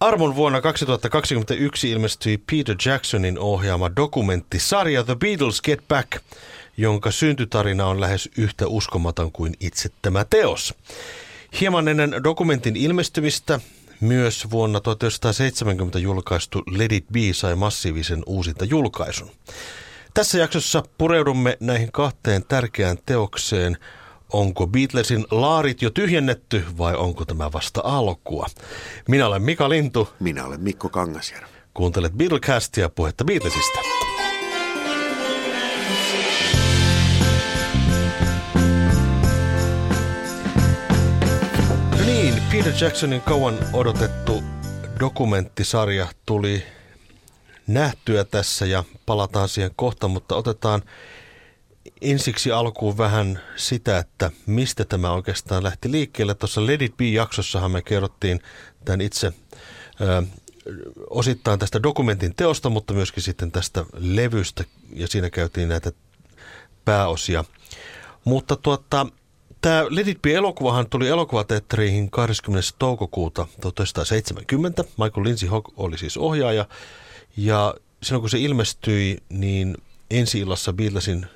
Armon 0.00 0.36
vuonna 0.36 0.60
2021 0.60 1.90
ilmestyi 1.90 2.38
Peter 2.38 2.76
Jacksonin 2.86 3.38
ohjaama 3.38 3.96
dokumenttisarja 3.96 5.04
The 5.04 5.16
Beatles 5.16 5.62
Get 5.62 5.88
Back, 5.88 6.22
jonka 6.76 7.10
syntytarina 7.10 7.86
on 7.86 8.00
lähes 8.00 8.30
yhtä 8.36 8.66
uskomaton 8.66 9.32
kuin 9.32 9.54
itse 9.60 9.88
tämä 10.02 10.24
teos. 10.24 10.74
Hieman 11.60 11.88
ennen 11.88 12.14
dokumentin 12.24 12.76
ilmestymistä 12.76 13.60
myös 14.00 14.50
vuonna 14.50 14.80
1970 14.80 15.98
julkaistu 15.98 16.62
Let 16.70 16.92
It 16.92 17.04
Be 17.12 17.20
sai 17.32 17.54
massiivisen 17.54 18.22
uusinta 18.26 18.64
julkaisun. 18.64 19.30
Tässä 20.14 20.38
jaksossa 20.38 20.82
pureudumme 20.98 21.56
näihin 21.60 21.92
kahteen 21.92 22.44
tärkeään 22.44 22.98
teokseen– 23.06 23.76
Onko 24.32 24.66
Beatlesin 24.66 25.26
laarit 25.30 25.82
jo 25.82 25.90
tyhjennetty 25.90 26.64
vai 26.78 26.94
onko 26.96 27.24
tämä 27.24 27.52
vasta 27.52 27.80
alkua? 27.84 28.46
Minä 29.08 29.26
olen 29.26 29.42
Mika 29.42 29.68
Lintu. 29.68 30.08
Minä 30.20 30.44
olen 30.44 30.60
Mikko 30.60 30.88
Kangasjärvi. 30.88 31.48
Kuuntelet 31.74 32.12
Beatlecastia 32.12 32.88
puhetta 32.88 33.24
Beatlesista. 33.24 33.78
No 41.98 42.04
niin, 42.06 42.34
Peter 42.52 42.72
Jacksonin 42.80 43.20
kauan 43.20 43.58
odotettu 43.72 44.42
dokumenttisarja 45.00 46.06
tuli 46.26 46.62
nähtyä 47.66 48.24
tässä 48.24 48.66
ja 48.66 48.84
palataan 49.06 49.48
siihen 49.48 49.70
kohta, 49.76 50.08
mutta 50.08 50.36
otetaan 50.36 50.82
ensiksi 52.00 52.52
alkuun 52.52 52.98
vähän 52.98 53.40
sitä, 53.56 53.98
että 53.98 54.30
mistä 54.46 54.84
tämä 54.84 55.12
oikeastaan 55.12 55.62
lähti 55.62 55.90
liikkeelle. 55.90 56.34
Tuossa 56.34 56.66
Let 56.66 56.82
It 56.82 56.96
Be-jaksossahan 56.96 57.70
me 57.70 57.82
kerrottiin 57.82 58.40
tämän 58.84 59.00
itse 59.00 59.32
ö, 60.00 60.22
osittain 61.10 61.58
tästä 61.58 61.82
dokumentin 61.82 62.34
teosta, 62.34 62.70
mutta 62.70 62.94
myöskin 62.94 63.22
sitten 63.22 63.52
tästä 63.52 63.84
levystä, 63.98 64.64
ja 64.92 65.06
siinä 65.06 65.30
käytiin 65.30 65.68
näitä 65.68 65.92
pääosia. 66.84 67.44
Mutta 68.24 68.56
tuota, 68.56 69.06
tämä 69.60 69.84
Let 69.88 70.08
It 70.08 70.22
Be-elokuvahan 70.22 70.90
tuli 70.90 71.08
elokuvateatteriin 71.08 72.10
20. 72.10 72.68
toukokuuta 72.78 73.46
1970. 73.60 74.84
Michael 74.84 75.24
Lindsay 75.24 75.48
Hogg 75.48 75.68
oli 75.76 75.98
siis 75.98 76.16
ohjaaja, 76.16 76.68
ja 77.36 77.74
silloin 78.02 78.20
kun 78.20 78.30
se 78.30 78.38
ilmestyi, 78.38 79.18
niin 79.28 79.76
ensi 80.10 80.40
illassa 80.40 80.72
Beatlesin 80.72 81.26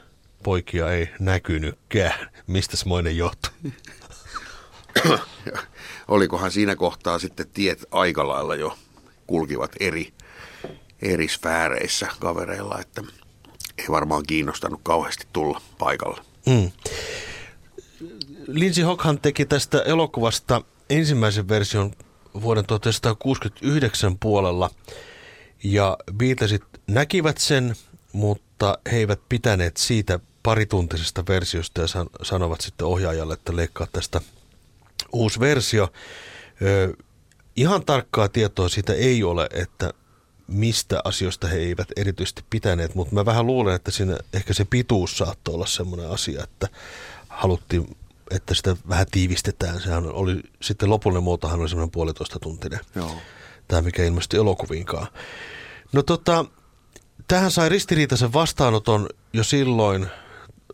poikia 0.42 0.92
ei 0.92 1.08
näkynytkään. 1.18 2.30
Mistä 2.46 2.76
moinen 2.86 3.16
johtuu? 3.16 3.52
Olikohan 6.08 6.50
siinä 6.50 6.76
kohtaa 6.76 7.18
sitten 7.18 7.46
tiet 7.54 7.84
aika 7.90 8.28
lailla 8.28 8.54
jo 8.54 8.78
kulkivat 9.26 9.72
eri, 9.80 10.12
eri 11.02 11.28
sfääreissä 11.28 12.08
kavereilla, 12.20 12.80
että 12.80 13.02
ei 13.78 13.86
varmaan 13.88 14.22
kiinnostanut 14.26 14.80
kauheasti 14.82 15.26
tulla 15.32 15.60
paikalle. 15.78 16.20
Mm. 16.46 16.70
Lindsay 18.46 18.84
Hockhan 18.84 19.20
teki 19.20 19.44
tästä 19.44 19.82
elokuvasta 19.82 20.62
ensimmäisen 20.90 21.48
version 21.48 21.92
vuoden 22.42 22.66
1969 22.66 24.18
puolella 24.18 24.70
ja 25.64 25.96
Beatlesit 26.16 26.62
näkivät 26.86 27.38
sen, 27.38 27.74
mutta 28.12 28.78
he 28.92 28.96
eivät 28.96 29.20
pitäneet 29.28 29.76
siitä 29.76 30.20
parituntisesta 30.42 31.24
versiosta 31.28 31.80
ja 31.80 31.86
san, 31.86 32.06
sanovat 32.22 32.60
sitten 32.60 32.86
ohjaajalle, 32.86 33.34
että 33.34 33.56
leikkaa 33.56 33.86
tästä 33.92 34.20
uusi 35.12 35.40
versio. 35.40 35.92
Ö, 36.62 36.94
ihan 37.56 37.84
tarkkaa 37.84 38.28
tietoa 38.28 38.68
siitä 38.68 38.92
ei 38.94 39.22
ole, 39.22 39.48
että 39.52 39.92
mistä 40.46 41.00
asioista 41.04 41.48
he 41.48 41.56
eivät 41.56 41.88
erityisesti 41.96 42.44
pitäneet, 42.50 42.94
mutta 42.94 43.14
mä 43.14 43.24
vähän 43.24 43.46
luulen, 43.46 43.74
että 43.74 43.90
siinä 43.90 44.18
ehkä 44.32 44.54
se 44.54 44.64
pituus 44.64 45.18
saattoi 45.18 45.54
olla 45.54 45.66
semmoinen 45.66 46.10
asia, 46.10 46.42
että 46.44 46.68
haluttiin, 47.28 47.96
että 48.30 48.54
sitä 48.54 48.76
vähän 48.88 49.06
tiivistetään. 49.10 49.80
Sehän 49.80 50.06
oli 50.06 50.40
sitten 50.62 50.90
lopullinen 50.90 51.22
muotohan 51.22 51.60
oli 51.60 51.68
semmoinen 51.68 51.90
puolitoista 51.90 52.38
tuntinen. 52.38 52.80
Joo. 52.94 53.16
Tämä 53.68 53.82
mikä 53.82 54.04
ilmestyi 54.04 54.40
elokuviinkaan. 54.40 55.06
No 55.92 56.02
tota, 56.02 56.44
tähän 57.28 57.50
sai 57.50 57.68
ristiriitaisen 57.68 58.32
vastaanoton 58.32 59.08
jo 59.32 59.44
silloin 59.44 60.06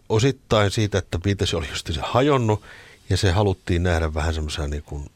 osittain 0.09 0.71
siitä, 0.71 0.99
että 0.99 1.19
Beatles 1.19 1.55
oli 1.55 1.69
just 1.69 1.87
se 1.87 2.01
hajonnut 2.03 2.63
ja 3.11 3.17
se 3.17 3.31
haluttiin 3.31 3.83
nähdä 3.83 4.15
vähän 4.15 4.35
semmoisena 4.35 4.69
niin 4.69 4.83
kuin 4.83 5.07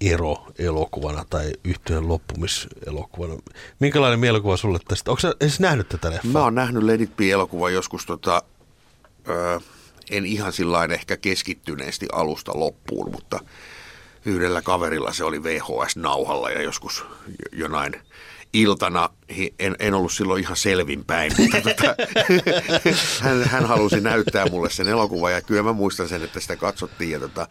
ero-elokuvana 0.00 1.24
tai 1.30 1.52
yhtyön 1.64 2.08
loppumiselokuvana. 2.08 3.34
Minkälainen 3.80 4.20
mielikuva 4.20 4.56
sulle 4.56 4.78
tästä? 4.88 5.10
Onko 5.10 5.22
edes 5.40 5.60
nähnyt 5.60 5.88
tätä 5.88 6.10
leffaa? 6.10 6.32
Mä 6.32 6.42
oon 6.42 6.54
nähnyt 6.54 6.82
Let 6.82 7.00
It 7.00 7.16
Be-elokuvan 7.16 7.74
joskus 7.74 8.06
tota, 8.06 8.42
ö, 9.28 9.60
en 10.10 10.26
ihan 10.26 10.52
sillä 10.52 10.84
ehkä 10.84 11.16
keskittyneesti 11.16 12.06
alusta 12.12 12.52
loppuun, 12.54 13.10
mutta 13.10 13.40
yhdellä 14.24 14.62
kaverilla 14.62 15.12
se 15.12 15.24
oli 15.24 15.42
VHS-nauhalla 15.42 16.50
ja 16.50 16.62
joskus 16.62 17.04
jonain 17.52 17.92
iltana, 18.52 19.10
en, 19.58 19.76
en 19.78 19.94
ollut 19.94 20.12
silloin 20.12 20.42
ihan 20.42 20.56
selvinpäin, 20.56 21.32
mutta 21.38 21.60
tota, 21.60 21.94
hän, 23.22 23.44
hän 23.44 23.66
halusi 23.66 24.00
näyttää 24.00 24.46
mulle 24.46 24.70
sen 24.70 24.88
elokuvan 24.88 25.32
ja 25.32 25.40
kyllä 25.40 25.62
mä 25.62 25.72
muistan 25.72 26.08
sen, 26.08 26.24
että 26.24 26.40
sitä 26.40 26.56
katsottiin 26.56 27.10
ja 27.10 27.20
tota, 27.20 27.48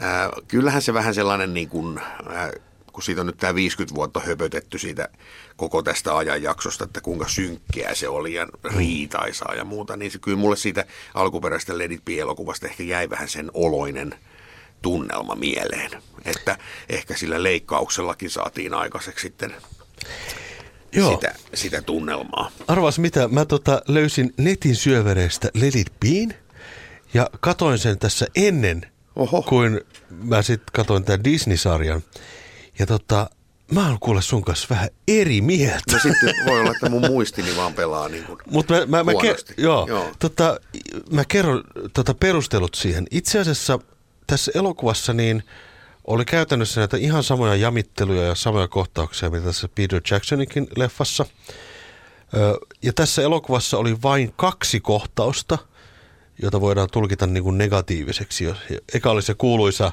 ää, 0.00 0.30
kyllähän 0.48 0.82
se 0.82 0.94
vähän 0.94 1.14
sellainen 1.14 1.54
niin 1.54 1.68
kuin, 1.68 1.98
ää, 2.28 2.52
kun 2.92 3.02
siitä 3.02 3.20
on 3.20 3.26
nyt 3.26 3.36
tämä 3.36 3.54
50 3.54 3.94
vuotta 3.94 4.20
höpötetty 4.20 4.78
siitä 4.78 5.08
koko 5.56 5.82
tästä 5.82 6.16
ajanjaksosta, 6.16 6.84
että 6.84 7.00
kuinka 7.00 7.28
synkkeä 7.28 7.94
se 7.94 8.08
oli 8.08 8.34
ja 8.34 8.46
riitaisaa 8.76 9.54
ja 9.54 9.64
muuta, 9.64 9.96
niin 9.96 10.10
se 10.10 10.18
kyllä 10.18 10.38
mulle 10.38 10.56
siitä 10.56 10.84
alkuperäisestä 11.14 11.78
Let 11.78 11.92
It 11.92 12.02
elokuvasta 12.08 12.66
ehkä 12.66 12.82
jäi 12.82 13.10
vähän 13.10 13.28
sen 13.28 13.50
oloinen 13.54 14.14
tunnelma 14.82 15.34
mieleen. 15.34 15.90
Että 16.24 16.58
ehkä 16.88 17.16
sillä 17.16 17.42
leikkauksellakin 17.42 18.30
saatiin 18.30 18.74
aikaiseksi 18.74 19.22
sitten 19.22 19.54
Joo. 20.92 21.14
Sitä, 21.14 21.34
sitä 21.54 21.82
tunnelmaa. 21.82 22.50
Arvas 22.68 22.98
mitä, 22.98 23.28
mä 23.28 23.44
tota 23.44 23.82
löysin 23.88 24.34
netin 24.36 24.76
syövereistä 24.76 25.50
Lelit 25.54 25.92
Bean 26.00 26.34
ja 27.14 27.30
katoin 27.40 27.78
sen 27.78 27.98
tässä 27.98 28.26
ennen, 28.36 28.86
Oho. 29.16 29.42
kuin 29.42 29.80
mä 30.10 30.42
sitten 30.42 30.72
katoin 30.72 31.04
tämän 31.04 31.24
Disney-sarjan. 31.24 32.02
Ja 32.78 32.86
tota, 32.86 33.30
mä 33.72 33.88
oon 33.88 33.98
kuule 34.00 34.22
sun 34.22 34.44
kanssa 34.44 34.66
vähän 34.70 34.88
eri 35.08 35.40
mieltä. 35.40 35.92
No 35.92 35.98
sitten 35.98 36.34
voi 36.46 36.60
olla, 36.60 36.70
että 36.70 36.88
mun 36.90 37.06
muistini 37.06 37.56
vaan 37.56 37.74
pelaa 37.74 38.08
niin 38.08 38.24
kuin 38.24 38.38
Mutta 38.46 38.74
mä, 38.74 38.86
mä, 38.86 39.04
mä, 39.04 39.12
ke- 39.12 39.54
joo, 39.56 39.86
joo. 39.88 40.12
Tota, 40.18 40.60
mä 41.10 41.24
kerron 41.28 41.64
tota 41.92 42.14
perustelut 42.14 42.74
siihen. 42.74 43.06
Itse 43.10 43.38
asiassa 43.38 43.78
tässä 44.26 44.52
elokuvassa 44.54 45.12
niin– 45.12 45.42
oli 46.04 46.24
käytännössä 46.24 46.80
näitä 46.80 46.96
ihan 46.96 47.22
samoja 47.22 47.56
jamitteluja 47.56 48.22
ja 48.22 48.34
samoja 48.34 48.68
kohtauksia, 48.68 49.30
mitä 49.30 49.44
tässä 49.44 49.68
Peter 49.74 50.00
Jacksoninkin 50.10 50.66
leffassa. 50.76 51.26
Ja 52.82 52.92
tässä 52.92 53.22
elokuvassa 53.22 53.78
oli 53.78 54.02
vain 54.02 54.32
kaksi 54.36 54.80
kohtausta, 54.80 55.58
jota 56.42 56.60
voidaan 56.60 56.88
tulkita 56.92 57.26
niin 57.26 57.44
kuin 57.44 57.58
negatiiviseksi. 57.58 58.54
Eka 58.94 59.10
oli 59.10 59.22
se 59.22 59.34
kuuluisa 59.34 59.92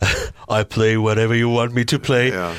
I 0.60 0.64
play 0.74 0.96
whatever 0.96 1.36
you 1.36 1.58
want 1.58 1.72
me 1.74 1.84
to 1.84 1.98
play. 1.98 2.28
Yeah. 2.28 2.56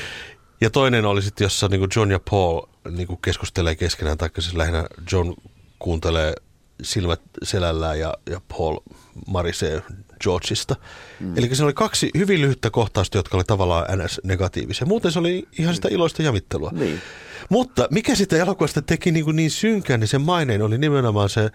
Ja 0.60 0.70
toinen 0.70 1.04
oli 1.04 1.22
sitten, 1.22 1.44
jossa 1.44 1.68
niin 1.68 1.80
kuin 1.80 1.90
John 1.96 2.10
ja 2.10 2.20
Paul 2.30 2.62
niin 2.90 3.06
kuin 3.06 3.18
keskustelee 3.22 3.74
keskenään, 3.74 4.18
tai 4.18 4.30
siis 4.38 4.54
lähinnä 4.54 4.86
John 5.12 5.34
kuuntelee 5.78 6.34
silmät 6.82 7.20
selällään 7.42 7.98
ja, 7.98 8.14
ja 8.30 8.40
Paul 8.48 8.78
marisee 9.26 9.82
Georgeista. 10.20 10.76
Mm. 11.20 11.38
Eli 11.38 11.54
se 11.54 11.64
oli 11.64 11.72
kaksi 11.72 12.10
hyvin 12.16 12.40
lyhyttä 12.40 12.70
kohtausta, 12.70 13.18
jotka 13.18 13.36
oli 13.36 13.44
tavallaan 13.44 13.86
NS-negatiivisia. 13.98 14.86
Muuten 14.86 15.12
se 15.12 15.18
oli 15.18 15.48
ihan 15.58 15.74
sitä 15.74 15.88
iloista 15.90 16.22
javittelua. 16.22 16.70
Niin. 16.74 17.00
Mutta 17.48 17.88
mikä 17.90 18.14
sitä 18.14 18.36
elokuvasta 18.36 18.82
teki 18.82 19.12
niin, 19.12 19.24
kuin 19.24 19.36
niin 19.36 19.50
synkän, 19.50 20.00
niin 20.00 20.08
se 20.08 20.18
maineen 20.18 20.62
oli 20.62 20.78
nimenomaan 20.78 21.28
se, 21.28 21.50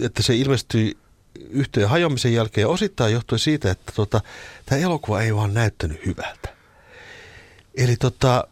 että 0.00 0.22
se 0.22 0.36
ilmestyi 0.36 0.96
yhteen 1.50 1.88
hajoamisen 1.88 2.34
jälkeen 2.34 2.62
ja 2.62 2.68
osittain 2.68 3.12
johtui 3.12 3.38
siitä, 3.38 3.70
että 3.70 3.92
tota, 3.96 4.20
tämä 4.66 4.80
elokuva 4.80 5.22
ei 5.22 5.34
vaan 5.34 5.54
näyttänyt 5.54 6.06
hyvältä. 6.06 6.54
Eli 7.74 7.96
tota, 7.96 8.48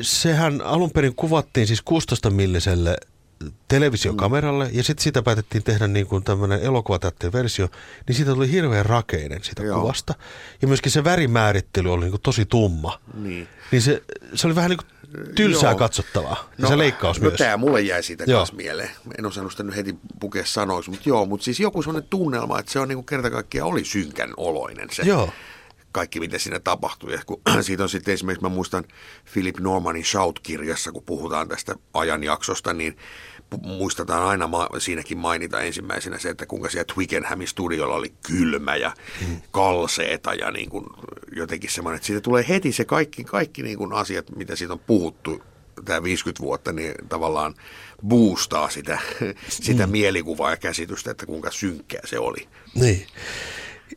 sehän 0.00 0.60
alun 0.60 0.90
perin 0.90 1.14
kuvattiin 1.14 1.66
siis 1.66 1.82
16 1.82 2.30
milliselle 2.30 2.96
televisiokameralle 3.68 4.64
mm. 4.64 4.70
ja 4.74 4.82
sitten 4.82 5.04
sitä 5.04 5.22
päätettiin 5.22 5.62
tehdä 5.62 5.86
niin 5.86 6.06
kuin 6.06 6.24
tämmöinen 6.24 6.60
elokuvatäytteen 6.60 7.32
versio, 7.32 7.68
niin 8.08 8.16
siitä 8.16 8.34
tuli 8.34 8.50
hirveän 8.50 8.86
rakeinen 8.86 9.44
sitä 9.44 9.62
Joo. 9.62 9.80
kuvasta. 9.80 10.14
Ja 10.62 10.68
myöskin 10.68 10.92
se 10.92 11.04
värimäärittely 11.04 11.92
oli 11.92 12.00
niin 12.00 12.10
kuin 12.10 12.22
tosi 12.22 12.46
tumma. 12.46 13.00
Niin. 13.14 13.48
Niin 13.72 13.82
se, 13.82 14.02
se 14.34 14.46
oli 14.46 14.54
vähän 14.54 14.70
niin 14.70 14.78
kuin 14.78 15.34
tylsää 15.34 15.70
Joo. 15.70 15.78
katsottavaa. 15.78 16.50
Ja 16.58 16.62
no, 16.62 16.68
se 16.68 16.78
leikkaus 16.78 17.20
no 17.20 17.28
myös. 17.28 17.38
tämä 17.38 17.56
mulle 17.56 17.80
jäi 17.80 18.02
siitä 18.02 18.24
kanssa 18.26 18.56
mieleen. 18.56 18.90
En 19.18 19.26
osannut 19.26 19.52
sitä 19.52 19.62
nyt 19.62 19.76
heti 19.76 19.94
pukea 20.20 20.46
sanoiksi, 20.46 20.90
mutta 20.90 21.08
joo, 21.08 21.26
mutta 21.26 21.44
siis 21.44 21.60
joku 21.60 21.82
sellainen 21.82 22.10
tunnelma, 22.10 22.58
että 22.58 22.72
se 22.72 22.80
on 22.80 22.88
niin 22.88 22.96
kuin 22.96 23.06
kerta 23.06 23.30
kaikkiaan 23.30 23.70
oli 23.70 23.84
synkän 23.84 24.30
oloinen 24.36 24.88
se. 24.92 25.02
Joo 25.02 25.30
kaikki, 25.96 26.20
mitä 26.20 26.38
siinä 26.38 26.60
tapahtui. 26.60 27.12
Ja 27.12 27.22
kun, 27.26 27.40
siitä 27.60 27.82
on 27.82 27.88
sitten 27.88 28.14
esimerkiksi, 28.14 28.42
mä 28.42 28.48
muistan 28.48 28.84
Philip 29.32 29.58
Normanin 29.60 30.04
Shout-kirjassa, 30.04 30.92
kun 30.92 31.02
puhutaan 31.02 31.48
tästä 31.48 31.74
ajanjaksosta, 31.94 32.72
niin 32.72 32.96
muistetaan 33.62 34.22
aina 34.22 34.46
ma- 34.46 34.68
siinäkin 34.78 35.18
mainita 35.18 35.60
ensimmäisenä 35.60 36.18
se, 36.18 36.28
että 36.28 36.46
kuinka 36.46 36.68
siellä 36.68 36.94
Twickenhamin 36.94 37.48
studiolla 37.48 37.94
oli 37.94 38.12
kylmä 38.26 38.76
ja 38.76 38.94
hmm. 39.26 39.40
kalseeta 39.50 40.34
ja 40.34 40.50
niin 40.50 40.70
kuin 40.70 40.86
jotenkin 41.36 41.70
semmoinen, 41.70 41.96
että 41.96 42.06
siitä 42.06 42.20
tulee 42.20 42.44
heti 42.48 42.72
se 42.72 42.84
kaikki, 42.84 43.24
kaikki 43.24 43.62
niin 43.62 43.78
kuin 43.78 43.92
asiat, 43.92 44.36
mitä 44.36 44.56
siitä 44.56 44.72
on 44.72 44.80
puhuttu 44.86 45.42
tämä 45.84 46.02
50 46.02 46.42
vuotta, 46.42 46.72
niin 46.72 46.94
tavallaan 47.08 47.54
boostaa 48.06 48.70
sitä, 48.70 48.98
sitä 49.48 49.86
mm. 49.86 49.92
mielikuvaa 49.92 50.50
ja 50.50 50.56
käsitystä, 50.56 51.10
että 51.10 51.26
kuinka 51.26 51.50
synkkää 51.50 52.02
se 52.04 52.18
oli. 52.18 52.48
Niin. 52.74 53.06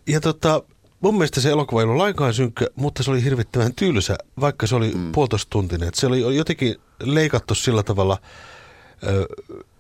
Ja 0.08 0.22
tota, 0.22 0.64
mun 1.02 1.14
mielestä 1.14 1.42
se 1.42 1.50
elokuva 1.50 1.82
ei 1.82 1.84
ollut 1.84 1.98
lainkaan 1.98 2.34
synkkä, 2.34 2.68
mutta 2.76 3.04
se 3.04 3.12
oli 3.12 3.24
hirvittävän 3.24 3.76
tylsä, 3.76 4.16
vaikka 4.40 4.68
se 4.68 4.76
oli 4.76 4.92
mm. 4.96 5.12
puolitoista 5.12 5.50
tuntinen. 5.50 5.90
Se 5.94 6.08
oli 6.08 6.36
jotenkin 6.36 6.76
leikattu 7.04 7.56
sillä 7.56 7.84
tavalla, 7.84 8.18
ö, 9.08 9.26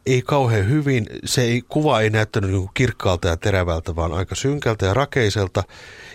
ei 0.06 0.21
kauhean 0.21 0.69
hyvin. 0.69 1.06
Se 1.25 1.42
ei, 1.42 1.62
kuva 1.69 2.01
ei 2.01 2.10
näyttänyt 2.10 2.51
niin 2.51 2.69
kirkkaalta 2.74 3.27
ja 3.27 3.38
terävältä, 3.38 3.95
vaan 3.95 4.13
aika 4.13 4.36
synkältä 4.36 4.86
ja 4.86 4.94
rakeiselta. 4.94 5.63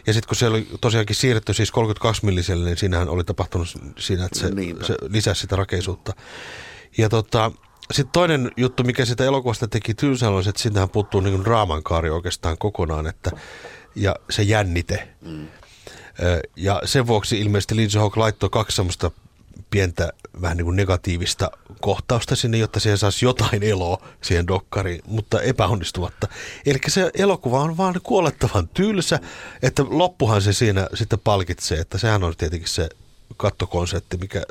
Ja 0.06 0.12
sitten 0.12 0.29
kun 0.29 0.37
se 0.37 0.47
oli 0.47 0.69
tosiaankin 0.81 1.17
siirretty 1.17 1.55
siis 1.55 1.71
32 1.71 2.27
milliselle, 2.27 2.65
niin 2.65 2.77
siinähän 2.77 3.09
oli 3.09 3.25
tapahtunut 3.25 3.69
siinä, 3.99 4.25
että 4.25 4.39
se, 4.39 4.51
se 4.83 4.95
lisäsi 5.09 5.41
sitä 5.41 5.56
rakeisuutta. 5.56 6.12
Ja 6.99 7.09
tota, 7.09 7.53
sitten 7.93 8.12
toinen 8.12 8.51
juttu, 8.56 8.85
mikä 8.85 9.05
sitä 9.05 9.25
elokuvasta 9.25 9.69
teki 9.69 9.95
tylsää, 9.95 10.31
on 10.31 10.45
se, 10.45 10.51
että 10.51 10.62
sinnehän 10.62 10.91
puuttuu 10.91 11.21
niin 11.21 11.45
draaman 11.45 11.83
kaari 11.83 12.11
oikeastaan 12.11 12.59
kokonaan, 12.59 13.06
että 13.06 13.31
ja 13.94 14.17
se 14.31 14.43
jännite. 14.43 15.08
Mm. 15.20 15.46
Ja 16.56 16.82
sen 16.85 17.06
vuoksi 17.06 17.41
ilmeisesti 17.41 17.76
Lindsay 17.76 18.00
Hawk 18.00 18.17
laittoi 18.17 18.50
kaksi 18.50 18.76
semmoista 18.76 19.11
pientä 19.70 20.12
vähän 20.43 20.56
niin 20.56 20.64
kuin 20.64 20.76
negatiivista 20.76 21.50
kohtausta 21.81 22.37
sinne, 22.37 22.58
jotta 22.58 22.81
siihen 22.81 22.99
saisi 22.99 23.25
jotain 23.25 23.62
eloa 23.62 24.08
siihen 24.23 24.46
dokkariin, 24.46 25.00
mutta 25.06 25.43
epäonnistumatta. 25.43 26.29
Eli 26.67 26.79
se 26.88 27.11
elokuva 27.14 27.61
on 27.61 27.76
vaan 27.76 28.00
kuolettavan 28.02 28.69
tylsä, 28.69 29.20
että 29.62 29.85
loppuhan 29.88 30.43
se 30.43 30.52
siinä 30.52 30.88
sitten 30.94 31.19
palkitsee, 31.19 31.79
että 31.79 31.99
sehän 31.99 32.25
on 32.25 32.35
tietenkin 32.37 32.69
se 32.69 32.88
kattokonsepti, 33.37 34.17
mikä 34.17 34.43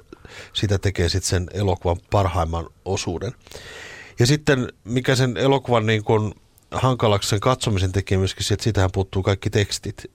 sitä 0.54 0.78
tekee 0.78 1.10
sitten 1.10 1.30
sen 1.30 1.48
elokuvan 1.54 1.98
parhaimman 2.12 2.66
osuuden. 2.86 3.32
Ja 4.20 4.28
sitten 4.28 4.74
mikä 4.84 5.16
sen 5.16 5.38
elokuvan 5.38 5.86
niin 5.86 6.04
kuin 6.04 6.34
hankalaksi 6.74 7.30
sen 7.30 7.40
katsomisen 7.40 7.92
tekee 7.92 8.18
myöskin 8.18 8.44
se, 8.44 8.54
että 8.54 8.64
siitähän 8.64 8.92
puuttuu 8.94 9.24
kaikki 9.24 9.50
tekstit. 9.50 10.12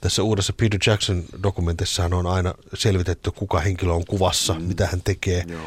Tässä 0.00 0.22
uudessa 0.22 0.52
Peter 0.52 0.80
Jackson 0.86 1.24
dokumentissahan 1.42 2.14
on 2.14 2.26
aina 2.26 2.54
selvitetty, 2.74 3.30
kuka 3.30 3.60
henkilö 3.60 3.92
on 3.92 4.04
kuvassa, 4.06 4.54
mm. 4.54 4.62
mitä 4.62 4.86
hän 4.86 5.02
tekee. 5.04 5.44
Joo. 5.48 5.60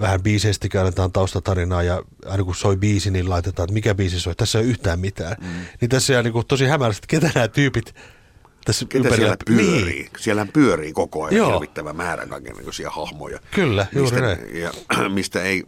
Vähän 0.00 0.22
biiseistä 0.22 0.68
käydetään 0.68 1.12
taustatarinaa 1.12 1.82
ja 1.82 2.02
aina 2.26 2.44
kun 2.44 2.54
soi 2.54 2.76
biisi, 2.76 3.10
niin 3.10 3.30
laitetaan, 3.30 3.64
että 3.64 3.74
mikä 3.74 3.94
biisi 3.94 4.20
soi. 4.20 4.34
Tässä 4.34 4.58
ei 4.58 4.64
ole 4.64 4.70
yhtään 4.70 5.00
mitään. 5.00 5.36
Mm. 5.40 5.48
Niin 5.80 5.88
tässä 5.88 6.18
on 6.18 6.24
niin 6.24 6.46
tosi 6.48 6.66
hämärästi, 6.66 7.06
ketä 7.08 7.30
nämä 7.34 7.48
tyypit 7.48 7.94
tässä 8.64 8.84
Ketä 8.84 8.98
ympärillä 8.98 9.36
siellä 9.46 9.56
pyörii? 9.56 9.94
Niin. 9.94 10.10
Siellä 10.18 10.46
pyörii 10.52 10.92
koko 10.92 11.24
ajan 11.24 11.36
Joo. 11.36 11.52
hirvittävä 11.52 11.92
määrä 11.92 12.26
kaikenlaisia 12.26 12.90
hahmoja. 12.90 13.38
Kyllä, 13.54 13.86
juuri 13.94 14.10
mistä, 14.10 14.20
näin. 14.20 14.60
Ja, 14.60 14.72
mistä 15.08 15.42
ei 15.42 15.64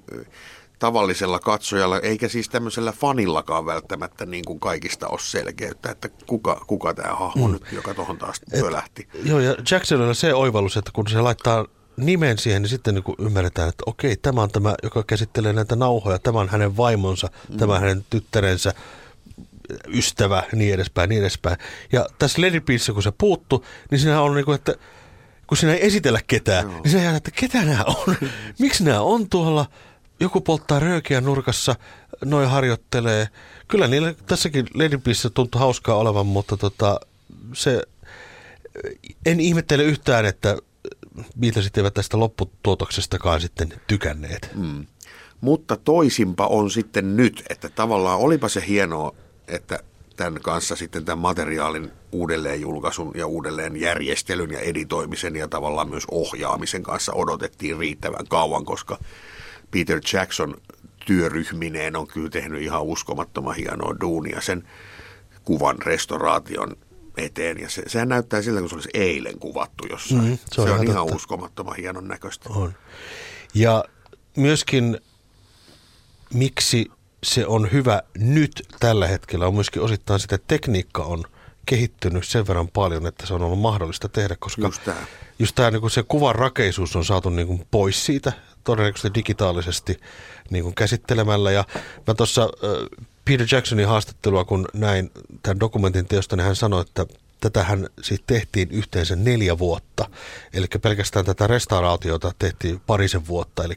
tavallisella 0.78 1.38
katsojalla, 1.38 1.98
eikä 1.98 2.28
siis 2.28 2.48
tämmöisellä 2.48 2.92
fanillakaan 2.92 3.66
välttämättä 3.66 4.26
niin 4.26 4.44
kuin 4.44 4.60
kaikista 4.60 5.08
ole 5.08 5.18
selkeyttä, 5.20 5.90
että 5.90 6.08
kuka, 6.26 6.64
kuka 6.66 6.94
tämä 6.94 7.14
hahmo 7.14 7.46
mm. 7.46 7.52
nyt, 7.52 7.62
joka 7.72 7.94
tuohon 7.94 8.18
taas 8.18 8.40
Et, 8.52 8.60
pölähti. 8.60 9.08
Joo, 9.24 9.40
ja 9.40 9.56
Jacksonilla 9.70 10.14
se 10.14 10.34
oivallus, 10.34 10.76
että 10.76 10.90
kun 10.94 11.08
se 11.08 11.20
laittaa 11.20 11.66
nimen 11.96 12.38
siihen, 12.38 12.62
niin 12.62 12.70
sitten 12.70 12.94
niin 12.94 13.14
ymmärretään, 13.18 13.68
että 13.68 13.82
okei, 13.86 14.16
tämä 14.16 14.42
on 14.42 14.50
tämä, 14.50 14.74
joka 14.82 15.04
käsittelee 15.06 15.52
näitä 15.52 15.76
nauhoja, 15.76 16.18
tämä 16.18 16.40
on 16.40 16.48
hänen 16.48 16.76
vaimonsa, 16.76 17.28
mm. 17.48 17.56
tämä 17.56 17.74
on 17.74 17.80
hänen 17.80 18.04
tyttärensä, 18.10 18.74
ystävä, 19.88 20.42
niin 20.52 20.74
edespäin, 20.74 21.08
niin 21.08 21.20
edespäin. 21.20 21.56
Ja 21.92 22.06
tässä 22.18 22.42
Lady 22.42 22.60
kun 22.94 23.02
se 23.02 23.12
puuttu, 23.18 23.64
niin 23.90 23.98
siinä 23.98 24.22
on 24.22 24.34
niin 24.34 24.44
kuin, 24.44 24.54
että 24.54 24.74
kun 25.46 25.56
sinä 25.56 25.72
ei 25.72 25.86
esitellä 25.86 26.20
ketään, 26.26 26.64
Joo. 26.64 26.80
niin 26.82 26.90
sinä 26.90 27.02
ajattelet, 27.02 27.28
että 27.28 27.40
ketä 27.40 27.64
nämä 27.64 27.84
on, 27.84 28.16
miksi 28.58 28.84
nämä 28.84 29.00
on 29.00 29.30
tuolla, 29.30 29.66
joku 30.20 30.40
polttaa 30.40 30.80
röökiä 30.80 31.20
nurkassa, 31.20 31.76
noin 32.24 32.48
harjoittelee. 32.48 33.28
Kyllä 33.68 33.86
niille 33.86 34.16
tässäkin 34.26 34.66
Lady 34.74 34.98
Beastissä 34.98 35.30
tuntuu 35.30 35.58
hauskaa 35.58 35.96
olevan, 35.96 36.26
mutta 36.26 36.56
tota, 36.56 37.00
se, 37.52 37.82
en 39.26 39.40
ihmettele 39.40 39.82
yhtään, 39.82 40.24
että 40.24 40.56
Beatlesit 41.40 41.76
eivät 41.76 41.94
tästä 41.94 42.18
lopputuotoksestakaan 42.18 43.40
sitten 43.40 43.74
tykänneet. 43.86 44.50
Mm. 44.54 44.86
Mutta 45.40 45.76
toisinpa 45.76 46.46
on 46.46 46.70
sitten 46.70 47.16
nyt, 47.16 47.42
että 47.50 47.68
tavallaan 47.68 48.20
olipa 48.20 48.48
se 48.48 48.64
hienoa, 48.68 49.14
että 49.48 49.78
tämän 50.16 50.40
kanssa 50.42 50.76
sitten 50.76 51.04
tämän 51.04 51.18
materiaalin 51.18 51.92
uudelleenjulkaisun 52.12 53.12
ja 53.14 53.26
uudelleen 53.26 53.76
järjestelyn 53.76 54.50
ja 54.50 54.60
editoimisen 54.60 55.36
ja 55.36 55.48
tavallaan 55.48 55.88
myös 55.88 56.04
ohjaamisen 56.10 56.82
kanssa 56.82 57.12
odotettiin 57.12 57.78
riittävän 57.78 58.26
kauan, 58.28 58.64
koska 58.64 58.98
Peter 59.74 60.00
Jackson 60.12 60.56
työryhmineen 61.06 61.96
on 61.96 62.06
kyllä 62.06 62.30
tehnyt 62.30 62.62
ihan 62.62 62.82
uskomattoman 62.82 63.56
hienoa 63.56 63.94
duunia 64.00 64.40
sen 64.40 64.68
kuvan 65.44 65.78
restauraation 65.82 66.76
eteen. 67.16 67.60
Ja 67.60 67.70
se, 67.70 67.82
sehän 67.86 68.08
näyttää 68.08 68.42
siltä, 68.42 68.60
kun 68.60 68.68
se 68.68 68.74
olisi 68.74 68.88
eilen 68.94 69.38
kuvattu 69.38 69.86
jossain. 69.90 70.24
Mm, 70.24 70.38
se 70.52 70.60
on, 70.60 70.68
se 70.68 70.74
on 70.74 70.84
ihan 70.84 70.96
totta. 70.96 71.16
uskomattoman 71.16 71.76
hienon 71.76 72.08
näköistä. 72.08 72.50
On. 72.50 72.74
Ja 73.54 73.84
myöskin 74.36 74.98
miksi 76.34 76.90
se 77.22 77.46
on 77.46 77.72
hyvä 77.72 78.02
nyt 78.18 78.62
tällä 78.80 79.06
hetkellä 79.06 79.46
on 79.46 79.54
myöskin 79.54 79.82
osittain 79.82 80.20
sitä, 80.20 80.34
että 80.34 80.48
tekniikka 80.48 81.02
on 81.02 81.24
kehittynyt 81.66 82.26
sen 82.26 82.46
verran 82.46 82.68
paljon, 82.68 83.06
että 83.06 83.26
se 83.26 83.34
on 83.34 83.42
ollut 83.42 83.60
mahdollista 83.60 84.08
tehdä, 84.08 84.36
koska 84.38 84.62
just 84.62 84.84
tämä, 84.84 85.06
just 85.38 85.54
tämä 85.54 85.70
niin 85.70 85.90
se 85.90 86.02
kuvan 86.02 86.34
rakeisuus 86.34 86.96
on 86.96 87.04
saatu 87.04 87.30
niin 87.30 87.46
kuin 87.46 87.66
pois 87.70 88.06
siitä 88.06 88.32
todennäköisesti 88.64 89.14
digitaalisesti 89.14 90.00
niin 90.50 90.64
kuin 90.64 90.74
käsittelemällä. 90.74 91.52
Ja 91.52 91.64
mä 92.06 92.14
tuossa 92.14 92.48
Peter 93.24 93.46
Jacksonin 93.52 93.88
haastattelua, 93.88 94.44
kun 94.44 94.68
näin 94.72 95.10
tämän 95.42 95.60
dokumentin 95.60 96.06
teosta, 96.06 96.36
niin 96.36 96.44
hän 96.44 96.56
sanoi, 96.56 96.80
että 96.80 97.06
tätähän 97.40 97.88
siitä 98.02 98.24
tehtiin 98.26 98.70
yhteensä 98.70 99.16
neljä 99.16 99.58
vuotta. 99.58 100.10
Eli 100.52 100.66
pelkästään 100.82 101.24
tätä 101.24 101.46
restauraatiota 101.46 102.32
tehtiin 102.38 102.80
parisen 102.86 103.26
vuotta. 103.26 103.64
Eli 103.64 103.74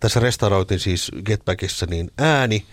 tässä 0.00 0.20
restauroitiin 0.20 0.80
siis 0.80 1.10
Getbackissa 1.26 1.86
niin 1.86 2.10
ääni, 2.18 2.66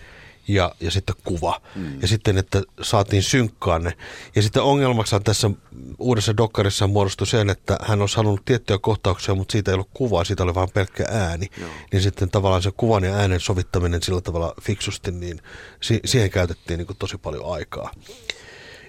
ja, 0.48 0.74
ja 0.80 0.90
sitten 0.90 1.14
kuva. 1.24 1.60
Mm. 1.74 2.00
Ja 2.02 2.08
sitten, 2.08 2.38
että 2.38 2.62
saatiin 2.82 3.22
synkkaan 3.22 3.84
ne. 3.84 3.92
Ja 4.36 4.42
sitten 4.42 4.62
ongelmaksi 4.62 5.16
tässä 5.24 5.50
uudessa 5.98 6.36
dokkarissa 6.36 6.86
muodostui 6.86 7.26
sen, 7.26 7.50
että 7.50 7.78
hän 7.82 8.00
olisi 8.00 8.16
halunnut 8.16 8.44
tiettyjä 8.44 8.78
kohtauksia, 8.78 9.34
mutta 9.34 9.52
siitä 9.52 9.70
ei 9.70 9.74
ollut 9.74 9.90
kuvaa, 9.94 10.24
siitä 10.24 10.42
oli 10.42 10.54
vain 10.54 10.70
pelkkä 10.74 11.04
ääni. 11.10 11.46
Joo. 11.60 11.70
Niin 11.92 12.02
sitten 12.02 12.30
tavallaan 12.30 12.62
se 12.62 12.70
kuvan 12.76 13.04
ja 13.04 13.14
äänen 13.14 13.40
sovittaminen 13.40 14.02
sillä 14.02 14.20
tavalla 14.20 14.54
fiksusti, 14.60 15.10
niin 15.10 15.40
si- 15.80 16.00
siihen 16.04 16.30
käytettiin 16.30 16.78
niin 16.78 16.96
tosi 16.98 17.18
paljon 17.18 17.54
aikaa. 17.54 17.90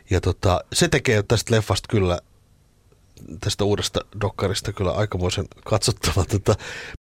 Ja 0.10 0.22
tota, 0.22 0.64
se 0.74 0.88
tekee 0.88 1.24
tästä 1.24 1.56
leffasta 1.56 1.88
kyllä, 1.90 2.20
tästä 3.40 3.64
uudesta 3.64 4.00
dokkarista 4.22 4.74
kyllä 4.74 4.92
aikamoisen 4.92 5.46
katsottava. 5.66 6.26
Tota, 6.26 6.56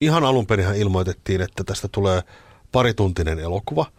ihan 0.01 0.23
alun 0.23 0.47
perin 0.47 0.75
ilmoitettiin, 0.75 1.41
että 1.41 1.63
tästä 1.63 1.87
tulee 1.87 2.21
parituntinen 2.71 3.39
elokuva– 3.39 3.85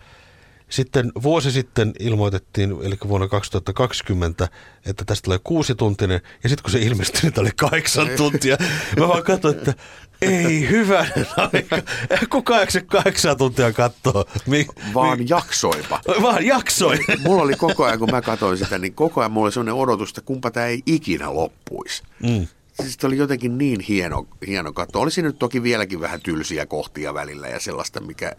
sitten 0.69 1.13
vuosi 1.23 1.53
sitten 1.53 1.93
ilmoitettiin, 1.99 2.71
eli 2.83 2.99
vuonna 3.09 3.29
2020, 3.29 4.49
että 4.87 5.05
tästä 5.05 5.25
tulee 5.25 5.39
kuusi 5.45 5.75
tuntinen, 5.75 6.21
ja 6.43 6.49
sitten 6.49 6.63
kun 6.63 6.71
se 6.73 6.79
ilmestyi, 6.79 7.21
niin 7.23 7.41
oli 7.41 7.51
kahdeksan 7.57 8.09
tuntia. 8.17 8.57
Mä 8.99 9.09
vaan 9.09 9.23
katsoin, 9.23 9.59
että 9.59 9.75
ei 10.23 10.69
hyvä 10.71 11.07
aika. 11.37 11.83
Kuka 12.31 12.67
se 12.69 12.81
kahdeksan 12.81 13.37
tuntia 13.37 13.73
katsoo? 13.73 14.25
Mi- 14.47 14.67
vaan 14.95 15.19
mi- 15.19 15.27
jaksoipa. 15.29 16.01
Vaan 16.23 16.47
jaksoi. 16.47 16.99
Mulla 17.25 17.43
oli 17.43 17.55
koko 17.55 17.85
ajan, 17.85 17.99
kun 17.99 18.11
mä 18.11 18.23
katsoin 18.23 18.59
sitä, 18.59 18.79
niin 18.79 18.95
koko 18.95 19.21
ajan 19.21 19.33
mulla 19.33 19.47
oli 19.47 19.53
sellainen 19.53 19.75
odotus, 19.75 20.09
että 20.11 20.21
kumpa 20.21 20.51
tämä 20.51 20.67
ei 20.67 20.83
ikinä 20.87 21.35
loppuisi. 21.35 22.03
Mm 22.23 22.47
siis 22.83 23.05
oli 23.05 23.17
jotenkin 23.17 23.59
niin 23.59 23.81
hieno, 23.81 24.27
hieno 24.47 24.73
katto. 24.73 25.01
Olisi 25.01 25.23
nyt 25.23 25.39
toki 25.39 25.63
vieläkin 25.63 26.01
vähän 26.01 26.21
tylsiä 26.21 26.67
kohtia 26.67 27.15
välillä 27.15 27.49
ja 27.49 27.61
sellaista, 27.61 28.01
mikä, 28.01 28.33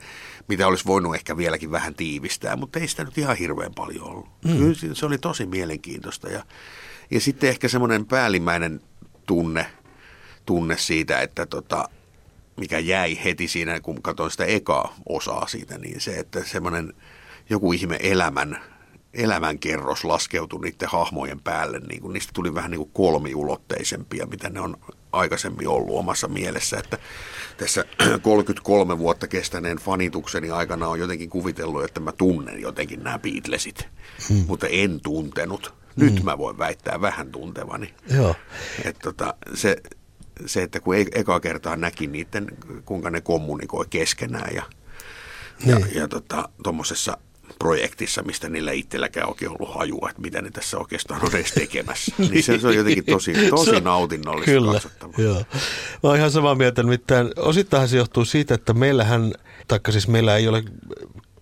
mitä 0.48 0.68
olisi 0.68 0.86
voinut 0.86 1.16
ehkä 1.16 1.38
vieläkin 1.38 1.72
vähän 1.72 1.96
tiivistää, 1.96 2.56
mutta 2.56 2.80
ei 2.80 2.88
sitä 2.88 3.04
nyt 3.04 3.18
ihan 3.18 3.38
hirveän 3.38 3.74
paljon 3.74 4.08
ollut. 4.08 4.28
Mm. 4.46 4.58
Kyllä 4.58 4.96
se 4.96 5.06
oli 5.06 5.18
tosi 5.18 5.46
mielenkiintoista 5.46 6.30
ja, 6.30 6.44
ja 7.12 7.20
sitten 7.22 7.50
ehkä 7.50 7.68
semmoinen 7.68 8.06
päällimmäinen 8.06 8.82
tunne, 9.26 9.66
tunne 10.46 10.78
siitä, 10.78 11.20
että 11.22 11.46
tota, 11.46 11.90
mikä 12.58 12.80
jäi 12.80 13.20
heti 13.24 13.48
siinä, 13.48 13.80
kun 13.80 14.02
katsoin 14.02 14.32
sitä 14.32 14.46
ekaa 14.46 14.96
osaa 15.10 15.48
siitä, 15.48 15.78
niin 15.78 16.02
se, 16.02 16.20
että 16.20 16.44
semmoinen 16.44 16.94
joku 17.50 17.74
ihme 17.74 18.00
elämän 18.02 18.60
elämänkerros 19.14 20.04
laskeutui 20.04 20.62
niiden 20.62 20.90
hahmojen 20.90 21.40
päälle. 21.40 21.80
Niin 21.80 22.02
kuin, 22.02 22.14
niistä 22.14 22.32
tuli 22.34 22.56
vähän 22.56 22.72
niin 22.72 22.80
kuin 22.80 22.92
kolmiulotteisempia, 22.94 24.26
mitä 24.26 24.50
ne 24.50 24.60
on 24.60 24.78
aikaisemmin 25.12 25.68
ollut 25.68 25.98
omassa 25.98 26.28
mielessä. 26.28 26.78
Että 26.78 26.98
tässä 27.58 27.86
33 28.22 28.98
vuotta 28.98 29.28
kestäneen 29.28 29.78
fanitukseni 29.78 30.52
aikana 30.52 30.88
on 30.88 31.00
jotenkin 31.00 31.30
kuvitellut, 31.30 31.84
että 31.84 32.00
mä 32.00 32.12
tunnen 32.12 32.62
jotenkin 32.62 33.04
nämä 33.04 33.20
Beatlesit, 33.20 33.88
hmm. 34.30 34.46
mutta 34.48 34.68
en 34.68 35.00
tuntenut. 35.04 35.74
Nyt 35.96 36.16
hmm. 36.16 36.26
mä 36.26 36.38
voin 36.38 36.58
väittää 36.58 37.02
vähän 37.02 37.32
tuntevani. 37.32 37.94
Joo. 38.16 38.36
Et 38.84 39.00
tota, 39.00 39.34
se, 39.54 39.78
se, 40.46 40.64
että 40.64 40.80
kun 40.80 40.96
eka 40.96 41.40
kertaa 41.40 41.76
näki 41.76 42.08
niiden, 42.08 42.48
kuinka 42.86 43.10
ne 43.10 43.22
kommunikoi 43.22 43.86
keskenään 43.90 44.56
ja, 44.56 44.64
niin. 45.66 45.80
ja, 45.80 46.02
ja 46.02 46.08
tota, 46.08 46.50
tuommoisessa 46.64 47.18
projektissa, 47.60 48.24
mistä 48.24 48.50
niillä 48.50 48.72
itselläkään 48.72 49.30
oikein 49.30 49.52
ollut 49.52 49.76
hajua, 49.76 50.10
että 50.10 50.22
mitä 50.22 50.42
ne 50.42 50.52
tässä 50.52 50.78
oikeastaan 50.78 51.22
on 51.24 51.36
edes 51.36 51.52
tekemässä. 51.52 52.12
niin 52.32 52.44
se, 52.44 52.60
se 52.60 52.68
on 52.68 52.76
jotenkin 52.76 53.06
tosi, 53.06 53.34
tosi 53.50 53.82
nautinnollista 53.82 54.52
Kyllä, 54.52 54.74
katsottavaa. 54.74 55.16
Joo. 55.18 55.44
Mä 56.04 56.10
oon 56.10 56.18
ihan 56.18 56.32
samaa 56.32 56.56
mieltä, 56.56 56.84
nimittäin 56.84 57.32
osittain 57.36 57.88
se 57.88 57.98
johtuu 57.98 58.26
siitä, 58.26 58.54
että 58.54 58.74
meillähän, 58.74 59.34
taikka 59.68 59.92
siis 59.92 60.08
meillä 60.08 60.38
ei 60.38 60.48
ole 60.48 60.64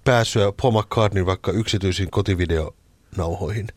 pääsyä 0.04 0.52
Paul 0.62 0.82
McCartneyn 0.82 1.26
vaikka 1.26 1.52
yksityisiin 1.52 2.12
kotivideonauhoihin. 2.12 3.68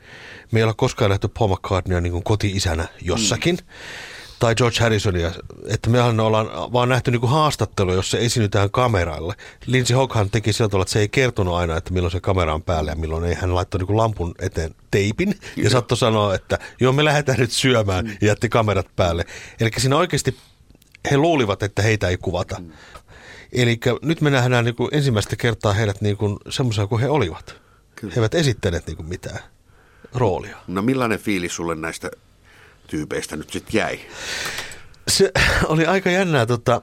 Me 0.53 0.61
ei 0.61 0.65
ole 0.65 0.75
koskaan 0.77 1.11
nähty 1.11 1.29
Paul 1.29 1.55
McCartneya 1.55 2.01
niin 2.01 2.23
koti-isänä 2.23 2.89
jossakin. 3.03 3.55
Mm 3.55 4.10
tai 4.41 4.55
George 4.55 4.81
Harrisonia, 4.81 5.33
että 5.67 5.91
me 5.91 6.03
ollaan 6.03 6.73
vaan 6.73 6.89
nähty 6.89 7.11
niinku 7.11 7.27
haastattelu, 7.27 7.93
jossa 7.93 8.19
esiinnytään 8.19 8.71
kameralle. 8.71 9.35
Lindsay 9.67 9.97
Hoghan 9.97 10.31
teki 10.31 10.53
sillä 10.53 10.69
tavalla, 10.69 10.83
että 10.83 10.93
se 10.93 10.99
ei 10.99 11.09
kertonut 11.09 11.55
aina, 11.55 11.77
että 11.77 11.93
milloin 11.93 12.13
se 12.13 12.21
kamera 12.21 12.55
on 12.55 12.63
päällä 12.63 12.91
ja 12.91 12.97
milloin 12.97 13.25
ei. 13.25 13.35
Hän 13.35 13.55
laittoi 13.55 13.79
niinku 13.79 13.97
lampun 13.97 14.35
eteen 14.39 14.75
teipin 14.91 15.35
ja 15.57 15.71
saattoi 15.71 15.99
sanoa, 15.99 16.35
että 16.35 16.59
joo 16.81 16.93
me 16.93 17.05
lähdetään 17.05 17.39
nyt 17.39 17.51
syömään 17.51 18.05
mm. 18.05 18.17
ja 18.21 18.27
jätti 18.27 18.49
kamerat 18.49 18.87
päälle. 18.97 19.25
Eli 19.61 19.71
siinä 19.77 19.97
oikeasti 19.97 20.37
he 21.11 21.17
luulivat, 21.17 21.63
että 21.63 21.83
heitä 21.83 22.09
ei 22.09 22.17
kuvata. 22.17 22.57
Mm. 22.59 22.73
Eli 23.53 23.81
nyt 24.03 24.21
me 24.21 24.31
nähdään 24.31 24.65
niinku 24.65 24.89
ensimmäistä 24.93 25.37
kertaa 25.37 25.73
heidät 25.73 26.01
niinku 26.01 26.39
semmoisia 26.49 26.87
kuin 26.87 27.01
he 27.01 27.09
olivat. 27.09 27.57
Kyllä. 27.97 28.15
He 28.15 28.21
eivät 28.21 28.35
esittäneet 28.35 28.87
niinku 28.87 29.03
mitään 29.03 29.41
roolia. 30.15 30.57
No 30.67 30.83
millainen 30.83 31.19
fiilis 31.19 31.57
sulle 31.57 31.75
näistä 31.75 32.11
tyypeistä 32.91 33.37
nyt 33.37 33.51
sitten 33.51 33.79
jäi? 33.79 34.01
Se 35.09 35.33
oli 35.65 35.87
aika 35.87 36.11
jännää. 36.11 36.47
Tota, 36.47 36.83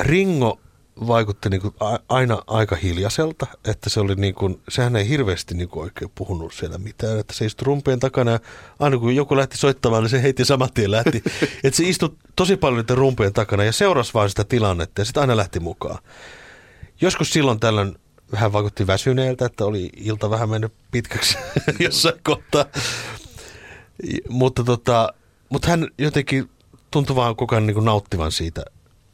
Ringo 0.00 0.60
vaikutti 1.06 1.50
niin 1.50 1.60
kuin 1.60 1.74
aina 2.08 2.42
aika 2.46 2.76
hiljaiselta, 2.76 3.46
että 3.64 3.90
se 3.90 4.00
oli 4.00 4.14
niin 4.14 4.34
kuin, 4.34 4.60
sehän 4.68 4.96
ei 4.96 5.08
hirveästi 5.08 5.54
niin 5.54 5.68
kuin 5.68 5.82
oikein 5.82 6.10
puhunut 6.14 6.52
siellä 6.52 6.78
mitään, 6.78 7.18
että 7.18 7.34
se 7.34 7.44
istui 7.44 7.64
rumpien 7.64 8.00
takana 8.00 8.30
ja 8.30 8.40
aina 8.78 8.98
kun 8.98 9.16
joku 9.16 9.36
lähti 9.36 9.56
soittamaan, 9.56 10.02
niin 10.02 10.10
se 10.10 10.22
heitti 10.22 10.44
saman 10.44 10.72
tien 10.74 10.90
lähti. 10.90 11.22
että 11.64 11.76
se 11.76 11.84
istui 11.84 12.10
tosi 12.36 12.56
paljon 12.56 12.78
niiden 12.80 12.98
rumpien 12.98 13.32
takana 13.32 13.64
ja 13.64 13.72
seurasi 13.72 14.14
vain 14.14 14.30
sitä 14.30 14.44
tilannetta 14.44 15.00
ja 15.00 15.04
sitten 15.04 15.20
aina 15.20 15.36
lähti 15.36 15.60
mukaan. 15.60 15.98
Joskus 17.00 17.30
silloin 17.30 17.60
tällöin 17.60 17.98
vähän 18.32 18.52
vaikutti 18.52 18.86
väsyneeltä, 18.86 19.46
että 19.46 19.64
oli 19.64 19.90
ilta 19.96 20.30
vähän 20.30 20.48
mennyt 20.48 20.72
pitkäksi 20.90 21.38
jossain 21.80 22.20
kohtaa. 22.22 22.64
Mutta, 24.28 24.64
tota, 24.64 25.12
mutta 25.48 25.68
hän 25.68 25.88
jotenkin 25.98 26.50
tuntui 26.90 27.16
vaan 27.16 27.36
koko 27.36 27.54
ajan 27.54 27.66
niin 27.66 27.84
nauttivan 27.84 28.32
siitä 28.32 28.62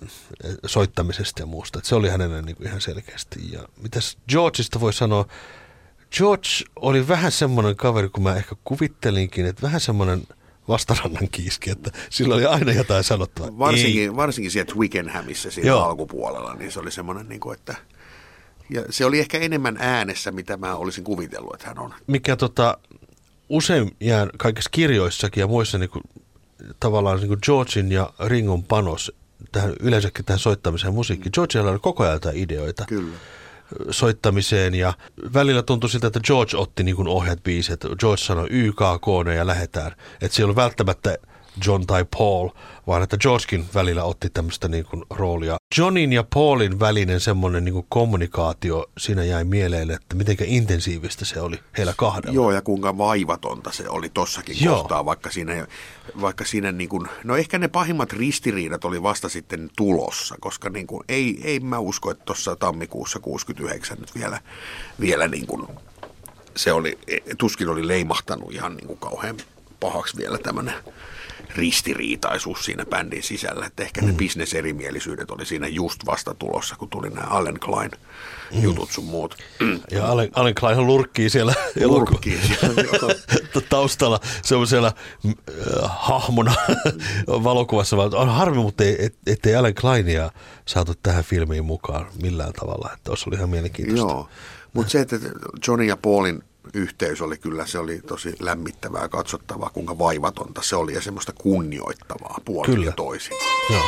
eh, 0.03 0.55
soittamisesta 0.67 1.43
ja 1.43 1.47
muusta. 1.47 1.79
Että 1.79 1.89
se 1.89 1.95
oli 1.95 2.09
hänelle 2.09 2.43
niin 2.43 2.57
kuin 2.57 2.67
ihan 2.67 2.81
selkeästi. 2.81 3.53
Ja 3.53 3.69
mitäs 3.83 4.19
Georgeista 4.29 4.81
voi 4.81 4.93
sanoa? 4.93 5.27
George 6.17 6.49
oli 6.77 7.09
vähän 7.09 7.33
semmoinen 7.33 7.77
kaveri, 7.77 8.09
kun 8.09 8.23
mä 8.23 8.37
ehkä 8.37 8.57
kuvittelinkin, 8.65 9.47
että 9.47 9.63
vähän 9.63 9.81
semmoinen 9.81 10.23
vastarannan 10.69 11.29
kiiski, 11.33 11.71
että 11.71 11.91
sillä 12.11 12.35
oli 12.35 12.47
aina 12.47 12.73
jotain 12.73 13.05
sanottavaa. 13.05 13.59
Varsinkin, 13.59 14.17
varsinkin 14.17 14.51
siellä 14.51 14.73
Twickenhamissa 14.75 15.51
siinä 15.51 15.69
Joo. 15.69 15.83
alkupuolella, 15.83 16.55
niin 16.55 16.73
se 16.73 16.81
oli 16.81 16.91
semmoinen, 16.91 17.29
niin 17.29 17.41
kuin, 17.41 17.59
että 17.59 17.75
ja 18.71 18.83
se 18.91 19.05
oli 19.05 19.19
ehkä 19.19 19.39
enemmän 19.39 19.77
äänessä, 19.81 20.33
mitä 20.33 20.57
mä 20.57 20.75
olisin 20.75 21.05
kuvitellut, 21.05 21.55
että 21.55 21.67
hän 21.69 21.79
on. 21.79 21.95
Mikä 22.07 22.37
tota, 22.37 22.79
usein 23.49 23.97
jää 24.01 24.27
kaikissa 24.37 24.71
kirjoissakin 24.71 25.41
ja 25.41 25.47
muissa 25.47 25.79
niin 25.79 25.91
kuin, 25.91 26.03
tavallaan 26.81 27.19
niin 27.19 27.29
kuin 27.29 27.41
Georgein 27.43 27.93
ja 27.93 28.11
Ringon 28.21 28.63
panos 28.63 29.13
tähän, 29.53 29.73
yleensäkin 29.81 30.25
tähän 30.25 30.39
soittamiseen 30.39 30.95
musiikkiin. 30.95 31.33
Georgeilla 31.35 31.71
oli 31.71 31.79
koko 31.79 32.05
ajan 32.05 32.21
ideoita. 32.35 32.85
Kyllä 32.89 33.17
soittamiseen 33.91 34.75
ja 34.75 34.93
välillä 35.35 35.63
tuntui 35.63 35.91
siltä, 35.91 36.07
että 36.07 36.21
George 36.21 36.57
otti 36.57 36.83
niin 36.83 36.97
kuin 36.97 37.09
ohjat 37.09 37.43
biisit. 37.43 37.81
George 37.99 38.23
sanoi 38.23 38.47
YKK 38.51 39.07
ja 39.37 39.47
lähetään. 39.47 39.93
Että 40.21 40.37
se 40.37 40.43
ei 40.43 40.45
ollut 40.45 40.57
välttämättä 40.57 41.19
John 41.67 41.87
tai 41.87 42.05
Paul, 42.19 42.49
vaan 42.87 43.03
että 43.03 43.17
Georgekin 43.17 43.67
välillä 43.75 44.05
otti 44.05 44.31
tämmöistä 44.31 44.69
niin 44.69 44.85
kuin 44.85 45.05
roolia. 45.11 45.57
Johnin 45.79 46.13
ja 46.13 46.25
Paulin 46.35 46.81
välinen 46.81 47.21
semmoinen 47.21 47.65
niin 47.65 47.73
kuin 47.73 47.87
kommunikaatio 47.89 48.87
siinä 48.99 49.25
jäi 49.25 49.45
mieleen, 49.45 49.91
että 49.91 50.17
miten 50.17 50.37
intensiivistä 50.45 51.25
se 51.25 51.41
oli 51.41 51.59
heillä 51.79 51.95
kahdella. 51.97 52.35
Joo, 52.35 52.53
ja 52.53 52.63
kuinka 52.63 52.99
vaivatonta 52.99 53.73
se 53.73 53.89
oli 53.89 54.09
tossakin 54.09 54.57
Joo. 54.61 54.77
kohtaa, 54.77 55.05
vaikka 55.05 55.31
siinä, 55.31 55.67
vaikka 56.21 56.45
siinä 56.45 56.73
niin 56.73 56.89
kuin, 56.89 57.09
no 57.25 57.37
ehkä 57.37 57.59
ne 57.59 57.69
pahimmat 57.69 58.13
ristiriidat 58.13 58.85
oli 58.85 59.03
vasta 59.03 59.29
sitten 59.29 59.71
tulossa, 59.77 60.35
koska 60.41 60.71
niin 60.71 60.87
kuin, 60.87 61.05
ei, 61.09 61.41
ei 61.45 61.61
mä 61.61 61.79
usko, 61.79 62.11
että 62.11 62.25
tuossa 62.25 62.57
tammikuussa 62.57 63.21
69 63.21 63.99
nyt 63.99 64.15
vielä, 64.15 64.41
vielä 65.01 65.29
niin 65.29 65.47
kuin, 65.47 65.67
se 66.57 66.73
oli, 66.73 66.99
tuskin 67.39 67.69
oli 67.69 67.89
leimahtanut 67.89 68.53
ihan 68.53 68.77
niin 68.77 68.87
kuin 68.87 68.99
kauhean 68.99 69.37
pahaksi 69.81 70.17
vielä 70.17 70.39
tämmöinen 70.39 70.75
ristiriitaisuus 71.55 72.65
siinä 72.65 72.85
bändin 72.87 73.23
sisällä. 73.23 73.67
Että 73.67 73.83
ehkä 73.83 74.01
mm. 74.01 74.07
ne 74.07 74.13
bisneserimielisyydet 74.13 75.31
oli 75.31 75.47
siinä 75.47 75.69
just 75.69 76.07
vasta 76.07 76.35
tulossa, 76.35 76.77
kun 76.77 76.91
tuli 76.91 77.11
nämä 77.11 77.27
Allen 77.27 77.61
Klein 77.61 77.91
mm. 78.55 78.63
jutut 78.63 78.91
sun 78.91 79.05
muut. 79.05 79.37
Ja 79.91 80.07
Allen, 80.07 80.31
Allen 80.35 80.55
Klein 80.55 80.87
lurkkii 80.87 81.31
siellä, 81.31 81.55
lurkkii 81.85 82.41
siellä 82.47 82.75
taustalla 83.69 84.21
semmoisella 84.43 84.93
äh, 85.27 85.35
hahmona 85.87 86.55
valokuvassa. 87.29 87.97
Vaan 87.97 88.15
on 88.15 88.29
harmi, 88.29 88.57
mutta 88.57 88.85
ei, 88.85 88.97
et, 88.99 89.15
ettei 89.27 89.57
Allen 89.57 89.75
Kleinia 89.75 90.31
saatu 90.67 90.93
tähän 91.03 91.25
filmiin 91.25 91.65
mukaan 91.65 92.07
millään 92.23 92.53
tavalla. 92.53 92.91
Että 92.95 93.11
olisi 93.11 93.25
ollut 93.27 93.39
ihan 93.39 93.51
mielenkiintoista. 93.51 94.07
Joo, 94.07 94.29
mutta 94.73 94.93
se, 94.93 95.01
että 95.01 95.17
Johnny 95.69 95.87
ja 95.87 95.97
Paulin 95.97 96.43
yhteys 96.75 97.23
oli 97.23 97.37
kyllä, 97.37 97.67
se 97.67 97.79
oli 97.79 98.01
tosi 98.07 98.37
lämmittävää 98.41 99.09
katsottavaa, 99.09 99.71
kuinka 99.71 99.99
vaivatonta 99.99 100.63
se 100.63 100.77
oli 100.77 100.95
ja 100.95 101.01
semmoista 101.01 101.33
kunnioittavaa 101.33 102.39
puolin 102.45 102.75
kyllä. 102.75 102.87
ja 102.87 102.93
toisin. 102.93 103.37
Joo. 103.71 103.83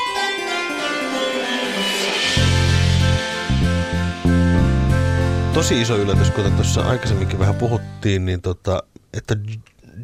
Tosi 5.54 5.80
iso 5.80 5.96
yllätys, 5.96 6.30
kuten 6.30 6.52
tuossa 6.52 6.80
aikaisemminkin 6.88 7.38
vähän 7.38 7.54
puhuttiin, 7.54 8.26
niin 8.26 8.42
tota, 8.42 8.82
että 9.14 9.36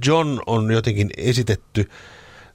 John 0.06 0.40
on 0.46 0.70
jotenkin 0.70 1.10
esitetty 1.16 1.90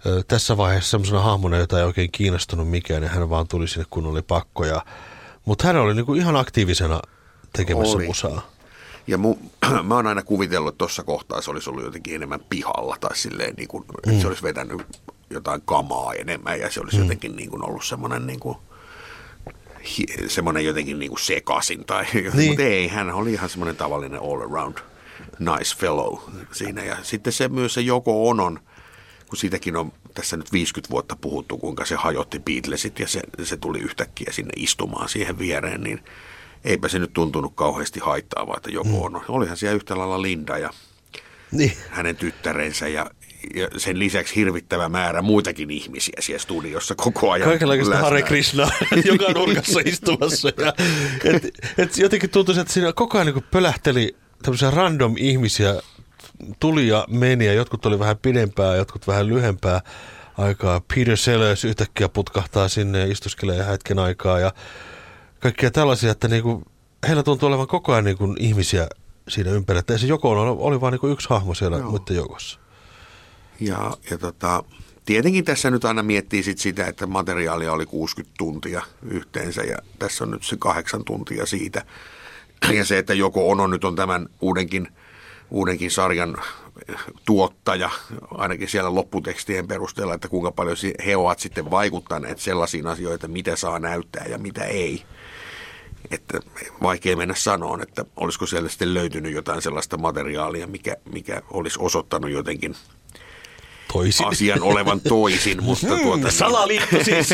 ö, 0.06 0.24
tässä 0.28 0.58
vaiheessa 0.58 0.92
semmoisena 0.92 1.22
hahmona, 1.22 1.58
jota 1.58 1.80
ei 1.80 1.86
oikein 1.86 2.12
kiinnostunut 2.12 2.70
mikään, 2.70 3.04
ja 3.04 3.10
hän 3.10 3.30
vaan 3.30 3.48
tuli 3.48 3.68
sinne, 3.68 3.86
kun 3.90 4.06
oli 4.06 4.22
pakko. 4.22 4.66
Ja, 4.66 4.86
mutta 5.46 5.68
hän 5.68 5.76
oli 5.76 5.96
niinku 5.96 6.14
ihan 6.14 6.36
aktiivisena 6.36 7.02
tekemässä 7.54 7.98
oli. 7.98 8.08
musaa. 8.08 8.57
Ja 9.08 9.18
mu, 9.18 9.36
mä 9.88 9.96
oon 9.96 10.08
aina 10.08 10.24
kuvitellut, 10.24 10.74
että 10.74 10.78
tuossa 10.78 11.04
kohtaa 11.04 11.42
se 11.42 11.52
olisi 11.52 11.70
ollut 11.70 11.84
jotenkin 11.84 12.16
enemmän 12.16 12.40
pihalla 12.50 12.98
tai 13.00 13.18
silleen, 13.18 13.54
niin 13.58 13.68
kuin, 13.68 13.84
mm. 13.84 14.12
että 14.12 14.22
se 14.22 14.28
olisi 14.28 14.44
vetänyt 14.44 14.82
jotain 15.30 15.62
kamaa 15.66 16.14
enemmän 16.14 16.60
ja 16.60 16.72
se 16.72 16.80
olisi 16.80 16.98
mm. 16.98 17.04
jotenkin 17.04 17.36
niin 17.36 17.50
kuin 17.50 17.66
ollut 17.66 17.86
semmoinen 17.86 18.28
niin 18.28 18.40
kuin, 18.40 18.58
semmoinen 20.28 20.66
jotenkin 20.66 21.00
niin 21.00 21.10
kuin 21.10 21.20
sekasin. 21.20 21.86
Tai, 21.86 22.06
niin. 22.14 22.48
Mutta 22.48 22.64
ei, 22.64 22.88
hän 22.88 23.14
oli 23.14 23.34
ihan 23.34 23.50
semmoinen 23.50 23.76
tavallinen 23.76 24.20
all 24.22 24.42
around 24.42 24.78
nice 25.40 25.76
fellow 25.78 26.18
siinä. 26.52 26.84
Ja 26.84 26.98
sitten 27.04 27.34
se 27.34 27.48
myös 27.48 27.74
se 27.74 27.82
Joko 27.82 28.30
Onon, 28.30 28.60
kun 29.30 29.38
siitäkin 29.38 29.76
on 29.76 29.94
tässä 30.14 30.38
nyt 30.38 30.52
50 30.52 30.92
vuotta 30.92 31.16
puhuttu, 31.16 31.58
kuinka 31.58 31.86
se 31.86 31.96
hajotti 31.96 32.40
Beatlesit 32.40 33.00
ja 33.00 33.08
se, 33.08 33.22
se 33.44 33.58
tuli 33.58 33.80
yhtäkkiä 33.80 34.32
sinne 34.32 34.54
istumaan 34.56 35.10
siihen 35.10 35.40
viereen, 35.40 35.82
niin– 35.82 36.04
eipä 36.64 36.88
se 36.88 37.00
nyt 37.00 37.14
tuntunut 37.14 37.56
kauheasti 37.56 38.00
haittaavaa, 38.00 38.58
että 38.58 38.72
joku 38.72 39.10
mm. 39.10 39.16
on. 39.16 39.22
Olihan 39.28 39.58
siellä 39.58 39.76
yhtä 39.76 39.98
lailla 39.98 40.22
Linda 40.22 40.58
ja 40.58 40.70
niin. 41.52 41.72
hänen 41.90 42.16
tyttärensä 42.16 42.88
ja, 42.88 43.06
ja 43.56 43.68
sen 43.78 44.00
lisäksi 44.00 44.36
hirvittävä 44.36 44.90
määrä 44.90 45.22
muitakin 45.22 45.72
ihmisiä 45.72 46.14
siellä 46.20 46.40
studiossa 46.40 46.96
koko 46.96 47.32
ajan. 47.32 47.50
Kaikenlaista. 47.50 47.98
Hare 47.98 48.22
Krishna 48.22 48.70
joka 49.06 49.32
nurkassa 49.32 49.80
istumassa. 49.86 50.52
Ja, 50.58 50.74
et, 51.24 51.44
et 51.78 51.98
jotenkin 51.98 52.30
tuntui, 52.30 52.60
että 52.60 52.74
siinä 52.74 52.94
koko 52.94 53.18
ajan 53.18 53.34
niin 53.34 53.46
pölähteli 53.52 54.16
tämmöisiä 54.44 54.72
random 54.72 55.16
ihmisiä, 55.18 55.82
tuli 56.60 56.88
ja 56.88 57.06
meni 57.10 57.46
ja 57.46 57.54
jotkut 57.54 57.86
oli 57.86 58.00
vähän 58.00 58.18
pidempää, 58.18 58.76
jotkut 58.76 59.08
vähän 59.08 59.28
lyhempää 59.28 59.82
aikaa. 60.38 60.82
Peter 60.96 61.18
Sellers 61.18 61.66
yhtäkkiä 61.66 62.10
putkahtaa 62.10 62.68
sinne 62.68 63.00
ja 63.00 63.12
istuskelee 63.12 63.68
hetken 63.68 64.00
aikaa 64.00 64.40
ja 64.40 64.54
kaikkia 65.40 65.72
tällaisia, 65.72 66.12
että 66.12 66.28
niinku, 66.28 66.64
heillä 67.08 67.24
tuntuu 67.24 67.48
olevan 67.48 67.68
koko 67.68 67.92
ajan 67.94 68.04
niinku 68.04 68.36
ihmisiä 68.40 68.88
siinä 69.28 69.52
ympärillä. 69.52 69.80
Että 69.80 69.98
se 69.98 70.08
joko 70.08 70.30
oli, 70.30 70.58
oli 70.60 70.82
vain 70.82 70.92
niinku 70.92 71.08
yksi 71.08 71.30
hahmo 71.30 71.54
siellä 71.54 71.78
Joo. 71.78 71.90
muiden 71.90 72.16
joukossa. 72.16 72.60
Ja, 73.60 73.92
ja 74.12 74.18
tota, 74.18 74.64
tietenkin 75.06 75.46
tässä 75.46 75.72
nyt 75.72 75.86
aina 75.86 76.04
miettii 76.04 76.44
sit 76.44 76.58
sitä, 76.58 76.86
että 76.86 77.08
materiaalia 77.08 77.74
oli 77.74 77.86
60 77.86 78.36
tuntia 78.38 78.82
yhteensä 79.10 79.64
ja 79.64 79.78
tässä 80.00 80.24
on 80.24 80.32
nyt 80.32 80.44
se 80.44 80.56
kahdeksan 80.60 81.06
tuntia 81.06 81.46
siitä. 81.46 81.86
Ja 82.74 82.86
se, 82.86 82.98
että 82.98 83.14
joko 83.14 83.50
Ono 83.50 83.68
nyt 83.68 83.84
on 83.84 83.96
tämän 83.96 84.30
uudenkin, 84.42 84.88
uudenkin 85.52 85.92
sarjan 85.92 86.38
tuottaja, 87.26 87.90
ainakin 88.32 88.70
siellä 88.70 88.96
lopputekstien 88.96 89.68
perusteella, 89.68 90.14
että 90.14 90.28
kuinka 90.28 90.52
paljon 90.52 90.78
he 91.06 91.18
ovat 91.18 91.40
sitten 91.40 91.72
vaikuttaneet 91.72 92.40
sellaisiin 92.40 92.88
asioihin, 92.88 93.16
että 93.16 93.28
mitä 93.28 93.56
saa 93.56 93.80
näyttää 93.80 94.26
ja 94.26 94.38
mitä 94.38 94.64
ei. 94.64 95.04
Että 96.12 96.40
vaikea 96.82 97.18
mennä 97.18 97.36
sanoon, 97.36 97.82
että 97.82 98.06
olisiko 98.16 98.46
siellä 98.46 98.70
sitten 98.70 98.94
löytynyt 98.94 99.34
jotain 99.34 99.62
sellaista 99.62 99.98
materiaalia, 99.98 100.68
mikä, 100.68 100.96
mikä 101.14 101.42
olisi 101.52 101.80
osoittanut 101.82 102.32
jotenkin 102.32 102.76
Toisin. 103.94 104.28
asian 104.28 104.62
olevan 104.62 105.02
toisin, 105.02 105.64
mutta 105.64 105.88
tuota, 105.88 106.26
Mm, 106.28 106.32
salaliitto 106.32 107.04
siis. 107.04 107.30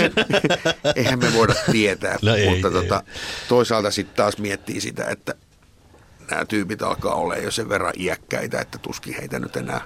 eihän 0.95 1.19
me 1.19 1.33
voida 1.33 1.55
tietää. 1.71 2.17
No 2.21 2.35
ei, 2.35 2.49
mutta 2.49 2.67
ei. 2.67 2.73
tota, 2.73 3.03
toisaalta 3.47 3.91
sitten 3.91 4.15
taas 4.15 4.37
miettii 4.37 4.81
sitä, 4.81 5.05
että 5.05 5.35
nämä 6.31 6.45
tyypit 6.45 6.81
alkaa 6.81 7.15
olla 7.15 7.35
jo 7.35 7.51
sen 7.51 7.69
verran 7.69 7.93
iäkkäitä, 7.97 8.61
että 8.61 8.77
tuskin 8.77 9.15
heitä 9.19 9.39
nyt 9.39 9.55
enää. 9.55 9.81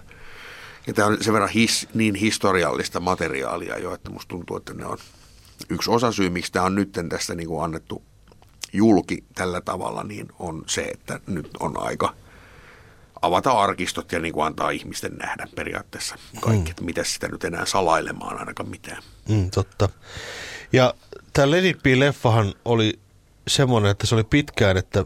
Ja 0.88 0.94
tämä 0.94 1.08
on 1.08 1.18
sen 1.22 1.34
verran 1.34 1.50
his, 1.50 1.88
niin 1.94 2.16
historiallista 2.16 3.00
materiaalia 3.00 3.78
jo, 3.78 3.94
että 3.94 4.10
musta 4.12 4.30
tuntuu, 4.30 4.58
että 4.58 4.74
ne 4.74 4.86
on 4.86 4.98
yksi 5.70 5.92
osa 5.92 6.12
syy, 6.12 6.30
miksi 6.30 6.52
tämä 6.52 6.66
on 6.66 6.76
nyt 6.76 6.90
tässä 7.10 7.36
niin 7.36 7.48
kuin 7.48 7.64
annettu 7.64 8.04
julki 8.78 9.24
tällä 9.36 9.62
tavalla, 9.62 10.04
niin 10.04 10.28
on 10.40 10.64
se, 10.68 10.82
että 10.82 11.20
nyt 11.28 11.50
on 11.60 11.80
aika 11.80 12.14
avata 13.22 13.52
arkistot 13.52 14.12
ja 14.12 14.20
niin 14.20 14.34
kuin 14.34 14.46
antaa 14.46 14.70
ihmisten 14.70 15.16
nähdä 15.16 15.48
periaatteessa 15.56 16.16
kaikki, 16.42 16.70
että 16.70 16.84
mitä 16.84 17.04
sitä 17.04 17.28
nyt 17.28 17.44
enää 17.44 17.66
salailemaan 17.66 18.40
ainakaan 18.40 18.70
mitään. 18.70 19.04
Mm, 19.30 19.52
totta. 19.52 19.90
Ja 20.74 20.94
tämä 21.34 21.52
Let 21.52 21.66
It 21.66 21.84
Be-leffahan 21.84 22.54
oli 22.66 23.00
semmoinen, 23.48 23.92
että 23.92 24.08
se 24.08 24.16
oli 24.16 24.24
pitkään, 24.24 24.78
että 24.78 25.06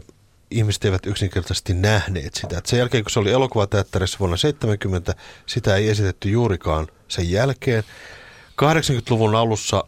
ihmiset 0.50 0.84
eivät 0.84 1.06
yksinkertaisesti 1.06 1.74
nähneet 1.74 2.34
sitä. 2.34 2.58
Et 2.58 2.66
sen 2.66 2.78
jälkeen, 2.78 3.04
kun 3.04 3.10
se 3.10 3.18
oli 3.18 3.30
elokuvateatterissa 3.30 4.18
vuonna 4.18 4.36
70, 4.36 5.14
sitä 5.46 5.76
ei 5.76 5.88
esitetty 5.88 6.30
juurikaan 6.30 6.88
sen 7.08 7.30
jälkeen. 7.30 7.84
80-luvun 8.62 9.34
alussa 9.34 9.84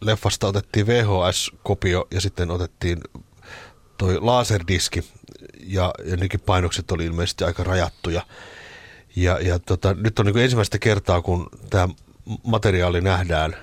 leffasta 0.00 0.46
otettiin 0.46 0.86
VHS-kopio 0.86 2.08
ja 2.10 2.20
sitten 2.20 2.50
otettiin 2.50 3.00
toi 3.98 4.18
laserdiski 4.20 5.04
ja, 5.66 5.94
ja 6.04 6.16
nekin 6.16 6.40
painokset 6.40 6.90
oli 6.90 7.04
ilmeisesti 7.04 7.44
aika 7.44 7.64
rajattuja. 7.64 8.22
Ja, 9.16 9.38
ja 9.40 9.58
tota, 9.58 9.94
nyt 9.94 10.18
on 10.18 10.26
niin 10.26 10.38
ensimmäistä 10.38 10.78
kertaa, 10.78 11.22
kun 11.22 11.46
tämä 11.70 11.88
materiaali 12.42 13.00
nähdään 13.00 13.56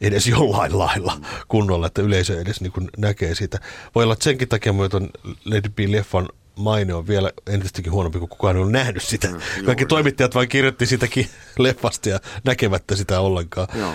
edes 0.00 0.26
jollain 0.26 0.78
lailla 0.78 1.20
kunnolla, 1.48 1.86
että 1.86 2.02
yleisö 2.02 2.40
edes 2.40 2.60
niin 2.60 2.72
kuin 2.72 2.90
näkee 2.98 3.34
sitä. 3.34 3.60
Voi 3.94 4.04
olla, 4.04 4.12
että 4.12 4.24
senkin 4.24 4.48
takia 4.48 4.72
myöten 4.72 5.10
Lady 5.44 5.68
B-leffan 5.68 6.28
maine 6.56 6.94
on 6.94 7.06
vielä 7.06 7.30
entistäkin 7.46 7.92
huonompi, 7.92 8.18
kun 8.18 8.28
kukaan 8.28 8.56
ei 8.56 8.62
ole 8.62 8.70
nähnyt 8.70 9.02
sitä. 9.02 9.28
Mm, 9.28 9.64
Kaikki 9.64 9.86
toimittajat 9.86 10.34
vain 10.34 10.48
kirjoitti 10.48 10.86
sitäkin 10.86 11.28
leffasta 11.58 12.08
ja 12.08 12.20
näkemättä 12.44 12.96
sitä 12.96 13.20
ollenkaan. 13.20 13.68
Joo. 13.74 13.94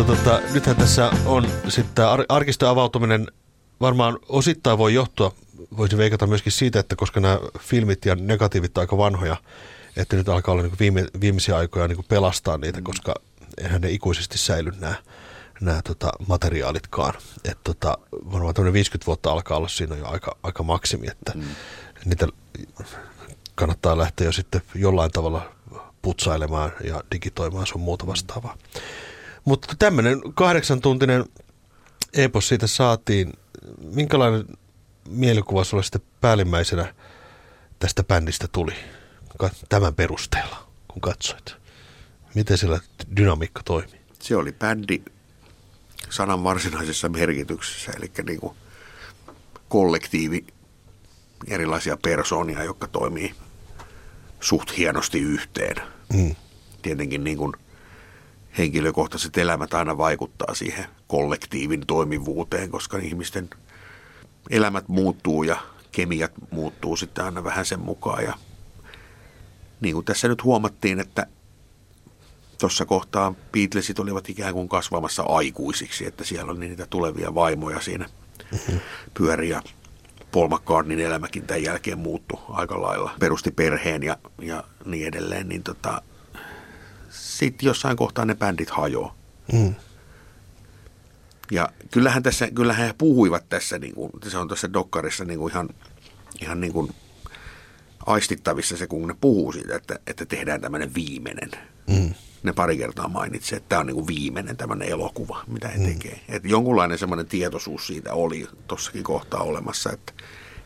Mutta 0.00 0.16
tota, 0.16 0.40
nythän 0.52 0.76
tässä 0.76 1.10
on 1.26 1.48
sitten 1.68 1.94
tämä 1.94 2.10
ar- 2.10 2.24
arkiston 2.28 2.68
avautuminen 2.68 3.26
varmaan 3.80 4.18
osittain 4.28 4.78
voi 4.78 4.94
johtua, 4.94 5.34
voisin 5.76 5.98
veikata 5.98 6.26
myöskin 6.26 6.52
siitä, 6.52 6.80
että 6.80 6.96
koska 6.96 7.20
nämä 7.20 7.38
filmit 7.58 8.04
ja 8.04 8.14
negatiivit 8.14 8.78
on 8.78 8.82
aika 8.82 8.98
vanhoja, 8.98 9.36
että 9.96 10.16
nyt 10.16 10.28
alkaa 10.28 10.52
olla 10.52 10.62
niin 10.62 10.72
viime, 10.80 11.06
viimeisiä 11.20 11.56
aikoja 11.56 11.88
niin 11.88 12.04
pelastaa 12.08 12.58
niitä, 12.58 12.82
koska 12.82 13.14
eihän 13.58 13.80
ne 13.80 13.90
ikuisesti 13.90 14.38
säily 14.38 14.72
nämä, 14.78 14.94
nämä 15.60 15.82
tota, 15.82 16.12
materiaalitkaan. 16.28 17.14
Että 17.44 17.60
tota, 17.64 17.98
varmaan 18.32 18.54
tämmöinen 18.54 18.72
50 18.72 19.06
vuotta 19.06 19.32
alkaa 19.32 19.56
olla 19.56 19.68
siinä 19.68 19.96
jo 19.96 20.06
aika, 20.06 20.36
aika 20.42 20.62
maksimi, 20.62 21.06
että 21.08 21.32
mm. 21.34 21.44
niitä 22.04 22.28
kannattaa 23.54 23.98
lähteä 23.98 24.26
jo 24.26 24.32
sitten 24.32 24.62
jollain 24.74 25.10
tavalla 25.10 25.52
putsailemaan 26.02 26.72
ja 26.84 27.02
digitoimaan 27.12 27.66
sun 27.66 27.80
muuta 27.80 28.06
vastaavaa. 28.06 28.56
Mutta 29.44 29.74
tämmöinen 29.78 30.20
kahdeksantuntinen 30.34 31.24
epos 32.12 32.48
siitä 32.48 32.66
saatiin. 32.66 33.32
Minkälainen 33.94 34.44
mielikuva 35.08 35.64
sulle 35.64 35.82
sitten 35.82 36.02
päällimmäisenä 36.20 36.94
tästä 37.78 38.04
bändistä 38.04 38.48
tuli 38.52 38.74
tämän 39.68 39.94
perusteella, 39.94 40.66
kun 40.88 41.00
katsoit? 41.00 41.54
Miten 42.34 42.58
sillä 42.58 42.80
dynamiikka 43.16 43.62
toimi? 43.64 44.00
Se 44.18 44.36
oli 44.36 44.52
bändi 44.52 45.02
sanan 46.10 46.44
varsinaisessa 46.44 47.08
merkityksessä, 47.08 47.92
eli 47.96 48.10
niin 48.26 48.40
kuin 48.40 48.56
kollektiivi 49.68 50.46
erilaisia 51.46 51.96
persoonia, 51.96 52.64
jotka 52.64 52.88
toimii 52.88 53.34
suht 54.40 54.76
hienosti 54.76 55.20
yhteen. 55.20 55.76
Mm. 56.12 56.34
Tietenkin 56.82 57.24
niin 57.24 57.36
kuin 57.36 57.52
henkilökohtaiset 58.58 59.38
elämät 59.38 59.74
aina 59.74 59.98
vaikuttaa 59.98 60.54
siihen 60.54 60.86
kollektiivin 61.06 61.86
toimivuuteen, 61.86 62.70
koska 62.70 62.98
ihmisten 62.98 63.50
elämät 64.50 64.88
muuttuu 64.88 65.42
ja 65.42 65.56
kemiat 65.92 66.32
muuttuu 66.50 66.96
sitten 66.96 67.24
aina 67.24 67.44
vähän 67.44 67.66
sen 67.66 67.80
mukaan. 67.80 68.24
Ja 68.24 68.34
niin 69.80 69.94
kuin 69.94 70.04
tässä 70.04 70.28
nyt 70.28 70.44
huomattiin, 70.44 71.00
että 71.00 71.26
tuossa 72.60 72.86
kohtaa 72.86 73.34
Beatlesit 73.52 73.98
olivat 73.98 74.28
ikään 74.28 74.54
kuin 74.54 74.68
kasvamassa 74.68 75.22
aikuisiksi, 75.22 76.06
että 76.06 76.24
siellä 76.24 76.52
oli 76.52 76.68
niitä 76.68 76.86
tulevia 76.86 77.34
vaimoja 77.34 77.80
siinä 77.80 78.08
pyöri 79.14 79.48
ja 79.48 79.62
Paul 80.32 80.48
McCartneyn 80.48 81.00
elämäkin 81.00 81.46
tämän 81.46 81.62
jälkeen 81.62 81.98
muuttui 81.98 82.40
aika 82.48 82.82
lailla. 82.82 83.10
Perusti 83.20 83.50
perheen 83.50 84.02
ja, 84.02 84.16
ja 84.42 84.64
niin 84.84 85.06
edelleen, 85.06 85.48
niin 85.48 85.62
tota, 85.62 86.02
sitten 87.40 87.66
jossain 87.66 87.96
kohtaa 87.96 88.24
ne 88.24 88.34
bändit 88.34 88.70
hajoaa. 88.70 89.14
Mm. 89.52 89.74
Ja 91.50 91.68
kyllähän, 91.90 92.22
tässä, 92.22 92.50
kyllähän 92.50 92.86
he 92.86 92.94
puhuivat 92.98 93.48
tässä, 93.48 93.78
niin 93.78 93.94
kuin, 93.94 94.10
se 94.28 94.38
on 94.38 94.48
tässä 94.48 94.72
dokkarissa 94.72 95.24
niin 95.24 95.38
kuin 95.38 95.50
ihan, 95.50 95.68
ihan 96.42 96.60
niin 96.60 96.72
kuin 96.72 96.94
aistittavissa 98.06 98.76
se, 98.76 98.86
kun 98.86 99.08
ne 99.08 99.14
puhuu 99.20 99.52
siitä, 99.52 99.76
että, 99.76 99.98
että 100.06 100.26
tehdään 100.26 100.60
tämmöinen 100.60 100.94
viimeinen. 100.94 101.50
Mm. 101.86 102.14
Ne 102.42 102.52
pari 102.52 102.76
kertaa 102.76 103.08
mainitsi, 103.08 103.56
että 103.56 103.68
tämä 103.68 103.80
on 103.80 103.86
niin 103.86 103.94
kuin 103.94 104.06
viimeinen 104.06 104.56
tämmöinen 104.56 104.88
elokuva, 104.88 105.44
mitä 105.46 105.68
he 105.68 105.84
tekee. 105.84 106.20
Että 106.28 106.48
jonkunlainen 106.48 106.98
semmoinen 106.98 107.26
tietoisuus 107.26 107.86
siitä 107.86 108.14
oli 108.14 108.48
tuossakin 108.66 109.04
kohtaa 109.04 109.42
olemassa, 109.42 109.92
että 109.92 110.12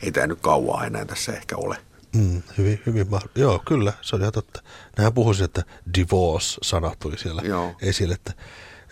ei 0.02 0.12
tämä 0.12 0.26
nyt 0.26 0.40
kauaa 0.40 0.86
enää 0.86 1.04
tässä 1.04 1.32
ehkä 1.32 1.56
ole. 1.56 1.76
Mm, 2.14 2.42
hyvin, 2.58 2.80
hyvin 2.86 3.10
mahdollista. 3.10 3.40
Joo, 3.40 3.62
kyllä, 3.66 3.92
se 4.00 4.16
oli 4.16 4.22
ihan 4.22 4.32
totta. 4.32 4.62
Nähän 4.98 5.14
puhuisin, 5.14 5.44
että 5.44 5.62
divorce-sana 5.98 6.96
tuli 6.98 7.18
siellä 7.18 7.42
Joo. 7.44 7.74
esille. 7.82 8.14
Että, 8.14 8.32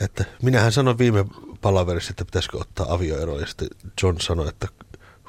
että 0.01 0.25
minähän 0.43 0.73
sanoin 0.73 0.99
viime 0.99 1.25
palaverissa, 1.61 2.11
että 2.11 2.25
pitäisikö 2.25 2.59
ottaa 2.59 2.95
avioero, 2.95 3.41
ja 3.41 3.47
sitten 3.47 3.69
John 4.03 4.21
sanoi, 4.21 4.49
että 4.49 4.69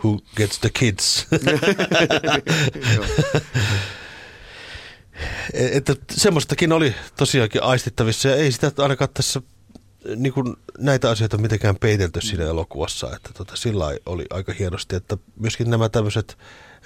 who 0.03 0.19
gets 0.35 0.59
the 0.59 0.69
kids? 0.69 1.27
E- 5.53 5.77
että 5.77 5.95
semmoistakin 6.11 6.71
oli 6.71 6.95
tosiaankin 7.17 7.63
aistittavissa, 7.63 8.29
ja 8.29 8.35
ei 8.35 8.51
sitä 8.51 8.71
ainakaan 8.77 9.09
tässä 9.13 9.41
niin 10.15 10.33
kuin 10.33 10.55
näitä 10.79 11.09
asioita 11.09 11.37
mitenkään 11.37 11.75
peitelty 11.75 12.21
siinä 12.21 12.43
elokuvassa, 12.43 13.15
että 13.15 13.29
tota, 13.33 13.55
sillä 13.55 13.85
oli 14.05 14.25
aika 14.29 14.53
hienosti, 14.53 14.95
että 14.95 15.17
myöskin 15.39 15.69
nämä 15.69 15.89
tämmöiset 15.89 16.37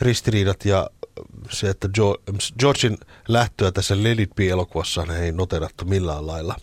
ristiriidat 0.01 0.65
ja 0.65 0.89
se, 1.49 1.69
että 1.69 1.89
Georgein 2.59 2.97
lähtöä 3.27 3.71
tässä 3.71 4.03
Let 4.03 4.19
It 4.19 4.35
Be-elokuvassa 4.35 5.05
ei 5.21 5.31
noterattu 5.31 5.85
millään 5.85 6.27
lailla. 6.27 6.55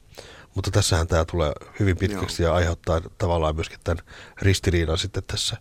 Mutta 0.54 0.70
tässähän 0.70 1.06
tämä 1.06 1.24
tulee 1.24 1.52
hyvin 1.80 1.96
pitkäksi 1.96 2.42
ja 2.42 2.54
aiheuttaa 2.54 3.00
tavallaan 3.18 3.54
myöskin 3.54 3.78
tämän 3.84 4.04
ristiriidan 4.42 4.98
sitten 4.98 5.22
tässä 5.26 5.56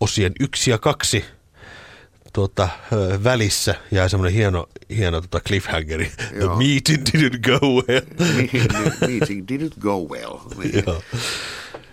osien 0.00 0.32
yksi 0.40 0.70
ja 0.70 0.78
kaksi 0.78 1.24
tuota, 2.32 2.68
välissä 3.24 3.74
jää 3.90 4.08
semmoinen 4.08 4.34
hieno, 4.34 4.66
hieno 4.96 5.20
tota 5.20 5.40
cliffhangeri. 5.40 6.12
The 6.16 6.36
Joo. 6.38 6.56
meeting 6.56 7.04
didn't 7.08 7.38
go 7.40 7.58
well. 7.66 8.00
Meeting 9.08 9.46
didn't 9.50 9.80
go 9.80 10.04
well. 10.04 10.38
Niin. 10.58 10.84
Joo. 10.86 11.02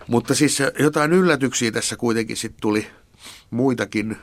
Mutta 0.08 0.36
siis 0.36 0.60
jotain 0.80 1.14
yllätyksiä 1.14 1.72
tässä 1.72 1.96
kuitenkin 1.96 2.38
sitten 2.38 2.62
tuli 2.62 2.88
muitakin. 3.50 4.18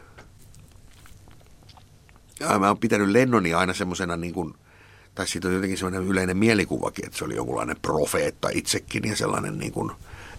Ja 2.40 2.58
mä 2.58 2.68
oon 2.68 2.78
pitänyt 2.78 3.08
Lennoni 3.08 3.54
aina 3.54 3.74
semmoisena 3.74 4.16
niin 4.16 4.34
kuin, 4.34 4.54
tai 5.14 5.26
siitä 5.26 5.48
on 5.48 5.54
jotenkin 5.54 5.78
semmoinen 5.78 6.08
yleinen 6.08 6.36
mielikuvakin, 6.36 7.06
että 7.06 7.18
se 7.18 7.24
oli 7.24 7.36
jonkunlainen 7.36 7.76
profeetta 7.82 8.48
itsekin 8.52 9.08
ja 9.08 9.16
sellainen 9.16 9.58
niin 9.58 9.72
kuin 9.72 9.90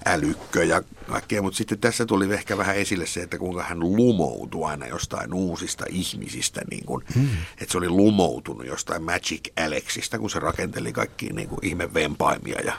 älykkö 0.06 0.64
ja 0.64 0.82
kaikkea. 1.08 1.42
Mutta 1.42 1.58
sitten 1.58 1.80
tässä 1.80 2.06
tuli 2.06 2.34
ehkä 2.34 2.58
vähän 2.58 2.76
esille 2.76 3.06
se, 3.06 3.22
että 3.22 3.38
kuinka 3.38 3.64
hän 3.64 3.80
lumoutui 3.80 4.70
aina 4.70 4.88
jostain 4.88 5.34
uusista 5.34 5.86
ihmisistä. 5.90 6.62
Niin 6.72 6.86
kuin, 6.86 7.04
hmm. 7.16 7.30
Että 7.58 7.72
se 7.72 7.78
oli 7.78 7.90
lumoutunut 7.90 8.68
jostain 8.68 9.04
Magic 9.04 9.48
Alexista, 9.66 10.20
kun 10.20 10.30
se 10.30 10.40
rakenteli 10.40 10.94
kaikkia 10.94 11.34
niin 11.34 11.50
kuin 11.50 11.60
ihmevempaimia 11.66 12.62
ja 12.62 12.74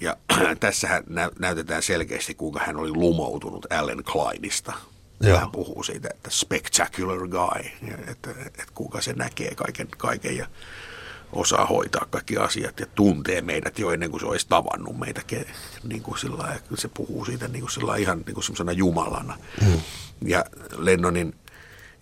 ja 0.00 0.16
tässähän 0.60 1.04
nä- 1.08 1.30
näytetään 1.38 1.82
selkeästi, 1.82 2.34
kuinka 2.34 2.60
hän 2.60 2.76
oli 2.76 2.90
lumoutunut 2.90 3.66
Allen 3.72 4.04
Kleinista. 4.04 4.72
Joo. 5.20 5.38
Hän 5.38 5.50
puhuu 5.50 5.82
siitä, 5.82 6.08
että 6.14 6.30
spectacular 6.30 7.28
guy, 7.28 7.90
että, 8.06 8.30
että 8.46 8.64
kuinka 8.74 9.00
se 9.00 9.12
näkee 9.12 9.54
kaiken, 9.54 9.88
kaiken 9.98 10.36
ja 10.36 10.46
osaa 11.32 11.66
hoitaa 11.66 12.06
kaikki 12.10 12.36
asiat 12.36 12.80
ja 12.80 12.86
tuntee 12.86 13.40
meidät 13.40 13.78
jo 13.78 13.90
ennen 13.90 14.10
kuin 14.10 14.20
se 14.20 14.26
olisi 14.26 14.46
tavannut 14.48 14.98
meitä. 14.98 15.22
Niin 15.84 16.02
kuin 16.02 16.18
sillä 16.18 16.38
lailla, 16.38 16.62
se 16.74 16.88
puhuu 16.88 17.24
siitä 17.24 17.48
niin 17.48 17.60
kuin 17.60 17.70
sillä 17.70 17.86
lailla 17.86 18.02
ihan 18.02 18.22
niin 18.26 18.34
kuin 18.34 18.44
semmoisena 18.44 18.72
jumalana. 18.72 19.38
Mm. 19.60 19.80
Ja 20.26 20.44
Lennonin 20.76 21.34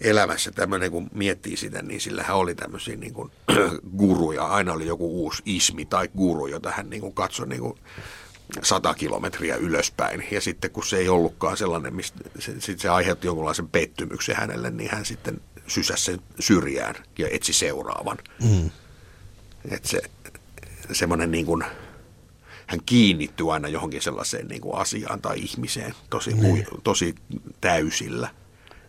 elämässä 0.00 0.50
tämmöinen, 0.50 0.90
kun 0.90 1.10
miettii 1.14 1.56
sitä, 1.56 1.82
niin 1.82 2.00
sillähän 2.00 2.36
oli 2.36 2.54
tämmöisiä 2.54 2.96
niin 2.96 3.14
kuin 3.14 3.30
guruja. 3.98 4.46
Aina 4.46 4.72
oli 4.72 4.86
joku 4.86 5.24
uusi 5.24 5.42
ismi 5.46 5.84
tai 5.84 6.08
guru, 6.16 6.46
jota 6.46 6.70
hän 6.70 6.90
niin 6.90 7.00
kuin 7.00 7.14
katsoi 7.14 7.46
niin 7.46 7.60
kuin 7.60 7.78
sata 8.62 8.94
kilometriä 8.94 9.56
ylöspäin. 9.56 10.24
Ja 10.30 10.40
sitten 10.40 10.70
kun 10.70 10.86
se 10.86 10.96
ei 10.96 11.08
ollutkaan 11.08 11.56
sellainen, 11.56 11.94
mistä 11.94 12.18
se, 12.38 12.60
sit 12.60 12.80
se 12.80 12.88
aiheutti 12.88 13.26
jonkunlaisen 13.26 13.68
pettymyksen 13.68 14.36
hänelle, 14.36 14.70
niin 14.70 14.90
hän 14.90 15.04
sitten 15.04 15.40
sysäsi 15.66 16.04
sen 16.04 16.20
syrjään 16.40 16.94
ja 17.18 17.28
etsi 17.30 17.52
seuraavan. 17.52 18.18
Mm. 18.42 18.70
Että 19.70 19.88
se 19.88 20.02
semmoinen 20.92 21.30
niin 21.30 21.46
kuin, 21.46 21.64
hän 22.66 22.80
kiinnittyy 22.86 23.52
aina 23.52 23.68
johonkin 23.68 24.02
sellaiseen 24.02 24.48
niin 24.48 24.60
kuin 24.60 24.76
asiaan 24.76 25.20
tai 25.20 25.38
ihmiseen 25.38 25.94
tosi, 26.10 26.34
niin. 26.34 26.66
tosi 26.84 27.14
täysillä. 27.60 28.28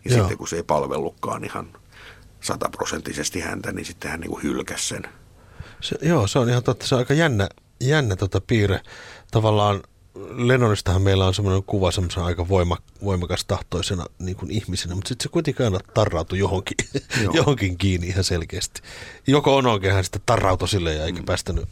Ja 0.04 0.10
Joo. 0.10 0.20
sitten 0.20 0.38
kun 0.38 0.48
se 0.48 0.56
ei 0.56 0.62
palvellutkaan 0.62 1.44
ihan 1.44 1.68
sataprosenttisesti 2.40 3.40
häntä, 3.40 3.72
niin 3.72 3.84
sitten 3.84 4.10
hän 4.10 4.20
niin 4.20 4.30
kuin 4.30 4.42
hylkäsi 4.42 4.88
sen. 4.88 5.02
Se, 5.80 5.96
joo, 6.02 6.26
se 6.26 6.38
on 6.38 6.48
ihan 6.48 6.62
totta. 6.62 6.86
Se 6.86 6.94
on 6.94 6.98
aika 6.98 7.14
jännä, 7.14 7.48
jännä 7.80 8.16
tota 8.16 8.40
piirre. 8.40 8.80
Tavallaan 9.30 9.82
Lennonistahan 10.30 11.02
meillä 11.02 11.26
on 11.26 11.34
semmoinen 11.34 11.62
kuva 11.62 11.90
semmoisen 11.90 12.22
aika 12.22 12.48
voima, 12.48 12.76
voimakas 13.04 13.44
tahtoisena 13.44 14.06
niin 14.18 14.36
kuin 14.36 14.50
ihmisenä, 14.50 14.94
mutta 14.94 15.08
sitten 15.08 15.22
se 15.22 15.28
kuitenkin 15.28 15.64
aina 15.64 15.78
tarrautui 15.94 16.38
johonkin, 16.38 16.76
johonkin 17.32 17.78
kiinni 17.78 18.06
ihan 18.06 18.24
selkeästi. 18.24 18.80
Joko 19.26 19.56
on 19.56 19.66
oikein 19.66 19.94
hän 19.94 20.04
sitten 20.04 20.22
tarrautui 20.26 20.68
sille 20.68 20.94
ja 20.94 21.04
eikä 21.04 21.18
mm. 21.18 21.24
päästänyt 21.24 21.68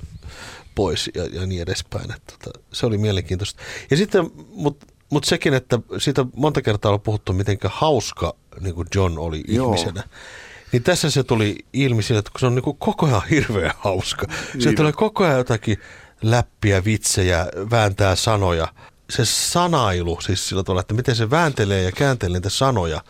pois 0.75 1.11
ja, 1.15 1.25
ja 1.25 1.47
niin 1.47 1.63
edespäin. 1.63 2.13
Että, 2.13 2.35
tota, 2.45 2.61
se 2.73 2.87
oli 2.87 2.99
mielenkiintoista. 2.99 3.63
Ja 3.91 3.97
sitten, 3.97 4.31
mutta 4.49 4.87
mut 5.11 5.25
sekin, 5.25 5.55
että 5.55 5.79
siitä 5.99 6.27
monta 6.37 6.63
kertaa 6.63 6.93
on 6.93 7.01
puhuttu, 7.01 7.33
miten 7.33 7.59
hauska 7.65 8.37
niin 8.61 8.75
kuin 8.75 8.89
John 8.95 9.19
oli 9.19 9.45
Joo. 9.49 9.67
ihmisenä. 9.67 10.03
Niin 10.75 10.83
tässä 10.83 11.11
se 11.11 11.23
tuli 11.23 11.57
ilmi 11.73 12.03
sillä, 12.03 12.19
että 12.19 12.31
kun 12.31 12.41
se 12.41 12.47
on 12.47 12.55
niin 12.55 12.77
koko 12.79 13.07
ajan 13.07 13.23
hirveän 13.31 13.75
hauska. 13.79 14.27
Se 14.53 14.59
Niin. 14.59 14.77
tulee 14.77 14.93
koko 14.93 15.25
ajan 15.25 15.39
jotakin 15.39 15.79
läppiä, 16.23 16.85
vitsejä, 16.85 17.47
vääntää 17.71 18.17
sanoja. 18.17 18.69
Se 19.11 19.25
sanailu, 19.25 20.21
siis 20.21 20.49
sillä 20.49 20.63
tavalla, 20.63 20.81
että 20.81 20.95
miten 20.95 21.17
se 21.17 21.31
vääntelee 21.31 21.83
ja 21.83 21.93
kääntelee 21.93 22.39
niitä 22.39 22.51
sanoja. 22.51 23.01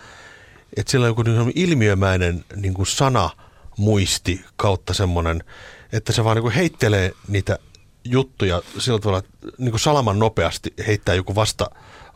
Että 0.76 0.90
sillä 0.90 1.04
on 1.04 1.10
joku 1.10 1.22
niin 1.22 1.52
ilmiömäinen 1.54 2.44
niin 2.56 2.74
kuin 2.74 2.86
sanamuisti 2.86 4.44
kautta 4.56 4.94
semmoinen, 4.94 5.44
että 5.92 6.12
se 6.12 6.24
vaan 6.24 6.36
niin 6.36 6.42
kuin 6.42 6.54
heittelee 6.54 7.12
niitä 7.28 7.58
juttuja 8.04 8.62
sillä 8.78 8.98
tavalla, 8.98 9.18
että 9.18 9.48
niin 9.58 9.70
kuin 9.70 9.80
salaman 9.80 10.18
nopeasti 10.18 10.74
heittää 10.86 11.14
joku 11.14 11.34
vasta, 11.34 11.70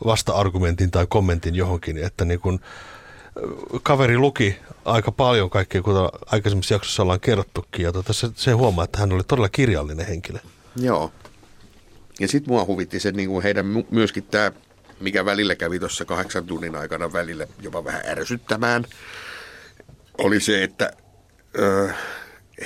vasta-argumentin 0.04 0.90
tai 0.90 1.06
kommentin 1.08 1.54
johonkin, 1.54 1.98
että 1.98 2.24
niin 2.24 2.40
kuin, 2.40 2.60
kaveri 3.82 4.18
luki 4.18 4.56
aika 4.84 5.12
paljon 5.12 5.50
kaikkea, 5.50 5.82
kuten 5.82 6.02
aikaisemmissa 6.26 6.74
jaksossa 6.74 7.02
ollaan 7.02 7.20
kerrottukin, 7.20 7.84
ja 7.84 7.92
tota, 7.92 8.12
se, 8.12 8.28
se 8.34 8.52
huomaa, 8.52 8.84
että 8.84 8.98
hän 8.98 9.12
oli 9.12 9.22
todella 9.24 9.48
kirjallinen 9.48 10.06
henkilö. 10.06 10.38
Joo. 10.76 11.12
Ja 12.20 12.28
sitten 12.28 12.52
mua 12.52 12.64
huvitti 12.64 13.00
se 13.00 13.12
niin 13.12 13.28
kuin 13.28 13.42
heidän 13.42 13.66
myöskin 13.90 14.24
tämä, 14.24 14.52
mikä 15.00 15.24
välillä 15.24 15.54
kävi 15.54 15.78
tuossa 15.78 16.04
kahdeksan 16.04 16.46
tunnin 16.46 16.76
aikana 16.76 17.12
välillä 17.12 17.46
jopa 17.60 17.84
vähän 17.84 18.02
ärsyttämään, 18.06 18.84
oli 20.18 20.40
se, 20.40 20.62
että 20.64 20.92
ö, 21.58 21.88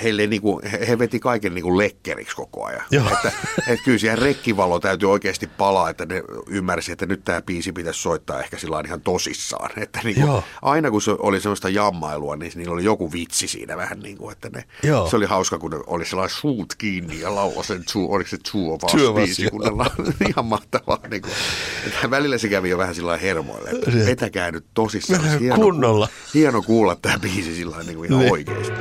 heille 0.03 0.27
niin 0.27 0.41
kuin, 0.41 0.65
he, 0.87 0.99
veti 0.99 1.19
kaiken 1.19 1.53
niin 1.55 1.63
kuin 1.63 1.77
lekkeriksi 1.77 2.35
koko 2.35 2.65
ajan. 2.65 2.81
Joo. 2.91 3.05
Että, 3.13 3.31
että 3.67 3.83
kyllä 3.85 3.97
siihen 3.97 4.17
rekkivalo 4.17 4.79
täytyy 4.79 5.11
oikeasti 5.11 5.47
palaa, 5.47 5.89
että 5.89 6.05
ne 6.05 6.23
ymmärsi, 6.47 6.91
että 6.91 7.05
nyt 7.05 7.23
tämä 7.25 7.41
biisi 7.41 7.71
pitäisi 7.71 8.01
soittaa 8.01 8.39
ehkä 8.39 8.57
sillä 8.57 8.83
ihan 8.85 9.01
tosissaan. 9.01 9.69
Että 9.81 9.99
niin 10.03 10.15
kuin, 10.15 10.25
Joo. 10.27 10.43
aina 10.61 10.91
kun 10.91 11.01
se 11.01 11.11
oli 11.19 11.41
sellaista 11.41 11.69
jammailua, 11.69 12.35
niin 12.35 12.51
niillä 12.55 12.73
oli 12.73 12.83
joku 12.83 13.11
vitsi 13.11 13.47
siinä 13.47 13.77
vähän 13.77 13.99
niin 13.99 14.17
kuin, 14.17 14.31
että 14.31 14.49
ne, 14.49 14.63
Joo. 14.83 15.09
se 15.09 15.15
oli 15.15 15.25
hauska, 15.25 15.59
kun 15.59 15.71
ne 15.71 15.77
oli 15.87 16.05
sellainen 16.05 16.35
suut 16.35 16.75
kiinni 16.77 17.19
ja 17.19 17.35
lauloi 17.35 17.63
sen, 17.65 17.83
two, 17.93 18.05
oliko 18.11 18.29
se 18.29 18.37
Two 18.51 18.73
of 18.73 18.83
Us 18.83 19.13
biisi, 19.15 19.49
kun 19.49 19.61
ne 19.61 19.69
lauloi. 19.69 20.13
ihan 20.29 20.45
mahtavaa. 20.45 20.99
Niin 21.09 21.21
kuin, 21.21 21.33
että 21.87 22.09
välillä 22.09 22.37
se 22.37 22.49
kävi 22.49 22.69
jo 22.69 22.77
vähän 22.77 22.95
sillä 22.95 23.17
hermoille, 23.17 23.69
että 23.69 23.91
vetäkää 24.05 24.51
nyt 24.51 24.65
tosissaan. 24.73 25.39
Hieno 25.39 25.55
kunnolla. 25.55 26.07
Ku, 26.07 26.13
hieno 26.33 26.61
kuulla 26.61 26.95
tämä 26.95 27.19
biisi 27.19 27.55
sillä 27.55 27.77
niin 27.77 28.05
ihan 28.05 28.19
Niin. 28.19 28.31
oikeasti. 28.31 28.73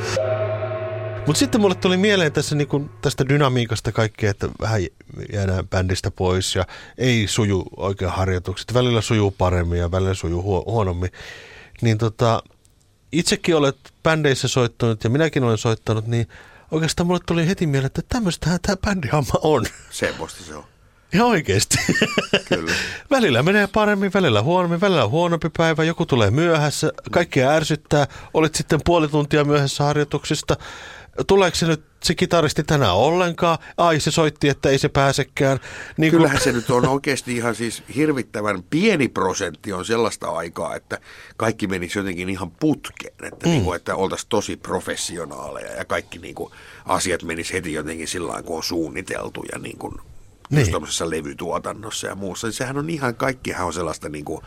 Mutta 1.27 1.39
sitten 1.39 1.61
mulle 1.61 1.75
tuli 1.75 1.97
mieleen 1.97 2.33
tässä 2.33 2.55
niinku, 2.55 2.91
tästä 3.03 3.29
dynamiikasta 3.29 3.93
kaikkea, 3.93 4.31
että 4.31 4.49
vähän 4.61 4.83
jäädään 5.33 5.69
bändistä 5.69 6.11
pois 6.11 6.55
ja 6.55 6.65
ei 6.99 7.27
suju 7.29 7.65
oikein 7.77 8.11
harjoitukset. 8.11 8.75
Välillä 8.75 9.01
sujuu 9.01 9.31
paremmin 9.31 9.79
ja 9.79 9.91
välillä 9.91 10.15
sujuu 10.15 10.43
huo- 10.43 10.65
huonommin. 10.67 11.11
Niin 11.83 11.99
tota, 11.99 12.43
itsekin 13.13 13.57
olet 13.57 13.77
bändeissä 14.03 14.49
soittanut 14.49 15.05
ja 15.05 15.11
minäkin 15.11 15.45
olen 15.45 15.59
soittanut, 15.59 16.07
niin 16.07 16.29
oikeastaan 16.71 17.07
mulle 17.07 17.21
tuli 17.27 17.49
heti 17.49 17.67
mieleen, 17.67 17.87
että 17.87 18.03
tämmöistähän 18.09 18.59
tämä 18.63 18.77
bändihomma 18.77 19.35
on. 19.43 19.65
Semmoista 19.91 20.45
se 20.45 20.55
on. 20.55 20.65
Ihan 21.13 21.29
oikeasti. 21.29 21.77
Kyllä. 22.49 22.73
välillä 23.11 23.43
menee 23.43 23.67
paremmin, 23.67 24.11
välillä 24.15 24.43
huonommin, 24.43 24.81
välillä 24.81 25.05
on 25.05 25.11
huonompi 25.11 25.51
päivä, 25.57 25.85
joku 25.85 26.07
tulee 26.07 26.31
myöhässä, 26.31 26.93
kaikkia 27.11 27.51
ärsyttää, 27.51 28.07
olit 28.35 28.55
sitten 28.55 28.81
puoli 28.85 29.09
tuntia 29.09 29.45
myöhässä 29.45 29.85
harjoituksista. 29.85 30.57
Tuleeko 31.27 31.55
se 31.57 31.67
nyt 31.67 31.85
se 32.03 32.15
kitaristi 32.15 32.65
tänään 32.65 32.95
ollenkaan? 32.95 33.59
Ai 33.77 34.01
se 34.01 34.11
soitti, 34.11 34.49
että 34.49 34.69
ei 34.69 34.79
se 34.79 34.89
pääsekään. 34.89 35.61
Niin 35.97 36.11
kun- 36.11 36.19
Kyllähän 36.19 36.41
se 36.41 36.53
nyt 36.53 36.71
on 36.71 36.89
oikeasti 36.89 37.37
ihan 37.37 37.55
siis 37.55 37.83
hirvittävän 37.95 38.63
pieni 38.63 39.09
prosentti 39.09 39.73
on 39.73 39.85
sellaista 39.85 40.31
aikaa, 40.31 40.75
että 40.75 40.99
kaikki 41.37 41.67
menisi 41.67 41.99
jotenkin 41.99 42.29
ihan 42.29 42.51
putkeen, 42.51 43.15
että, 43.23 43.47
mm. 43.47 43.51
niin 43.53 43.65
kuin, 43.65 43.77
että 43.77 43.97
oltaisiin 43.97 44.29
tosi 44.29 44.57
professionaaleja 44.57 45.73
ja 45.73 45.85
kaikki 45.85 46.19
niin 46.19 46.35
kuin, 46.35 46.53
asiat 46.87 47.23
menis 47.23 47.53
heti 47.53 47.73
jotenkin 47.73 48.09
sillä 48.09 48.29
lailla, 48.29 48.43
kun 48.47 48.57
on 48.57 48.63
suunniteltu 48.63 49.45
ja 49.53 49.59
niin 49.59 49.79
kuin, 49.79 49.95
Niin. 50.51 50.59
just 50.61 50.71
tuommoisessa 50.71 51.11
levytuotannossa 51.11 52.07
ja 52.07 52.15
muussa. 52.15 52.53
Sehän 52.53 52.79
on 52.79 52.91
ihan, 52.91 53.15
kaikkihan 53.15 53.67
on 53.67 53.73
sellaista 53.73 54.09
niin 54.09 54.25
kuin, 54.25 54.41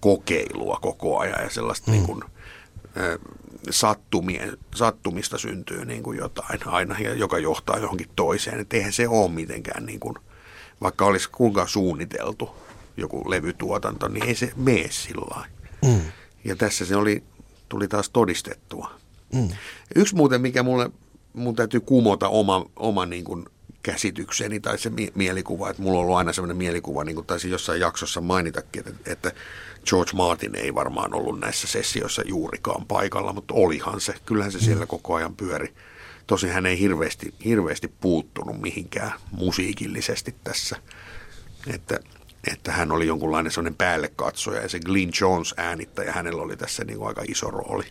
kokeilua 0.00 0.78
koko 0.82 1.18
ajan 1.18 1.42
ja 1.42 1.50
sellaista 1.50 1.90
mm. 1.90 1.92
niin 1.96 2.06
kuin, 2.06 2.24
sattumien, 3.70 4.56
sattumista 4.74 5.38
syntyy 5.38 5.84
niin 5.84 6.02
kuin 6.02 6.18
jotain 6.18 6.66
aina, 6.66 6.98
ja 6.98 7.14
joka 7.14 7.38
johtaa 7.38 7.78
johonkin 7.78 8.08
toiseen. 8.16 8.60
Et 8.60 8.72
eihän 8.72 8.92
se 8.92 9.08
ole 9.08 9.30
mitenkään, 9.30 9.86
niin 9.86 10.00
kuin, 10.00 10.14
vaikka 10.80 11.06
olisi 11.06 11.30
kuinka 11.30 11.66
suunniteltu 11.66 12.50
joku 12.96 13.30
levytuotanto, 13.30 14.08
niin 14.08 14.24
ei 14.24 14.34
se 14.34 14.52
mene 14.56 14.86
sillä. 14.90 15.46
Mm. 15.84 16.00
Ja 16.44 16.56
tässä 16.56 16.84
se 16.84 16.96
oli, 16.96 17.22
tuli 17.68 17.88
taas 17.88 18.10
todistettua. 18.10 18.90
Mm. 19.32 19.48
Yksi 19.94 20.14
muuten, 20.14 20.40
mikä 20.40 20.62
mulle, 20.62 20.90
mun 21.32 21.56
täytyy 21.56 21.80
kumota 21.80 22.28
oma, 22.28 22.66
oma 22.76 23.06
niin 23.06 23.24
kuin 23.24 23.46
käsitykseni 23.84 24.60
tai 24.60 24.78
se 24.78 24.90
mie- 24.90 25.12
mielikuva, 25.14 25.70
että 25.70 25.82
mulla 25.82 25.98
on 25.98 26.04
ollut 26.04 26.16
aina 26.16 26.32
sellainen 26.32 26.56
mielikuva, 26.56 27.04
niin 27.04 27.14
kuin 27.14 27.26
taisin 27.26 27.50
jossain 27.50 27.80
jaksossa 27.80 28.20
mainitakin, 28.20 28.88
että, 28.88 29.12
että 29.12 29.32
George 29.86 30.12
Martin 30.14 30.56
ei 30.56 30.74
varmaan 30.74 31.14
ollut 31.14 31.40
näissä 31.40 31.66
sessioissa 31.66 32.22
juurikaan 32.26 32.86
paikalla, 32.86 33.32
mutta 33.32 33.54
olihan 33.54 34.00
se. 34.00 34.14
Kyllähän 34.26 34.52
se 34.52 34.58
siellä 34.58 34.86
koko 34.86 35.14
ajan 35.14 35.36
pyöri. 35.36 35.74
Tosin 36.26 36.50
hän 36.50 36.66
ei 36.66 36.78
hirveästi, 36.78 37.34
hirveästi 37.44 37.88
puuttunut 37.88 38.60
mihinkään 38.60 39.12
musiikillisesti 39.30 40.34
tässä. 40.44 40.76
Että 41.74 41.98
että 42.52 42.72
hän 42.72 42.92
oli 42.92 43.06
jonkunlainen 43.06 43.52
sellainen 43.52 43.74
päällekatsoja 43.76 44.62
ja 44.62 44.68
se 44.68 44.80
Glyn 44.80 45.10
Jones 45.20 45.54
äänittäjä, 45.56 46.12
hänellä 46.12 46.42
oli 46.42 46.56
tässä 46.56 46.84
niin 46.84 46.98
kuin 46.98 47.08
aika 47.08 47.22
iso 47.28 47.50
rooli. 47.50 47.84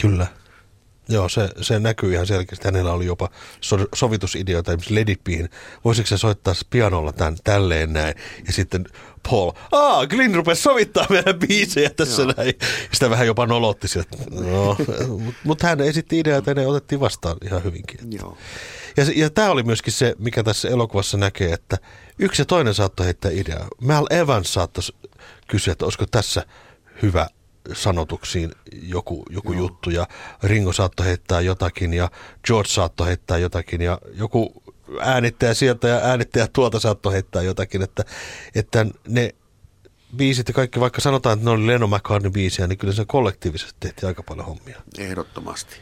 Kyllä. 0.00 0.26
Joo, 1.08 1.28
se, 1.28 1.48
se 1.60 1.78
näkyy 1.78 2.12
ihan 2.12 2.26
selkeästi. 2.26 2.68
Hänellä 2.68 2.92
oli 2.92 3.06
jopa 3.06 3.28
so, 3.60 3.78
sovitusideoita 3.94 4.70
esimerkiksi 4.72 4.94
Ledippiin. 4.94 5.50
Voisiko 5.84 6.06
se 6.06 6.18
soittaa 6.18 6.54
pianolla 6.70 7.12
tämän 7.12 7.36
tälleen 7.44 7.92
näin? 7.92 8.14
Ja 8.46 8.52
sitten 8.52 8.84
Paul, 9.30 9.52
aa, 9.72 10.06
Glyn 10.06 10.34
rupesi 10.34 10.62
sovittaa 10.62 11.06
meidän 11.10 11.38
biisejä 11.38 11.90
tässä 11.90 12.22
Joo. 12.22 12.32
näin. 12.36 12.54
Sitä 12.92 13.10
vähän 13.10 13.26
jopa 13.26 13.46
nolotti 13.46 13.88
sieltä. 13.88 14.16
No, 14.30 14.76
mutta 15.18 15.40
mut 15.44 15.62
hän 15.62 15.80
esitti 15.80 16.18
ideoita 16.18 16.50
ja 16.50 16.54
ne 16.54 16.66
otettiin 16.66 17.00
vastaan 17.00 17.36
ihan 17.44 17.64
hyvinkin. 17.64 17.98
Joo. 18.10 18.38
Ja, 18.96 19.04
ja 19.14 19.30
tämä 19.30 19.50
oli 19.50 19.62
myöskin 19.62 19.92
se, 19.92 20.14
mikä 20.18 20.42
tässä 20.42 20.68
elokuvassa 20.68 21.16
näkee, 21.16 21.52
että 21.52 21.78
yksi 22.18 22.42
ja 22.42 22.46
toinen 22.46 22.74
saattoi 22.74 23.06
heittää 23.06 23.30
ideaa. 23.30 23.68
Mal 23.80 24.06
Evans 24.10 24.54
saattaisi 24.54 24.94
kysyä, 25.48 25.72
että 25.72 25.84
olisiko 25.84 26.06
tässä 26.06 26.46
hyvä 27.02 27.26
sanotuksiin 27.72 28.52
joku, 28.82 29.26
joku 29.30 29.52
juttu 29.52 29.90
ja 29.90 30.06
Ringo 30.42 30.72
saattoi 30.72 31.06
heittää 31.06 31.40
jotakin 31.40 31.94
ja 31.94 32.10
George 32.46 32.68
saattoi 32.68 33.06
heittää 33.06 33.38
jotakin 33.38 33.80
ja 33.80 33.98
joku 34.14 34.62
äänittäjä 35.00 35.54
sieltä 35.54 35.88
ja 35.88 35.96
äänittäjä 35.96 36.48
tuolta 36.52 36.80
saattoi 36.80 37.12
heittää 37.12 37.42
jotakin, 37.42 37.82
että, 37.82 38.04
että 38.54 38.86
ne 39.08 39.34
biisit 40.16 40.48
ja 40.48 40.54
kaikki, 40.54 40.80
vaikka 40.80 41.00
sanotaan, 41.00 41.32
että 41.32 41.44
ne 41.44 41.50
oli 41.50 41.66
Leno 41.66 41.86
McCartney 41.86 42.30
biisiä, 42.30 42.66
niin 42.66 42.78
kyllä 42.78 42.92
se 42.92 43.04
kollektiivisesti 43.04 43.74
tehtiin 43.80 44.08
aika 44.08 44.22
paljon 44.22 44.46
hommia. 44.46 44.82
Ehdottomasti. 44.98 45.76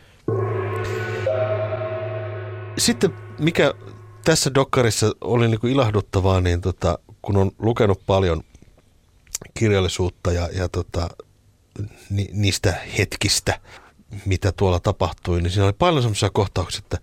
Sitten 2.78 3.14
mikä 3.38 3.74
tässä 4.24 4.54
dokkarissa 4.54 5.12
oli 5.20 5.48
niin 5.48 5.60
kuin 5.60 5.72
ilahduttavaa, 5.72 6.40
niin 6.40 6.60
tota, 6.60 6.98
kun 7.22 7.36
on 7.36 7.50
lukenut 7.58 8.02
paljon 8.06 8.42
kirjallisuutta 9.58 10.32
ja, 10.32 10.48
ja 10.52 10.68
tota, 10.68 11.08
ni, 12.10 12.28
niistä 12.32 12.74
hetkistä, 12.98 13.60
mitä 14.26 14.52
tuolla 14.52 14.80
tapahtui, 14.80 15.42
niin 15.42 15.50
siinä 15.50 15.64
oli 15.64 15.72
paljon 15.72 16.02
semmoisia 16.02 16.30
kohtauksia, 16.30 16.78
että 16.78 16.98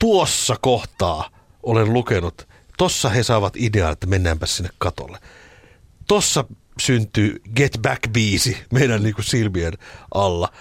tuossa 0.00 0.56
kohtaa 0.60 1.30
olen 1.62 1.92
lukenut, 1.92 2.48
tossa 2.78 3.08
he 3.08 3.22
saavat 3.22 3.56
ideaa, 3.56 3.92
että 3.92 4.06
mennäänpä 4.06 4.46
sinne 4.46 4.70
katolle. 4.78 5.18
Tossa 6.08 6.44
syntyy 6.80 7.42
Get 7.56 7.78
Back-biisi 7.78 8.56
meidän 8.72 9.02
niin 9.02 9.14
kuin 9.14 9.24
silmien 9.24 9.72
alla. 10.14 10.52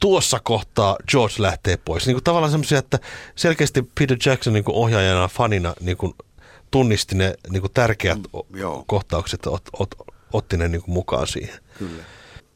Tuossa 0.00 0.40
kohtaa 0.40 0.96
George 1.10 1.34
lähtee 1.38 1.76
pois. 1.76 2.06
Niin 2.06 2.14
kuin 2.14 2.24
tavallaan 2.24 2.50
semmoisia, 2.50 2.78
että 2.78 2.98
selkeästi 3.36 3.82
Peter 3.82 4.18
Jackson 4.26 4.52
niin 4.52 4.64
kuin 4.64 4.74
ohjaajana, 4.74 5.28
fanina 5.28 5.74
niin 5.80 5.96
kuin 5.96 6.14
tunnisti 6.70 7.14
ne 7.14 7.34
niin 7.50 7.60
kuin 7.60 7.72
tärkeät 7.72 8.18
mm, 8.18 8.60
kohtaukset, 8.86 9.46
ot, 9.46 9.62
ot, 9.78 9.94
otti 10.32 10.56
ne 10.56 10.68
niin 10.68 10.82
kuin 10.82 10.94
mukaan 10.94 11.26
siihen. 11.26 11.60
Kyllä 11.78 12.02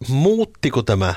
muuttiko 0.08 0.82
tämä 0.82 1.14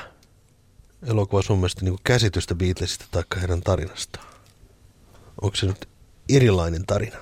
elokuva 1.06 1.42
sun 1.42 1.58
mielestä 1.58 1.84
niin 1.84 1.98
käsitystä 2.04 2.54
Beatlesista 2.54 3.04
tai 3.10 3.22
heidän 3.40 3.60
tarinastaan? 3.60 4.26
Onko 5.42 5.56
se 5.56 5.66
nyt 5.66 5.88
erilainen 6.28 6.86
tarina? 6.86 7.16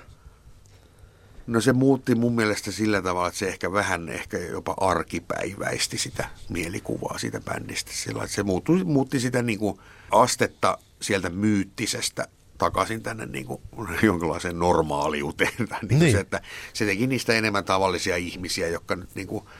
No 1.47 1.61
se 1.61 1.73
muutti 1.73 2.15
mun 2.15 2.35
mielestä 2.35 2.73
sillä 2.73 3.03
tavalla, 3.03 3.29
että 3.29 3.39
se 3.39 3.49
ehkä 3.49 3.73
vähän 3.73 4.09
ehkä 4.09 4.39
jopa 4.39 4.75
arkipäiväisti 4.81 5.99
sitä 5.99 6.29
mielikuvaa 6.49 7.19
siitä 7.19 7.41
bändistä. 7.41 7.91
Sillä 7.95 8.23
että 8.23 8.35
se 8.35 8.43
muutti, 8.43 8.73
muutti 8.73 9.21
sitä 9.21 9.43
niin 9.43 9.59
kuin 9.59 9.79
astetta 10.11 10.79
sieltä 11.01 11.31
myyttisestä 11.31 12.29
takaisin 12.59 13.03
tänne 13.03 13.27
niin 13.33 13.47
kuin 13.47 13.61
jonkinlaiseen 14.03 14.59
normaaliuteen. 14.59 15.53
Niin 15.89 15.99
niin. 15.99 16.13
Se, 16.13 16.21
että 16.21 16.41
se 16.73 16.87
teki 16.87 17.07
niistä 17.07 17.33
enemmän 17.33 17.65
tavallisia 17.65 18.17
ihmisiä, 18.17 18.69
jotka 18.69 18.97
nyt 18.97 19.15
niin 19.15 19.29
kuin– 19.29 19.45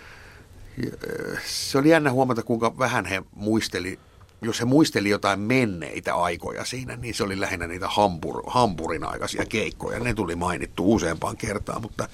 se 1.47 1.79
oli 1.79 1.89
jännä 1.89 2.11
huomata, 2.11 2.43
kuinka 2.43 2.79
vähän 2.79 3.07
he 3.07 3.23
muisteli, 3.35 3.99
jos 4.43 4.61
he 4.61 4.65
muisteli 4.65 5.11
jotain 5.11 5.41
menneitä 5.41 6.15
aikoja 6.15 6.65
siinä, 6.65 6.97
niin 6.97 7.15
se 7.15 7.25
oli 7.25 7.41
lähinnä 7.41 7.67
niitä 7.67 7.89
hampur, 7.89 8.43
hampurin 8.47 9.05
aikaisia 9.05 9.45
keikkoja. 9.47 9.99
Ne 10.01 10.15
tuli 10.15 10.37
mainittu 10.37 10.95
useampaan 10.95 11.37
kertaan, 11.37 11.83
mutta 11.83 12.09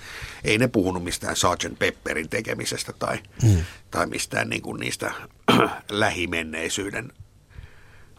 ei 0.45 0.59
ne 0.59 0.69
puhunut 0.69 1.05
mistään 1.05 1.37
Sgt. 1.37 1.79
Pepperin 1.79 2.29
tekemisestä 2.29 2.93
tai, 2.93 3.19
mm. 3.43 3.65
tai 3.91 4.07
mistään 4.07 4.49
niin 4.49 4.63
kuin 4.63 4.81
niistä 4.81 5.13
lähimenneisyyden 5.91 7.13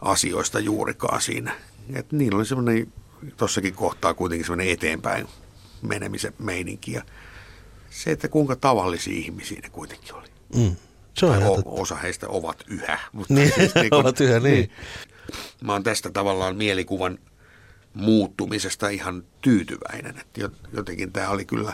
asioista 0.00 0.60
juurikaan 0.60 1.22
siinä. 1.22 1.54
Et 1.94 2.12
niillä 2.12 2.38
oli 2.38 2.46
semmoinen 2.46 2.92
tossakin 3.36 3.74
kohtaa 3.74 4.14
kuitenkin 4.14 4.46
semmoinen 4.46 4.72
eteenpäin 4.72 5.28
menemisen 5.82 6.34
meininki 6.38 6.92
ja 6.92 7.02
se, 7.90 8.10
että 8.10 8.28
kuinka 8.28 8.56
tavallisia 8.56 9.14
ihmisiä 9.14 9.60
ne 9.62 9.70
kuitenkin 9.70 10.14
oli. 10.14 10.29
Mm. 10.54 10.76
Se 11.14 11.26
on 11.26 11.42
o- 11.42 11.62
osa 11.66 11.94
heistä 11.94 12.28
ovat 12.28 12.64
yhä. 12.66 12.98
Mutta 13.12 13.34
niin, 13.34 13.52
siis 13.54 13.74
niin 13.74 13.90
kuin, 13.90 14.00
ovat 14.00 14.20
yhä, 14.20 14.40
niin. 14.40 14.54
niin. 14.54 14.70
Mä 15.64 15.72
oon 15.72 15.82
tästä 15.82 16.10
tavallaan 16.10 16.56
mielikuvan 16.56 17.18
muuttumisesta 17.94 18.88
ihan 18.88 19.24
tyytyväinen. 19.40 20.18
Että 20.18 20.50
jotenkin 20.72 21.12
tämä 21.12 21.28
oli 21.28 21.44
kyllä, 21.44 21.72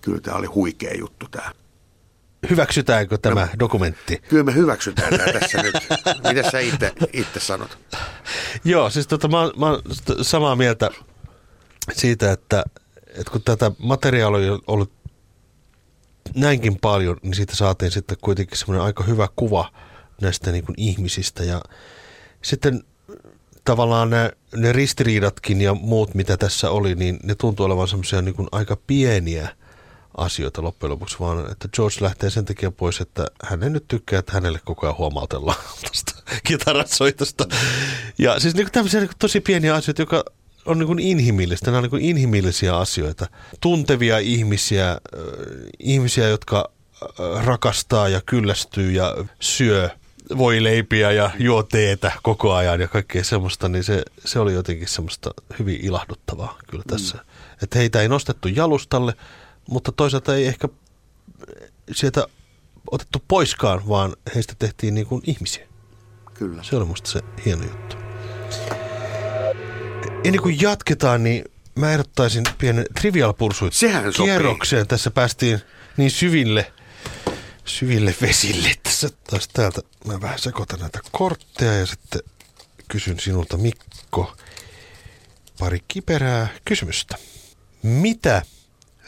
kyllä 0.00 0.20
tämä 0.20 0.36
oli 0.36 0.46
huikea 0.46 0.94
juttu 0.98 1.26
tämä. 1.30 1.52
Hyväksytäänkö 2.50 3.18
tämä 3.18 3.40
no, 3.40 3.48
dokumentti? 3.58 4.22
Kyllä 4.28 4.44
me 4.44 4.54
hyväksytään 4.54 5.18
tämä 5.18 5.32
tässä 5.32 5.62
nyt. 5.62 5.74
Mitä 6.28 6.50
sä 6.50 6.58
itse, 6.58 6.92
itse 7.12 7.40
sanot? 7.40 7.78
Joo, 8.64 8.90
siis 8.90 9.06
tota, 9.06 9.28
mä, 9.28 9.36
mä 9.56 9.66
oon 9.66 9.82
samaa 10.22 10.56
mieltä 10.56 10.90
siitä, 11.92 12.32
että, 12.32 12.64
että 13.06 13.30
kun 13.30 13.42
tätä 13.42 13.70
materiaalia 13.78 14.52
on 14.52 14.60
ollut 14.66 14.92
näinkin 16.34 16.78
paljon, 16.80 17.16
niin 17.22 17.34
siitä 17.34 17.56
saatiin 17.56 17.90
sitten 17.90 18.16
kuitenkin 18.20 18.58
semmoinen 18.58 18.84
aika 18.84 19.04
hyvä 19.04 19.28
kuva 19.36 19.72
näistä 20.20 20.52
niin 20.52 20.64
kuin 20.64 20.74
ihmisistä. 20.78 21.44
Ja 21.44 21.60
sitten 22.42 22.82
tavallaan 23.64 24.10
ne, 24.10 24.32
ne 24.56 24.72
ristiriidatkin 24.72 25.60
ja 25.60 25.74
muut, 25.74 26.14
mitä 26.14 26.36
tässä 26.36 26.70
oli, 26.70 26.94
niin 26.94 27.18
ne 27.22 27.34
tuntuu 27.34 27.66
olevan 27.66 27.88
semmoisia 27.88 28.22
niin 28.22 28.48
aika 28.52 28.76
pieniä 28.86 29.48
asioita 30.16 30.62
loppujen 30.62 30.90
lopuksi, 30.90 31.16
vaan 31.20 31.52
että 31.52 31.68
George 31.68 31.96
lähtee 32.00 32.30
sen 32.30 32.44
takia 32.44 32.70
pois, 32.70 33.00
että 33.00 33.26
hän 33.44 33.62
ei 33.62 33.70
nyt 33.70 33.88
tykkää, 33.88 34.18
että 34.18 34.32
hänelle 34.32 34.60
koko 34.64 34.86
ajan 34.86 34.98
huomautellaan 34.98 35.58
tästä 35.88 36.12
kitaratsoitosta. 36.44 37.44
Ja 38.18 38.40
siis 38.40 38.54
niin 38.54 38.72
tämmöisiä 38.72 39.00
niin 39.00 39.10
tosi 39.18 39.40
pieniä 39.40 39.74
asioita, 39.74 40.02
joka 40.02 40.24
on 40.68 40.78
niin 40.78 40.86
kuin 40.86 40.98
inhimillistä. 40.98 41.66
Nämä 41.66 41.78
on 41.78 41.82
niin 41.82 41.90
kuin 41.90 42.02
inhimillisiä 42.02 42.76
asioita. 42.76 43.26
Tuntevia 43.60 44.18
ihmisiä, 44.18 44.90
äh, 44.90 44.98
ihmisiä, 45.78 46.28
jotka 46.28 46.70
rakastaa 47.44 48.08
ja 48.08 48.20
kyllästyy 48.26 48.92
ja 48.92 49.24
syö 49.40 49.90
voi 50.36 50.62
leipiä 50.62 51.12
ja 51.12 51.30
juo 51.38 51.62
teetä 51.62 52.12
koko 52.22 52.54
ajan 52.54 52.80
ja 52.80 52.88
kaikkea 52.88 53.24
semmoista, 53.24 53.68
niin 53.68 53.84
se, 53.84 54.02
se 54.24 54.38
oli 54.38 54.54
jotenkin 54.54 54.88
semmoista 54.88 55.30
hyvin 55.58 55.80
ilahduttavaa 55.82 56.58
kyllä 56.70 56.84
mm. 56.86 56.90
tässä. 56.90 57.16
Mm. 57.16 57.22
Että 57.62 57.78
heitä 57.78 58.02
ei 58.02 58.08
nostettu 58.08 58.48
jalustalle, 58.48 59.14
mutta 59.70 59.92
toisaalta 59.92 60.36
ei 60.36 60.46
ehkä 60.46 60.68
sieltä 61.92 62.26
otettu 62.90 63.22
poiskaan, 63.28 63.88
vaan 63.88 64.16
heistä 64.34 64.54
tehtiin 64.58 64.94
niin 64.94 65.06
kuin 65.06 65.22
ihmisiä. 65.26 65.66
Kyllä. 66.34 66.62
Se 66.62 66.76
oli 66.76 66.84
musta 66.84 67.10
se 67.10 67.20
hieno 67.44 67.62
juttu. 67.62 67.96
Ennen 70.24 70.42
kuin 70.42 70.60
jatketaan, 70.60 71.24
niin 71.24 71.44
mä 71.74 71.92
ehdottaisin 71.92 72.44
pienen 72.58 72.86
trivial 73.00 73.32
pursuit 73.32 73.72
Sehän 73.72 74.12
kierrokseen. 74.24 74.82
Sopii. 74.82 74.88
Tässä 74.88 75.10
päästiin 75.10 75.60
niin 75.96 76.10
syville, 76.10 76.72
syville 77.64 78.14
vesille. 78.20 78.74
Tässä 78.82 79.08
taas 79.30 79.48
täältä 79.48 79.80
mä 80.06 80.20
vähän 80.20 80.38
sekoitan 80.38 80.80
näitä 80.80 81.00
kortteja 81.12 81.72
ja 81.72 81.86
sitten 81.86 82.20
kysyn 82.88 83.20
sinulta 83.20 83.56
Mikko 83.56 84.36
pari 85.58 85.78
kiperää 85.88 86.48
kysymystä. 86.64 87.16
Mitä 87.82 88.42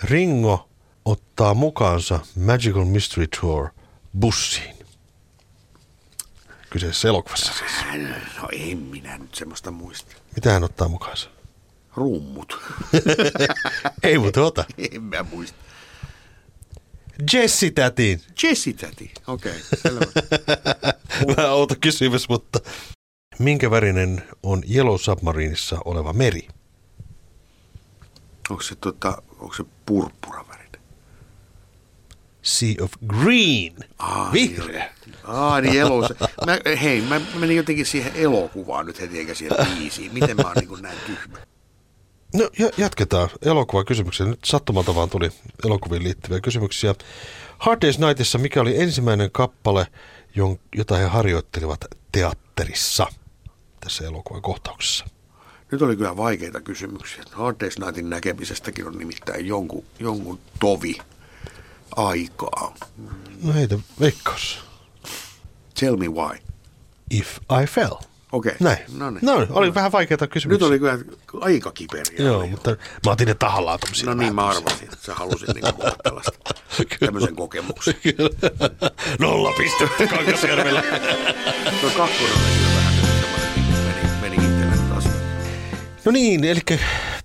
Ringo 0.03 0.69
ottaa 1.05 1.55
mukaansa 1.55 2.21
Magical 2.37 2.85
Mystery 2.85 3.27
Tour 3.41 3.69
bussiin? 4.19 4.77
Kyseessä 6.71 7.09
elokuvassa 7.09 7.53
siis. 7.53 7.80
No 7.99 8.49
ei 8.53 8.75
minä 8.75 9.19
nyt 9.19 9.35
semmoista 9.35 9.71
muista. 9.71 10.17
Mitä 10.37 10.53
hän 10.53 10.65
ottaa 10.65 10.89
mukaansa? 10.89 11.31
Rummut. 11.97 12.61
Ei 14.03 14.19
mutta 14.19 14.43
ota. 14.43 14.65
En 14.93 15.03
mä 15.03 15.23
muista. 15.23 15.59
Jessi 17.33 17.71
tätiin. 17.71 18.21
Jessi 18.43 18.73
täti, 18.73 19.13
okei. 19.27 19.53
Okay, 19.85 21.37
Vähän 21.37 21.53
outo 21.53 21.75
kysymys, 21.81 22.29
mutta 22.29 22.61
minkä 23.39 23.71
värinen 23.71 24.23
on 24.43 24.63
Yellow 24.75 24.97
Submarinissa 24.99 25.79
oleva 25.85 26.13
meri? 26.13 26.49
Onko 28.51 28.63
se, 28.63 28.75
tota, 28.75 29.23
onko 29.39 29.55
se 29.55 29.65
purppura 29.87 30.45
Sea 32.43 32.75
of 32.81 32.93
Green. 33.07 33.75
Aa, 33.99 34.33
Vihreä. 34.33 34.95
Aa, 35.25 35.61
niin 35.61 35.81
elo. 35.81 36.09
Mä, 36.47 36.77
hei, 36.81 37.01
mä 37.01 37.21
menin 37.35 37.57
jotenkin 37.57 37.87
siihen 37.87 38.13
elokuvaan 38.15 38.87
nyt 38.87 39.01
heti 39.01 39.19
eikä 39.19 39.35
siihen 39.35 39.67
biisiin. 39.79 40.15
Miten 40.15 40.37
mä 40.37 40.43
oon 40.43 40.57
niin 40.57 40.83
näin 40.83 40.99
tyhmä? 41.07 41.39
No 42.35 42.51
ja 42.59 42.71
jatketaan 42.77 43.29
elokuvakysymyksiä. 43.43 44.27
Nyt 44.27 44.45
sattumalta 44.45 44.95
vaan 44.95 45.11
tuli 45.11 45.31
elokuviin 45.65 46.05
liittyviä 46.05 46.41
kysymyksiä. 46.41 46.95
Hard 47.59 47.83
Day's 47.85 48.07
Nightissa 48.07 48.39
mikä 48.39 48.61
oli 48.61 48.83
ensimmäinen 48.83 49.31
kappale, 49.31 49.87
jota 50.77 50.97
he 50.97 51.05
harjoittelivat 51.05 51.85
teatterissa 52.13 53.07
tässä 53.81 54.05
elokuvan 54.05 54.43
kohtauksessa? 54.43 55.05
Nyt 55.73 55.83
oli 55.83 55.97
kyllä 55.97 56.17
vaikeita 56.17 56.61
kysymyksiä. 56.61 57.25
Hard 57.33 57.57
Day's 57.65 57.85
Nightin 57.85 58.11
näkemisestäkin 58.11 58.87
on 58.87 58.99
nimittäin 58.99 59.47
jonkun, 59.47 59.85
jonkun 59.99 60.39
tovi 60.61 60.99
aikaa. 61.97 62.75
No 63.43 63.53
heitä 63.53 63.79
veikkaus. 64.01 64.59
Tell 65.81 65.97
me 65.97 66.09
why. 66.09 66.39
If 67.11 67.37
I 67.63 67.67
fell. 67.67 67.95
Okei. 68.33 68.53
Näin. 68.61 68.79
No, 68.99 69.11
niin. 69.11 69.21
no 69.23 69.47
oli 69.51 69.67
no. 69.67 69.75
vähän 69.75 69.93
vaikeita 69.93 70.27
kysymyksiä. 70.27 70.69
Nyt 70.69 70.69
oli 70.69 70.79
kyllä 70.79 70.99
aika 71.41 71.73
kiperiä. 71.73 72.27
Joo, 72.27 72.47
mutta 72.47 72.71
mä 73.07 73.13
otin 73.13 73.29
ne 73.29 73.35
tahallaan 73.35 73.79
No 74.07 74.15
niin, 74.15 74.35
mä 74.35 74.47
arvasin, 74.47 74.85
että 74.85 75.07
sä 75.07 75.15
halusit 75.15 75.49
niin 75.55 75.75
kuulla 75.75 75.97
tällaista, 76.03 76.33
tämmöisen 77.01 77.37
kokemuksen. 77.37 77.95
Nolla 79.19 79.53
pistettä 79.59 80.07
Kankasjärvellä. 80.17 80.83
no 81.83 81.89
kakkonen 81.97 82.33
oli 82.33 82.55
kyllä 82.57 82.75
vähän 82.77 82.95
meni, 83.85 84.11
meni 84.21 84.37
itselle 84.37 84.77
taas. 84.89 85.05
No 86.05 86.13
niin, 86.13 86.45
eli 86.45 86.61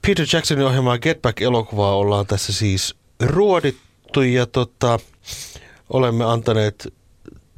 Peter 0.08 0.26
Jacksonin 0.34 0.66
ohjelmaa 0.66 0.98
Get 0.98 1.22
Back-elokuvaa 1.22 1.96
ollaan 1.96 2.28
tässä 2.28 2.54
siis 2.54 2.96
ruodittu 3.24 3.85
ja 4.22 4.46
tota, 4.46 5.00
olemme 5.90 6.26
antaneet 6.26 6.94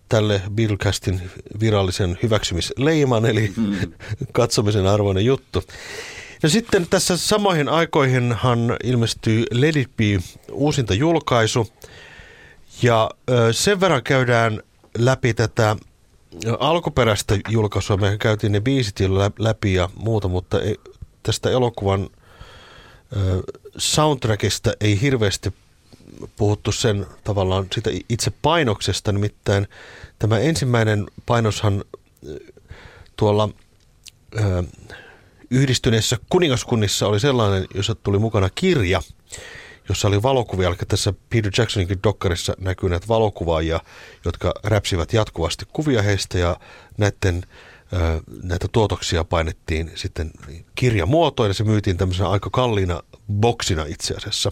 tälle 0.09 0.41
Billcastin 0.55 1.21
virallisen 1.59 2.19
hyväksymisleiman, 2.23 3.25
eli 3.25 3.53
mm. 3.57 3.75
katsomisen 4.31 4.87
arvoinen 4.87 5.25
juttu. 5.25 5.63
No 6.43 6.49
sitten 6.49 6.87
tässä 6.89 7.17
samoihin 7.17 7.69
aikoihinhan 7.69 8.77
ilmestyy 8.83 9.45
Let 9.51 9.75
It 9.75 9.97
Be 9.97 10.19
uusinta 10.51 10.93
julkaisu, 10.93 11.67
ja 12.81 13.11
sen 13.51 13.79
verran 13.79 14.03
käydään 14.03 14.63
läpi 14.97 15.33
tätä 15.33 15.75
alkuperäistä 16.59 17.37
julkaisua. 17.49 17.97
Me 17.97 18.17
käytiin 18.19 18.51
ne 18.51 18.61
biisit 18.61 18.99
jo 18.99 19.09
läpi 19.39 19.73
ja 19.73 19.89
muuta, 19.95 20.27
mutta 20.27 20.61
ei, 20.61 20.75
tästä 21.23 21.49
elokuvan 21.49 22.09
soundtrackista 23.77 24.73
ei 24.81 25.01
hirveästi 25.01 25.53
puhuttu 26.35 26.71
sen 26.71 27.05
tavallaan 27.23 27.67
sitä 27.75 27.89
itse 28.09 28.31
painoksesta, 28.41 29.11
nimittäin 29.11 29.67
tämä 30.19 30.39
ensimmäinen 30.39 31.07
painoshan 31.25 31.83
tuolla 33.15 33.49
ö, 34.39 34.63
yhdistyneessä 35.51 36.17
kuningaskunnissa 36.29 37.07
oli 37.07 37.19
sellainen, 37.19 37.67
jossa 37.75 37.95
tuli 37.95 38.19
mukana 38.19 38.49
kirja, 38.55 39.01
jossa 39.89 40.07
oli 40.07 40.23
valokuvia, 40.23 40.67
eli 40.67 40.75
tässä 40.87 41.13
Peter 41.29 41.51
Jacksoninkin 41.57 41.99
dokkarissa 42.03 42.53
näkyy 42.59 42.89
näitä 42.89 43.07
valokuvaajia, 43.07 43.79
jotka 44.25 44.53
räpsivät 44.63 45.13
jatkuvasti 45.13 45.65
kuvia 45.73 46.01
heistä 46.01 46.37
ja 46.37 46.59
näiden 46.97 47.43
näitä 48.43 48.67
tuotoksia 48.71 49.23
painettiin 49.23 49.91
sitten 49.95 50.31
kirjamuotoon 50.75 51.49
ja 51.49 51.53
se 51.53 51.63
myytiin 51.63 51.97
tämmöisenä 51.97 52.29
aika 52.29 52.49
kalliina 52.49 53.01
boksina 53.31 53.85
itse 53.85 54.13
asiassa. 54.13 54.51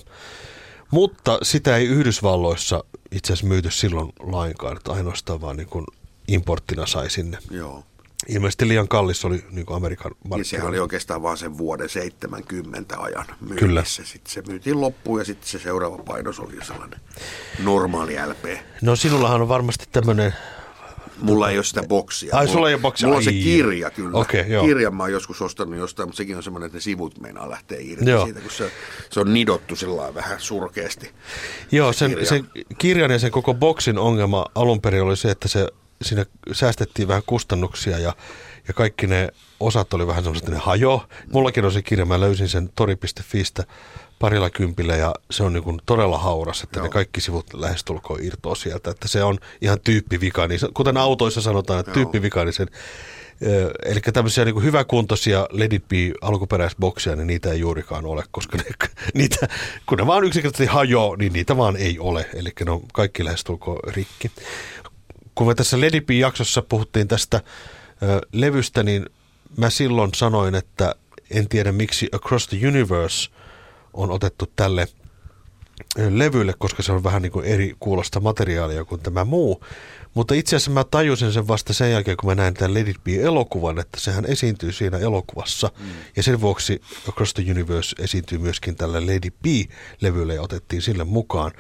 Mutta 0.96 1.40
sitä 1.44 1.78
ei 1.78 1.86
Yhdysvalloissa 1.86 2.84
itse 3.12 3.34
asiassa 3.34 3.48
myyty 3.48 3.72
silloin 3.72 4.14
lainkaan, 4.20 4.78
että 4.78 4.92
ainoastaan 4.92 5.42
vaan 5.42 5.58
niin 5.58 5.68
kuin 5.68 5.86
importtina 6.28 6.86
sai 6.86 7.10
sinne. 7.10 7.38
Joo. 7.52 7.84
Ilmeisesti 8.28 8.68
liian 8.68 8.88
kallis 8.88 9.26
oli 9.26 9.46
niin 9.52 9.66
kuin 9.66 9.78
Amerikan 9.78 10.12
markkinoilla. 10.12 10.42
Ja 10.42 10.44
sehän 10.44 10.68
oli 10.68 10.80
oikeastaan 10.80 11.24
vaan 11.24 11.38
sen 11.38 11.58
vuoden 11.58 11.90
70 11.90 13.00
ajan 13.00 13.26
myynnissä. 13.40 13.66
Kyllä. 13.66 13.84
Sitten 13.86 14.34
se 14.34 14.44
myytiin 14.48 14.82
loppuun 14.82 15.20
ja 15.20 15.26
sitten 15.26 15.48
se 15.50 15.60
seuraava 15.60 15.98
painos 15.98 16.40
oli 16.40 16.66
sellainen 16.66 17.00
normaali 17.64 18.16
LP. 18.28 18.46
No 18.82 18.96
sinullahan 18.96 19.42
on 19.42 19.48
varmasti 19.48 19.86
tämmöinen 19.92 20.34
Mulla 21.22 21.50
ei 21.50 21.58
ole 21.58 21.64
sitä 21.64 21.84
boksia. 21.84 22.36
Ai, 22.36 22.48
sulla 22.48 22.70
ei 22.70 22.74
ole 22.74 22.82
boksia? 22.82 23.08
Mulla 23.08 23.18
on 23.18 23.24
se 23.24 23.32
kirja 23.32 23.90
kyllä. 23.90 24.18
Okay, 24.18 24.42
joo. 24.48 24.66
Kirjan 24.66 24.96
mä 24.96 25.04
oon 25.04 25.12
joskus 25.12 25.42
ostanut 25.42 25.80
jostain, 25.80 26.10
mutta 26.10 26.18
sekin 26.18 26.38
on 26.38 26.44
semmoinen, 26.44 26.66
että 26.66 26.78
ne 26.78 26.82
sivut 26.82 27.20
meinaa 27.20 27.50
lähteä 27.50 27.78
irti 27.82 28.10
joo. 28.10 28.26
siitä, 28.26 28.42
kun 28.42 28.52
se, 28.52 28.72
se 29.10 29.20
on 29.20 29.34
nidottu 29.34 29.76
sillä 29.76 30.14
vähän 30.14 30.40
surkeasti. 30.40 31.12
Joo, 31.72 31.94
sen, 31.94 32.10
kirja. 32.10 32.26
sen 32.26 32.50
kirjan 32.78 33.12
ja 33.12 33.20
sen 33.20 33.32
koko 33.32 33.54
boksin 33.54 33.98
ongelma 33.98 34.46
alun 34.56 34.82
perin 34.82 35.02
oli 35.02 35.18
se, 35.18 35.32
että 35.32 35.48
se, 35.48 35.68
siinä 36.02 36.26
säästettiin 36.52 37.08
vähän 37.08 37.24
kustannuksia 37.26 38.00
ja, 38.00 38.14
ja 38.68 38.74
kaikki 38.74 39.08
ne 39.08 39.30
osat 39.60 39.94
oli 39.94 40.08
vähän 40.08 40.24
semmoiset, 40.24 40.44
että 40.44 40.58
ne 40.58 40.64
hajo. 40.66 41.06
Mullakin 41.32 41.66
on 41.66 41.72
se 41.72 41.82
kirja, 41.82 42.06
mä 42.06 42.20
löysin 42.20 42.50
sen 42.50 42.70
tori.fistä 42.76 43.64
parilla 44.20 44.50
kympillä 44.50 44.96
ja 44.96 45.14
se 45.32 45.44
on 45.44 45.54
niin 45.54 45.82
todella 45.86 46.18
hauras, 46.18 46.64
että 46.64 46.80
Joo. 46.80 46.84
ne 46.84 46.90
kaikki 46.90 47.22
sivut 47.22 47.54
lähestulkoon 47.54 48.24
irtoaa 48.24 48.56
sieltä. 48.56 48.92
Että 48.92 49.08
se 49.08 49.24
on 49.24 49.38
ihan 49.62 49.80
tyyppivika, 49.84 50.48
niin 50.48 50.60
kuten 50.74 50.98
autoissa 50.98 51.42
sanotaan, 51.42 51.80
että 51.80 51.92
tyyppivika, 51.92 52.46
niin 52.46 52.54
sen 52.54 52.68
Eli 53.86 54.00
tämmöisiä 54.14 54.46
niin 54.46 54.64
hyväkuntoisia 54.64 55.48
Let 55.52 55.74
It 55.74 55.88
Be 55.88 55.98
alkuperäisboksia, 56.22 57.16
niin 57.16 57.28
niitä 57.28 57.52
ei 57.52 57.60
juurikaan 57.60 58.06
ole, 58.06 58.24
koska 58.32 58.58
ne, 58.58 58.64
niitä, 59.14 59.48
kun 59.86 59.98
ne 59.98 60.08
vaan 60.08 60.24
yksinkertaisesti 60.24 60.74
hajoaa, 60.74 61.18
niin 61.18 61.34
niitä 61.34 61.58
vaan 61.58 61.78
ei 61.78 62.00
ole. 62.00 62.30
Eli 62.34 62.50
ne 62.66 62.72
on 62.72 62.82
kaikki 62.94 63.26
lähestulkoon 63.26 63.80
rikki. 63.88 64.32
Kun 65.36 65.48
me 65.48 65.56
tässä 65.56 65.82
Let 65.82 65.96
It 65.96 66.06
Be-jaksossa 66.06 66.62
puhuttiin 66.62 67.08
tästä 67.08 67.42
levystä, 68.32 68.84
niin 68.84 69.06
mä 69.58 69.70
silloin 69.70 70.14
sanoin, 70.16 70.56
että 70.56 70.96
en 71.32 71.50
tiedä 71.50 71.72
miksi 71.72 72.10
Across 72.12 72.48
the 72.48 72.68
Universe– 72.68 73.30
on 73.96 74.12
otettu 74.12 74.52
tälle 74.56 74.88
levylle, 76.10 76.54
koska 76.58 76.84
se 76.84 76.92
on 76.92 77.04
vähän 77.04 77.22
niin 77.22 77.32
kuin 77.32 77.46
eri 77.46 77.76
kuulosta 77.80 78.20
materiaalia 78.20 78.86
kuin 78.86 79.02
tämä 79.02 79.26
muu. 79.26 79.64
Mutta 80.14 80.34
itse 80.34 80.56
asiassa 80.56 80.72
mä 80.72 80.84
tajusin 80.84 81.34
sen 81.34 81.48
vasta 81.48 81.74
sen 81.74 81.92
jälkeen, 81.92 82.18
kun 82.18 82.30
mä 82.30 82.36
näin 82.36 82.54
tämän 82.54 82.74
Let 82.74 82.88
It 82.88 83.04
Be-elokuvan, 83.04 83.80
että 83.80 84.00
sehän 84.00 84.26
esiintyy 84.26 84.72
siinä 84.72 84.98
elokuvassa. 84.98 85.72
Mm. 85.80 85.86
Ja 86.16 86.24
sen 86.24 86.42
vuoksi 86.42 86.82
Across 87.10 87.34
the 87.34 87.52
Universe 87.52 87.96
esiintyy 88.00 88.38
myöskin 88.38 88.76
tällä 88.76 89.06
Let 89.06 89.26
It 89.26 89.36
Be-levyllä 89.44 90.34
ja 90.34 90.42
otettiin 90.42 90.82
sille 90.82 91.04
mukaan. 91.04 91.52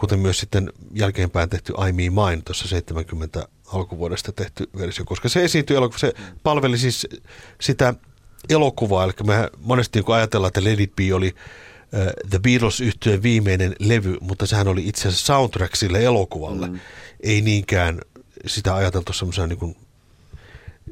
Kuten 0.00 0.18
myös 0.18 0.40
sitten 0.40 0.72
jälkeenpäin 0.94 1.48
tehty 1.48 1.72
I 1.88 1.92
Me 1.92 2.02
Mine 2.02 2.42
tuossa 2.44 2.68
70 2.68 3.48
alkuvuodesta 3.66 4.32
tehty 4.32 4.70
versio, 4.78 5.04
koska 5.04 5.28
se 5.28 5.44
esiintyy 5.44 5.76
elokuvassa. 5.76 6.06
Se 6.06 6.14
palveli 6.42 6.78
siis 6.78 7.06
sitä 7.60 7.94
elokuvaa, 8.48 9.04
eli 9.04 9.12
me 9.24 9.50
monesti 9.58 10.02
kun 10.02 10.14
ajatellaan, 10.14 10.48
että 10.48 10.64
Let 10.64 10.80
It 10.80 10.96
Be 10.96 11.14
oli 11.14 11.34
The 12.30 12.38
beatles 12.38 12.80
yhtyeen 12.80 13.22
viimeinen 13.22 13.76
levy, 13.78 14.16
mutta 14.20 14.46
sehän 14.46 14.68
oli 14.68 14.88
itse 14.88 15.08
asiassa 15.08 15.26
soundtrack 15.26 15.76
sille 15.76 16.04
elokuvalle. 16.04 16.68
Mm. 16.68 16.80
Ei 17.20 17.40
niinkään 17.40 18.00
sitä 18.46 18.74
ajateltu 18.74 19.12
semmoisena 19.12 19.46
niin 19.46 19.58
kuin 19.58 19.76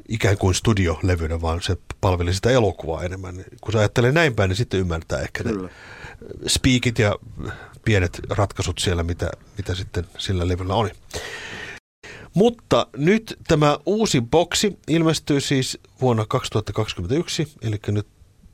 ikään 0.09 0.37
kuin 0.37 0.55
studiolevynä, 0.55 1.41
vaan 1.41 1.61
se 1.61 1.77
palveli 2.01 2.33
sitä 2.33 2.49
elokuvaa 2.49 3.03
enemmän. 3.03 3.35
Kun 3.61 3.73
sä 3.73 3.79
ajattelee 3.79 4.11
näin 4.11 4.35
päin, 4.35 4.49
niin 4.49 4.57
sitten 4.57 4.79
ymmärtää 4.79 5.19
ehkä 5.19 5.43
Kyllä. 5.43 5.61
ne 5.63 5.69
speakit 6.47 6.99
ja 6.99 7.15
pienet 7.89 8.19
ratkaisut 8.29 8.79
siellä, 8.79 9.03
mitä, 9.03 9.29
mitä 9.57 9.75
sitten 9.75 10.07
sillä 10.17 10.47
levyllä 10.47 10.73
oli. 10.73 10.91
Mutta 12.33 12.87
nyt 12.97 13.37
tämä 13.47 13.77
uusi 13.85 14.21
boksi 14.21 14.79
ilmestyy 14.87 15.41
siis 15.41 15.79
vuonna 16.01 16.25
2021, 16.25 17.47
eli 17.61 17.79
nyt 17.87 18.07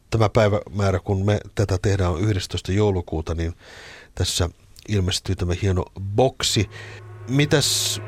tämä 0.10 0.30
päivämäärä, 0.30 1.00
kun 1.00 1.26
me 1.26 1.40
tätä 1.56 1.78
tehdään 1.82 2.12
on 2.12 2.30
11. 2.30 2.72
joulukuuta, 2.72 3.36
niin 3.36 3.54
tässä 4.16 4.50
ilmestyy 4.90 5.36
tämä 5.36 5.54
hieno 5.62 5.86
boksi. 6.02 6.70
Mitäs 7.30 8.02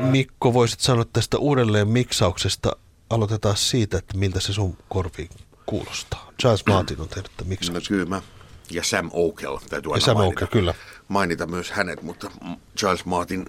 Mikko 0.00 0.54
voisit 0.54 0.80
sanoa 0.80 1.04
tästä 1.12 1.38
uudelleen 1.38 1.88
miksauksesta? 1.88 2.72
Aloitetaan 3.10 3.56
siitä, 3.56 3.98
että 3.98 4.16
miltä 4.16 4.40
se 4.40 4.52
sun 4.52 4.76
korviin 4.88 5.30
kuulostaa. 5.66 6.32
Charles 6.40 6.66
Martin 6.66 7.00
on 7.00 7.08
tehnyt 7.08 7.30
tämän 7.36 7.48
miksauksen. 7.48 7.82
No 7.82 7.86
kyllä 7.88 8.06
mä. 8.06 8.39
Ja 8.70 8.82
Sam 8.82 9.10
Okel, 9.12 9.58
täytyy 9.68 9.92
aina 9.92 10.04
Sam 10.04 10.16
mainita, 10.16 10.44
Okel, 10.44 10.46
kyllä. 10.46 10.74
mainita 11.08 11.46
myös 11.46 11.70
hänet, 11.70 12.02
mutta 12.02 12.30
Charles 12.78 13.04
Martin 13.04 13.46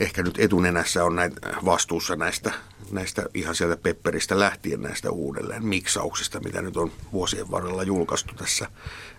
ehkä 0.00 0.22
nyt 0.22 0.38
etunenässä 0.38 1.04
on 1.04 1.16
näitä 1.16 1.40
vastuussa 1.64 2.16
näistä 2.16 2.52
näistä 2.90 3.26
ihan 3.34 3.54
sieltä 3.54 3.76
Pepperistä 3.76 4.38
lähtien 4.38 4.82
näistä 4.82 5.10
uudelleen 5.10 5.66
miksauksista, 5.66 6.40
mitä 6.40 6.62
nyt 6.62 6.76
on 6.76 6.92
vuosien 7.12 7.50
varrella 7.50 7.82
julkaistu 7.82 8.34
tässä 8.34 8.66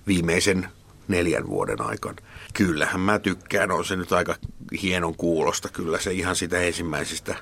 viimeisen 0.08 0.68
neljän 1.08 1.48
vuoden 1.48 1.82
aikana. 1.82 2.16
Kyllähän 2.54 3.02
mä 3.02 3.20
tykkään, 3.20 3.72
on 3.72 3.86
se 3.86 3.96
nyt 3.96 4.12
aika 4.12 4.36
hienon 4.82 5.16
kuulosta, 5.16 5.70
kyllä 5.70 6.00
se 6.00 6.12
ihan 6.14 6.36
sitä 6.36 6.60
ensimmäisistä, 6.60 7.36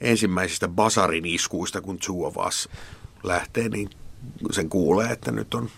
ensimmäisistä 0.00 0.68
basarin 0.68 1.26
iskuista, 1.26 1.80
kun 1.80 1.98
Two 1.98 2.26
of 2.26 2.36
Us 2.46 2.68
lähtee, 3.22 3.68
niin 3.68 3.90
sen 4.50 4.68
kuulee, 4.68 5.12
että 5.12 5.32
nyt 5.32 5.54
on, 5.54 5.70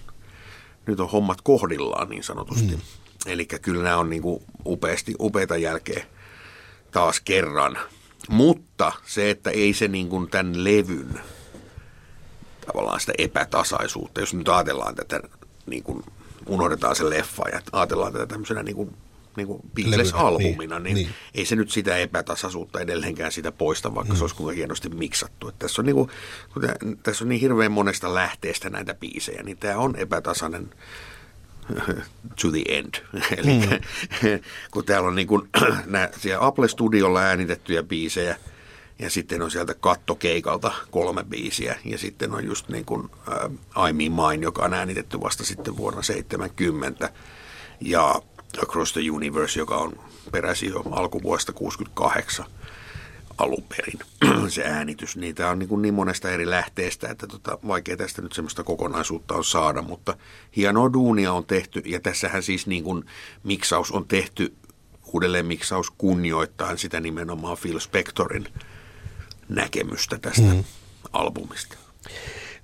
nyt 0.86 1.00
on 1.00 1.10
hommat 1.10 1.40
kohdillaan 1.40 2.08
niin 2.08 2.24
sanotusti. 2.24 2.76
Mm. 2.76 2.82
Eli 3.26 3.46
kyllä 3.46 3.82
nämä 3.82 3.96
on 3.96 4.10
niin 4.10 4.22
kuin 4.22 4.42
upeasti, 4.66 5.14
upeita 5.20 5.56
jälkeen 5.56 6.06
taas 6.90 7.20
kerran– 7.20 7.78
mutta 8.28 8.92
se, 9.06 9.30
että 9.30 9.50
ei 9.50 9.74
se 9.74 9.88
niin 9.88 10.08
kuin 10.08 10.30
tämän 10.30 10.64
levyn 10.64 11.20
tavallaan 12.66 13.00
sitä 13.00 13.12
epätasaisuutta. 13.18 14.20
Jos 14.20 14.34
nyt 14.34 14.48
ajatellaan 14.48 14.94
tätä, 14.94 15.20
niin 15.66 15.82
kuin 15.82 16.04
unohdetaan 16.46 16.96
se 16.96 17.10
leffa 17.10 17.48
ja 17.48 17.60
ajatellaan 17.72 18.12
tätä 18.12 18.26
tämmöisenä 18.26 18.62
niin 18.62 18.76
kuin 18.76 18.96
niin 19.36 19.46
kuin 19.46 19.62
Beatles-albumina, 19.74 20.78
niin, 20.78 20.94
niin, 20.94 21.06
niin, 21.06 21.14
ei 21.34 21.44
se 21.44 21.56
nyt 21.56 21.70
sitä 21.70 21.96
epätasaisuutta 21.96 22.80
edelleenkään 22.80 23.32
sitä 23.32 23.52
poista, 23.52 23.94
vaikka 23.94 24.12
mm. 24.12 24.16
se 24.16 24.24
olisi 24.24 24.36
kuinka 24.36 24.56
hienosti 24.56 24.88
miksattu. 24.88 25.48
Että 25.48 25.58
tässä, 25.58 25.82
on 25.82 25.86
niin 25.86 25.94
kuin, 25.94 26.10
tässä 27.02 27.24
on 27.24 27.28
niin 27.28 27.40
hirveän 27.40 27.72
monesta 27.72 28.14
lähteestä 28.14 28.70
näitä 28.70 28.94
biisejä, 28.94 29.42
niin 29.42 29.56
tämä 29.56 29.76
on 29.76 29.96
epätasainen 29.96 30.70
to 32.42 32.50
the 32.50 32.62
end. 32.68 32.94
Eli 33.38 33.52
mm. 33.52 33.78
kun 34.72 34.84
täällä 34.84 35.08
on 35.08 35.14
niin 35.20 35.28
kuin, 35.28 35.48
nää, 35.86 36.08
siellä 36.18 36.46
Apple-studiolla 36.46 37.20
äänitettyjä 37.20 37.82
biisejä, 37.82 38.36
ja 38.98 39.10
sitten 39.10 39.42
on 39.42 39.50
sieltä 39.50 39.74
kattokeikalta 39.74 40.72
kolme 40.90 41.24
biisiä, 41.24 41.78
ja 41.84 41.98
sitten 41.98 42.34
on 42.34 42.44
just 42.44 42.68
niin 42.68 42.84
kuin 42.84 43.04
uh, 43.04 43.88
I 43.88 43.92
Mean 43.92 44.12
Mine, 44.12 44.44
joka 44.44 44.64
on 44.64 44.74
äänitetty 44.74 45.20
vasta 45.20 45.44
sitten 45.44 45.76
vuonna 45.76 46.02
70, 46.02 47.12
ja 47.80 48.22
Across 48.62 48.92
the 48.92 49.10
Universe, 49.10 49.58
joka 49.58 49.76
on 49.76 49.92
peräisin 50.32 50.70
jo 50.70 50.82
alkuvuodesta 50.90 51.52
68 51.52 52.46
alun 53.38 53.64
perin 53.68 53.98
se 54.50 54.64
äänitys. 54.64 55.16
Niitä 55.16 55.50
on 55.50 55.58
niin, 55.58 55.68
kuin 55.68 55.82
niin 55.82 55.94
monesta 55.94 56.30
eri 56.30 56.50
lähteestä, 56.50 57.08
että 57.08 57.26
tota, 57.26 57.58
vaikea 57.66 57.96
tästä 57.96 58.22
nyt 58.22 58.32
semmoista 58.32 58.64
kokonaisuutta 58.64 59.34
on 59.34 59.44
saada, 59.44 59.82
mutta 59.82 60.16
hienoa 60.56 60.92
duunia 60.92 61.32
on 61.32 61.44
tehty 61.44 61.82
ja 61.84 62.00
tässähän 62.00 62.42
siis 62.42 62.66
niin 62.66 62.84
kuin 62.84 63.04
miksaus 63.44 63.90
on 63.90 64.04
tehty, 64.08 64.54
uudelleen 65.12 65.46
miksaus 65.46 65.90
kunnioittain 65.90 66.78
sitä 66.78 67.00
nimenomaan 67.00 67.56
Phil 67.62 67.78
Spectorin 67.78 68.48
näkemystä 69.48 70.18
tästä 70.18 70.54
mm. 70.54 70.64
albumista. 71.12 71.76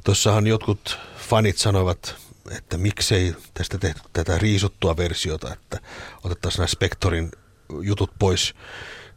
Tuossahan 0.04 0.46
jotkut 0.46 0.98
fanit 1.28 1.58
sanoivat 1.58 2.16
että 2.56 2.78
miksei 2.78 3.34
tästä 3.54 3.78
tehty 3.78 4.00
tätä 4.12 4.38
riisuttua 4.38 4.96
versiota, 4.96 5.52
että 5.52 5.80
otettaisiin 6.24 6.58
nämä 6.58 6.66
Spectorin 6.66 7.30
jutut 7.82 8.10
pois 8.18 8.54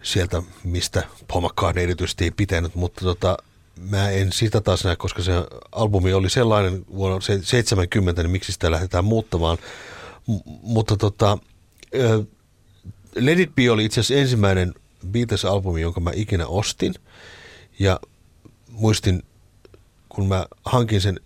sieltä, 0.03 0.41
mistä 0.63 1.03
McCartney 1.41 1.83
erityisesti 1.83 2.23
ei 2.23 2.31
pitänyt, 2.31 2.75
mutta 2.75 3.01
tota, 3.05 3.37
mä 3.89 4.09
en 4.09 4.31
sitä 4.31 4.61
taas 4.61 4.83
näe, 4.83 4.95
koska 4.95 5.21
se 5.21 5.31
albumi 5.71 6.13
oli 6.13 6.29
sellainen 6.29 6.85
vuonna 6.95 7.19
70, 7.43 8.23
niin 8.23 8.31
miksi 8.31 8.51
sitä 8.51 8.71
lähdetään 8.71 9.05
muuttamaan. 9.05 9.57
M- 10.27 10.51
mutta 10.61 10.97
tota, 10.97 11.37
Let 13.15 13.39
It 13.39 13.55
Be 13.55 13.71
oli 13.71 13.85
itse 13.85 13.99
asiassa 13.99 14.21
ensimmäinen 14.21 14.73
Beatles-albumi, 15.07 15.81
jonka 15.81 15.99
mä 15.99 16.11
ikinä 16.13 16.47
ostin. 16.47 16.93
Ja 17.79 17.99
muistin, 18.71 19.23
kun 20.09 20.27
mä 20.27 20.45
hankin 20.65 21.01
sen 21.01 21.19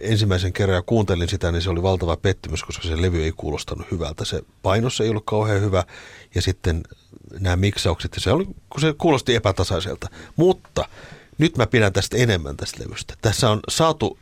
ensimmäisen 0.00 0.52
kerran 0.52 0.76
ja 0.76 0.82
kuuntelin 0.82 1.28
sitä, 1.28 1.52
niin 1.52 1.62
se 1.62 1.70
oli 1.70 1.82
valtava 1.82 2.16
pettymys, 2.16 2.62
koska 2.62 2.88
se 2.88 3.02
levy 3.02 3.22
ei 3.22 3.32
kuulostanut 3.36 3.86
hyvältä. 3.90 4.24
Se 4.24 4.42
painos 4.62 5.00
ei 5.00 5.08
ollut 5.08 5.26
kauhean 5.26 5.60
hyvä 5.60 5.84
ja 6.34 6.42
sitten 6.42 6.82
nämä 7.40 7.56
miksaukset, 7.56 8.16
se, 8.18 8.32
oli, 8.32 8.44
kun 8.44 8.80
se 8.80 8.94
kuulosti 8.98 9.34
epätasaiselta. 9.34 10.08
Mutta 10.36 10.88
nyt 11.38 11.56
mä 11.56 11.66
pidän 11.66 11.92
tästä 11.92 12.16
enemmän 12.16 12.56
tästä 12.56 12.84
levystä. 12.84 13.14
Tässä 13.22 13.50
on 13.50 13.60
saatu 13.68 14.18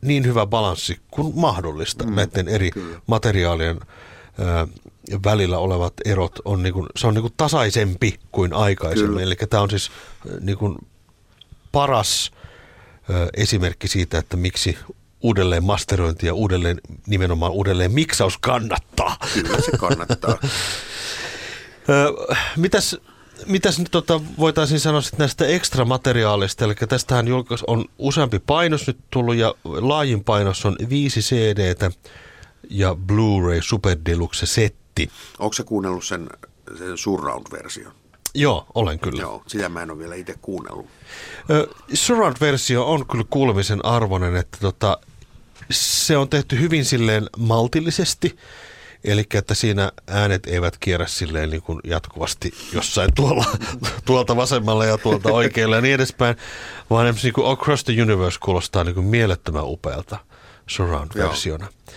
niin 0.00 0.26
hyvä 0.26 0.46
balanssi 0.46 1.00
kuin 1.10 1.32
mahdollista 1.34 2.04
mm, 2.04 2.14
näiden 2.14 2.48
eri 2.48 2.70
kyllä. 2.70 3.00
materiaalien 3.06 3.80
ö, 4.38 4.66
välillä 5.24 5.58
olevat 5.58 5.94
erot 6.04 6.38
on, 6.44 6.62
niin 6.62 6.72
kuin, 6.72 6.86
se 6.96 7.06
on 7.06 7.14
niin 7.14 7.22
kuin 7.22 7.34
tasaisempi 7.36 8.18
kuin 8.32 8.52
aikaisemmin. 8.52 9.10
Kyllä. 9.10 9.22
Eli 9.22 9.36
tämä 9.50 9.62
on 9.62 9.70
siis 9.70 9.90
niin 10.40 10.58
kuin 10.58 10.76
paras 11.72 12.30
esimerkki 13.36 13.88
siitä, 13.88 14.18
että 14.18 14.36
miksi 14.36 14.78
uudelleen 15.20 15.64
masterointi 15.64 16.26
ja 16.26 16.34
uudelleen, 16.34 16.80
nimenomaan 17.06 17.52
uudelleen 17.52 17.92
miksaus 17.92 18.38
kannattaa. 18.38 19.16
Kyllä 19.34 19.60
se 19.60 19.72
kannattaa. 19.78 20.38
mitäs, 22.56 22.96
mitäs 23.46 23.78
nyt 23.78 23.90
tota, 23.90 24.20
voitaisiin 24.38 24.80
sanoa 24.80 25.00
sitten 25.00 25.18
näistä 25.18 25.46
ekstra 25.46 25.84
materiaalista, 25.84 26.64
eli 26.64 26.74
tästähän 26.74 27.28
julkais 27.28 27.64
on 27.66 27.84
useampi 27.98 28.38
painos 28.38 28.86
nyt 28.86 28.98
tullut 29.10 29.34
ja 29.34 29.54
laajin 29.64 30.24
painos 30.24 30.66
on 30.66 30.76
viisi 30.88 31.20
CDtä 31.20 31.90
ja 32.70 32.94
Blu-ray 32.94 33.60
Super 33.60 33.98
Deluxe 34.06 34.46
setti. 34.46 35.10
Onko 35.38 35.52
se 35.52 35.62
kuunnellut 35.62 36.04
sen, 36.04 36.28
sen 36.78 36.98
surround-version? 36.98 37.92
Joo, 38.34 38.66
olen 38.74 38.98
kyllä. 38.98 39.22
Joo, 39.22 39.42
sitä 39.46 39.68
mä 39.68 39.82
en 39.82 39.90
ole 39.90 39.98
vielä 39.98 40.14
itse 40.14 40.34
kuunnellut. 40.42 40.86
Surround-versio 41.94 42.84
on 42.84 43.06
kyllä 43.06 43.24
kuulemisen 43.30 43.84
arvoinen, 43.84 44.36
että 44.36 44.58
tota, 44.60 44.98
se 45.70 46.16
on 46.16 46.28
tehty 46.28 46.60
hyvin 46.60 46.84
silleen 46.84 47.26
maltillisesti. 47.38 48.36
Eli 49.04 49.24
että 49.34 49.54
siinä 49.54 49.92
äänet 50.06 50.46
eivät 50.46 50.78
kierrä 50.78 51.06
silleen 51.06 51.50
niin 51.50 51.62
kuin 51.62 51.80
jatkuvasti 51.84 52.52
jossain 52.72 53.14
tuolla, 53.14 53.44
tuolta 54.06 54.36
vasemmalla 54.36 54.84
ja 54.84 54.98
tuolta 54.98 55.32
oikealle 55.32 55.76
ja 55.76 55.82
niin 55.82 55.94
edespäin, 55.94 56.36
vaan 56.90 57.06
esimerkiksi 57.06 57.26
niin 57.26 57.34
kuin 57.34 57.50
Across 57.50 57.84
the 57.84 58.02
Universe 58.02 58.38
kuulostaa 58.42 58.84
niin 58.84 58.94
kuin 58.94 59.06
mielettömän 59.06 59.64
upealta 59.64 60.18
surround-versiona. 60.66 61.64
Joo. 61.64 61.96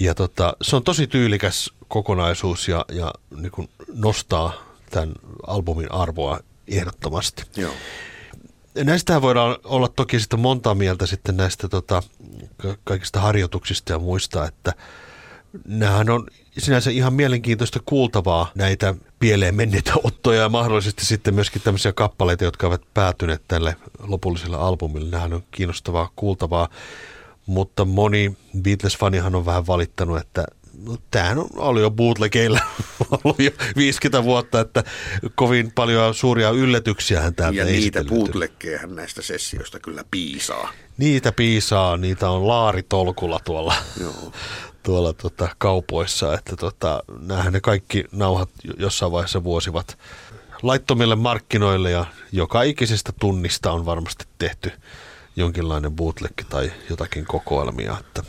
Ja 0.00 0.14
tota, 0.14 0.56
se 0.62 0.76
on 0.76 0.84
tosi 0.84 1.06
tyylikäs 1.06 1.72
kokonaisuus 1.88 2.68
ja, 2.68 2.84
ja 2.88 3.12
niin 3.36 3.52
kuin 3.52 3.68
nostaa 3.94 4.65
tämän 4.90 5.12
albumin 5.46 5.92
arvoa 5.92 6.40
ehdottomasti. 6.68 7.42
Joo. 7.56 7.72
Näistähän 8.84 9.22
voidaan 9.22 9.56
olla 9.64 9.88
toki 9.88 10.20
sitten 10.20 10.40
monta 10.40 10.74
mieltä 10.74 11.06
sitten 11.06 11.36
näistä 11.36 11.68
tota, 11.68 12.02
kaikista 12.84 13.20
harjoituksista 13.20 13.92
ja 13.92 13.98
muista, 13.98 14.46
että 14.46 14.72
nämähän 15.66 16.10
on 16.10 16.26
sinänsä 16.58 16.90
ihan 16.90 17.14
mielenkiintoista 17.14 17.80
kuultavaa 17.86 18.50
näitä 18.54 18.94
pieleen 19.18 19.54
menneitä 19.54 19.92
ottoja 20.04 20.40
ja 20.40 20.48
mahdollisesti 20.48 21.04
sitten 21.06 21.34
myöskin 21.34 21.62
tämmöisiä 21.62 21.92
kappaleita, 21.92 22.44
jotka 22.44 22.66
ovat 22.66 22.82
päätyneet 22.94 23.42
tälle 23.48 23.76
lopulliselle 23.98 24.56
albumille. 24.56 25.10
Nämähän 25.10 25.32
on 25.32 25.42
kiinnostavaa 25.50 26.10
kuultavaa, 26.16 26.68
mutta 27.46 27.84
moni 27.84 28.36
Beatles-fanihan 28.58 29.34
on 29.34 29.46
vähän 29.46 29.66
valittanut, 29.66 30.18
että 30.18 30.44
no, 30.84 30.96
tämähän 31.10 31.38
oli 31.56 31.80
jo 31.80 31.90
bootlegeillä 31.90 32.60
ollut 33.10 33.38
jo 33.38 33.50
50 33.76 34.24
vuotta, 34.24 34.60
että 34.60 34.84
kovin 35.34 35.72
paljon 35.72 36.14
suuria 36.14 36.50
yllätyksiä 36.50 37.20
hän 37.20 37.34
täältä 37.34 37.58
Ja 37.58 37.64
niitä 37.64 38.04
bootleggeja 38.04 38.86
näistä 38.86 39.22
sessioista 39.22 39.80
kyllä 39.80 40.04
piisaa. 40.10 40.72
Niitä 40.98 41.32
piisaa, 41.32 41.96
niitä 41.96 42.30
on 42.30 42.48
laaritolkulla 42.48 43.40
tuolla, 43.44 43.74
Joo. 44.00 44.32
tuolla 44.82 45.12
tota, 45.12 45.48
kaupoissa, 45.58 46.34
että 46.34 46.56
tota, 46.56 47.02
näähän 47.20 47.52
ne 47.52 47.60
kaikki 47.60 48.04
nauhat 48.12 48.50
jossain 48.78 49.12
vaiheessa 49.12 49.44
vuosivat 49.44 49.98
laittomille 50.62 51.16
markkinoille 51.16 51.90
ja 51.90 52.04
joka 52.32 52.62
ikisestä 52.62 53.12
tunnista 53.20 53.72
on 53.72 53.86
varmasti 53.86 54.24
tehty 54.38 54.72
jonkinlainen 55.36 55.92
bootleg 55.92 56.32
tai 56.48 56.72
jotakin 56.90 57.26
kokoelmia, 57.26 57.96
että 58.00 58.22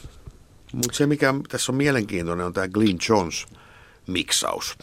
mutta 0.78 0.97
se, 0.97 1.07
mikä 1.07 1.34
tässä 1.49 1.71
on 1.71 1.75
mielenkiintoinen, 1.75 2.45
on 2.45 2.53
tämä 2.53 2.67
Glyn 2.67 2.97
Jones 3.09 3.45
miksaus. 4.07 4.78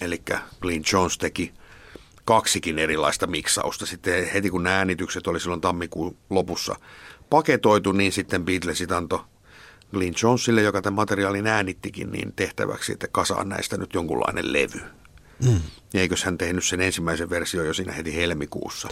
Eli 0.00 0.22
Glyn 0.60 0.82
Jones 0.92 1.18
teki 1.18 1.52
kaksikin 2.24 2.78
erilaista 2.78 3.26
miksausta. 3.26 3.86
Sitten 3.86 4.30
heti 4.34 4.50
kun 4.50 4.62
nämä 4.62 4.76
äänitykset 4.76 5.26
oli 5.26 5.40
silloin 5.40 5.60
tammikuun 5.60 6.16
lopussa 6.30 6.76
paketoitu, 7.30 7.92
niin 7.92 8.12
sitten 8.12 8.44
Beatlesit 8.44 8.92
antoi 8.92 9.20
Glyn 9.90 10.14
Jonesille, 10.22 10.62
joka 10.62 10.82
tämän 10.82 10.94
materiaalin 10.96 11.46
äänittikin, 11.46 12.10
niin 12.10 12.32
tehtäväksi, 12.36 12.92
että 12.92 13.08
kasaan 13.08 13.48
näistä 13.48 13.76
nyt 13.76 13.94
jonkunlainen 13.94 14.52
levy. 14.52 14.80
Mm. 15.44 15.60
Eikös 15.94 16.24
hän 16.24 16.38
tehnyt 16.38 16.64
sen 16.64 16.80
ensimmäisen 16.80 17.30
version 17.30 17.66
jo 17.66 17.74
siinä 17.74 17.92
heti 17.92 18.16
helmikuussa? 18.16 18.88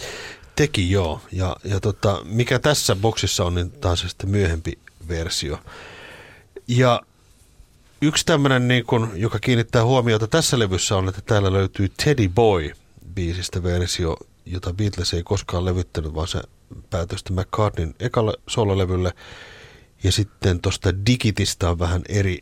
Teki 0.57 0.91
joo. 0.91 1.21
Ja, 1.33 1.57
ja 1.65 1.81
tota, 1.81 2.21
mikä 2.25 2.59
tässä 2.59 2.97
boksissa 2.97 3.45
on, 3.45 3.55
niin 3.55 3.71
taas 3.71 4.01
sitten 4.01 4.31
myöhempi 4.31 4.73
versio. 5.09 5.59
Ja 6.69 7.03
yksi 8.03 8.27
tämmöinen, 8.27 8.69
niin 8.69 8.85
kun, 8.87 9.13
joka 9.15 9.39
kiinnittää 9.39 9.85
huomiota 9.85 10.27
tässä 10.27 10.59
levyssä 10.59 10.97
on, 10.97 11.09
että 11.09 11.21
täällä 11.27 11.53
löytyy 11.53 11.93
Teddy 12.05 12.29
Boy 12.29 12.73
biisistä 13.15 13.63
versio, 13.63 14.17
jota 14.47 14.73
Beatles 14.73 15.15
ei 15.15 15.23
koskaan 15.23 15.65
levyttänyt, 15.65 16.15
vaan 16.15 16.29
se 16.29 16.43
päätöi 16.91 17.19
sitten 17.19 17.37
McCartneyn 17.37 17.95
ekalle 18.01 18.33
sololevylle. 18.47 19.13
Ja 20.03 20.13
sitten 20.13 20.61
tuosta 20.61 21.07
Digitistä 21.07 21.71
on 21.71 21.79
vähän 21.79 22.03
eri, 22.09 22.39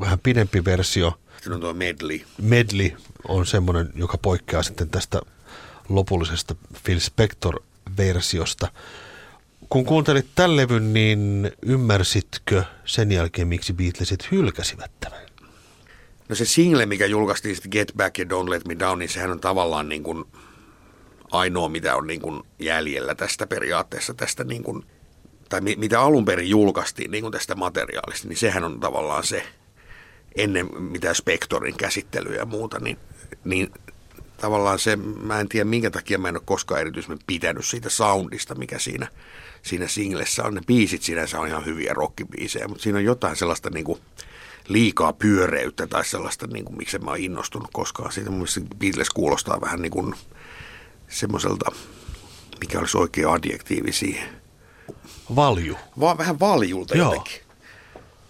vähän 0.00 0.18
pidempi 0.18 0.64
versio. 0.64 1.18
Sitten 1.34 1.52
on 1.52 1.60
tuo 1.60 1.72
Medley. 1.72 2.20
Medley 2.42 2.90
on 3.28 3.46
semmoinen, 3.46 3.90
joka 3.94 4.18
poikkeaa 4.18 4.62
sitten 4.62 4.88
tästä 4.88 5.20
lopullisesta 5.88 6.54
Phil 6.84 6.98
Spector-versiosta. 7.00 8.68
Kun 9.74 9.84
kuuntelit 9.84 10.26
tämän 10.34 10.56
levyn, 10.56 10.92
niin 10.92 11.52
ymmärsitkö 11.62 12.64
sen 12.84 13.12
jälkeen, 13.12 13.48
miksi 13.48 13.72
Beatlesit 13.72 14.30
hylkäsivät 14.30 14.90
tämän? 15.00 15.20
No 16.28 16.34
se 16.34 16.44
single, 16.44 16.86
mikä 16.86 17.06
julkaistiin 17.06 17.54
sitten 17.54 17.70
Get 17.72 17.92
Back 17.96 18.18
ja 18.18 18.24
Don't 18.24 18.50
Let 18.50 18.66
Me 18.66 18.78
Down, 18.78 18.98
niin 18.98 19.08
sehän 19.08 19.30
on 19.30 19.40
tavallaan 19.40 19.88
niin 19.88 20.02
kuin 20.02 20.24
ainoa, 21.30 21.68
mitä 21.68 21.96
on 21.96 22.06
niin 22.06 22.20
kuin 22.20 22.42
jäljellä 22.58 23.14
tästä 23.14 23.46
periaatteessa, 23.46 24.14
tästä 24.14 24.44
niin 24.44 24.62
kuin 24.62 24.86
tai 25.48 25.60
mi, 25.60 25.76
mitä 25.78 26.00
alun 26.00 26.24
perin 26.24 26.50
julkaistiin 26.50 27.10
niin 27.10 27.22
kuin 27.22 27.32
tästä 27.32 27.54
materiaalista, 27.54 28.28
niin 28.28 28.36
sehän 28.36 28.64
on 28.64 28.80
tavallaan 28.80 29.24
se, 29.24 29.42
ennen 30.36 30.82
mitä 30.82 31.14
Spektorin 31.14 31.76
käsittelyä 31.76 32.36
ja 32.36 32.46
muuta, 32.46 32.80
niin, 32.80 32.98
niin 33.44 33.70
tavallaan 34.44 34.78
se, 34.78 34.96
mä 34.96 35.40
en 35.40 35.48
tiedä 35.48 35.64
minkä 35.64 35.90
takia 35.90 36.18
mä 36.18 36.28
en 36.28 36.36
ole 36.36 36.42
koskaan 36.44 36.80
erityisesti 36.80 37.24
pitänyt 37.26 37.64
siitä 37.64 37.90
soundista, 37.90 38.54
mikä 38.54 38.78
siinä, 38.78 39.08
siinä 39.62 39.88
singlessä 39.88 40.44
on. 40.44 40.54
Ne 40.54 40.60
biisit 40.66 41.02
sinänsä 41.02 41.40
on 41.40 41.48
ihan 41.48 41.64
hyviä 41.64 41.92
rockibiisejä, 41.94 42.68
mutta 42.68 42.82
siinä 42.82 42.98
on 42.98 43.04
jotain 43.04 43.36
sellaista 43.36 43.70
niin 43.70 43.84
kuin 43.84 44.00
liikaa 44.68 45.12
pyöreyttä 45.12 45.86
tai 45.86 46.04
sellaista, 46.04 46.46
niin 46.46 46.64
kuin, 46.64 46.76
miksi 46.76 46.98
mä 46.98 47.10
oon 47.10 47.20
innostunut 47.20 47.68
koskaan. 47.72 48.12
Siitä 48.12 48.30
mun 48.30 48.38
mielestä 48.38 48.60
Beatles 48.78 49.10
kuulostaa 49.10 49.60
vähän 49.60 49.82
niin 49.82 49.92
kuin 49.92 50.14
semmoiselta, 51.08 51.72
mikä 52.60 52.78
olisi 52.78 52.98
oikea 52.98 53.32
adjektiivi 53.32 53.92
siihen. 53.92 54.28
Valju. 55.36 55.76
Vaan 56.00 56.18
vähän 56.18 56.40
valjulta 56.40 56.96
Joo. 56.96 57.06
jotenkin. 57.06 57.40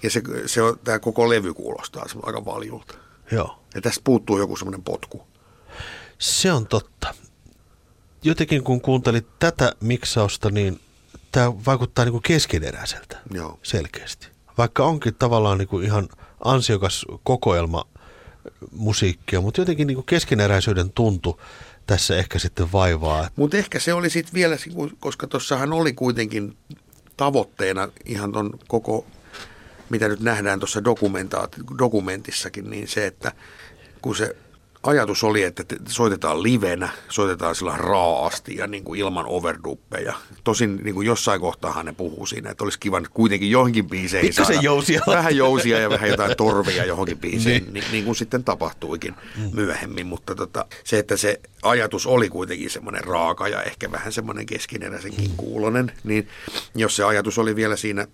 Ja 0.03 0.11
se, 0.11 0.23
se 0.47 0.63
on, 0.63 0.79
tämä 0.85 0.99
koko 0.99 1.29
levy 1.29 1.55
kuulostaa 1.55 2.07
aika 2.23 2.45
valjulta. 2.45 2.95
Joo. 3.33 3.59
Ja 3.75 3.81
tästä 3.81 4.01
puuttuu 4.05 4.39
joku 4.39 4.57
semmoinen 4.57 4.83
potku. 4.83 5.34
Se 6.19 6.53
on 6.53 6.67
totta. 6.67 7.15
Jotenkin 8.23 8.65
kun 8.65 8.81
kuuntelit 8.81 9.27
tätä 9.39 9.73
miksausta, 9.81 10.51
niin 10.51 10.81
tämä 11.33 11.53
vaikuttaa 11.67 12.05
niin 12.05 12.13
kuin 12.13 12.23
keskeneräiseltä 12.23 13.19
Joo. 13.31 13.59
selkeästi. 13.63 14.29
Vaikka 14.59 14.85
onkin 14.85 15.15
tavallaan 15.15 15.59
niin 15.59 15.69
kuin 15.69 15.85
ihan 15.85 16.09
ansiokas 16.45 17.07
kokoelma 17.25 17.85
musiikkia, 18.73 19.41
mutta 19.41 19.61
jotenkin 19.61 19.87
niin 19.87 19.95
kuin 19.95 20.07
keskeneräisyyden 20.07 20.93
tuntu 20.93 21.41
tässä 21.87 22.17
ehkä 22.17 22.39
sitten 22.39 22.73
vaivaa. 22.73 23.29
Mutta 23.37 23.57
ehkä 23.57 23.81
se 23.81 23.95
oli 23.95 24.11
sitten 24.11 24.35
vielä, 24.35 24.57
koska 25.01 25.27
tuossahan 25.27 25.73
oli 25.73 25.93
kuitenkin 25.93 26.57
tavoitteena 27.17 27.89
ihan 28.05 28.33
ton 28.33 28.59
koko, 28.69 29.07
mitä 29.91 30.09
nyt 30.09 30.21
nähdään 30.21 30.61
tuossa 30.61 30.85
dokumentissakin, 31.79 32.71
niin 32.71 32.89
se, 32.89 33.07
että 33.07 33.33
kun 34.03 34.17
se 34.17 34.37
ajatus 34.87 35.25
oli, 35.25 35.43
että 35.43 35.65
te- 35.65 35.77
soitetaan 35.89 36.43
livenä, 36.43 36.89
soitetaan 37.09 37.55
sillä 37.55 37.77
raasti 37.77 38.57
ja 38.57 38.67
niin 38.67 38.85
kuin 38.85 39.01
ilman 39.01 39.25
overduppeja. 39.29 40.15
Tosin 40.45 40.77
niin 40.85 40.95
kuin 40.95 41.07
jossain 41.07 41.41
kohtaahan 41.41 41.87
ne 41.87 41.93
puhuu 41.93 42.27
siinä, 42.27 42.51
että 42.51 42.65
olisi 42.65 42.79
kiva 42.79 43.01
nyt 43.01 43.09
kuitenkin 43.09 43.51
johonkin 43.51 43.89
biiseihin 43.89 44.29
Pikkasen 44.29 44.55
saada 44.55 44.65
jousia. 44.67 45.01
Vähän 45.07 45.37
jousia 45.37 45.79
ja 45.79 45.91
vähän 45.91 46.11
jotain 46.11 46.37
torvia 46.37 46.85
johonkin 46.85 47.19
biiseihin, 47.19 47.63
Niin. 47.65 47.75
niin, 47.75 47.85
niin 47.93 48.05
kuin 48.05 48.17
sitten 48.17 48.45
tapahtuikin 48.45 49.15
myöhemmin. 49.53 50.07
Mutta 50.07 50.35
tota, 50.35 50.67
se, 50.85 50.99
että 50.99 51.17
se 51.17 51.41
ajatus 51.63 52.07
oli 52.07 52.29
kuitenkin 52.29 52.71
semmoinen 52.71 53.05
raaka 53.05 53.49
ja 53.49 53.63
ehkä 53.63 53.93
vähän 53.93 54.13
semmoinen 54.13 54.47
keskineräisenkin 54.47 55.31
kuulonen, 55.37 55.93
niin 56.05 56.29
jos 56.75 56.97
se 56.97 57.05
ajatus 57.05 57.39
oli 57.39 57.57
vielä 57.57 57.77
siinä 57.77 58.07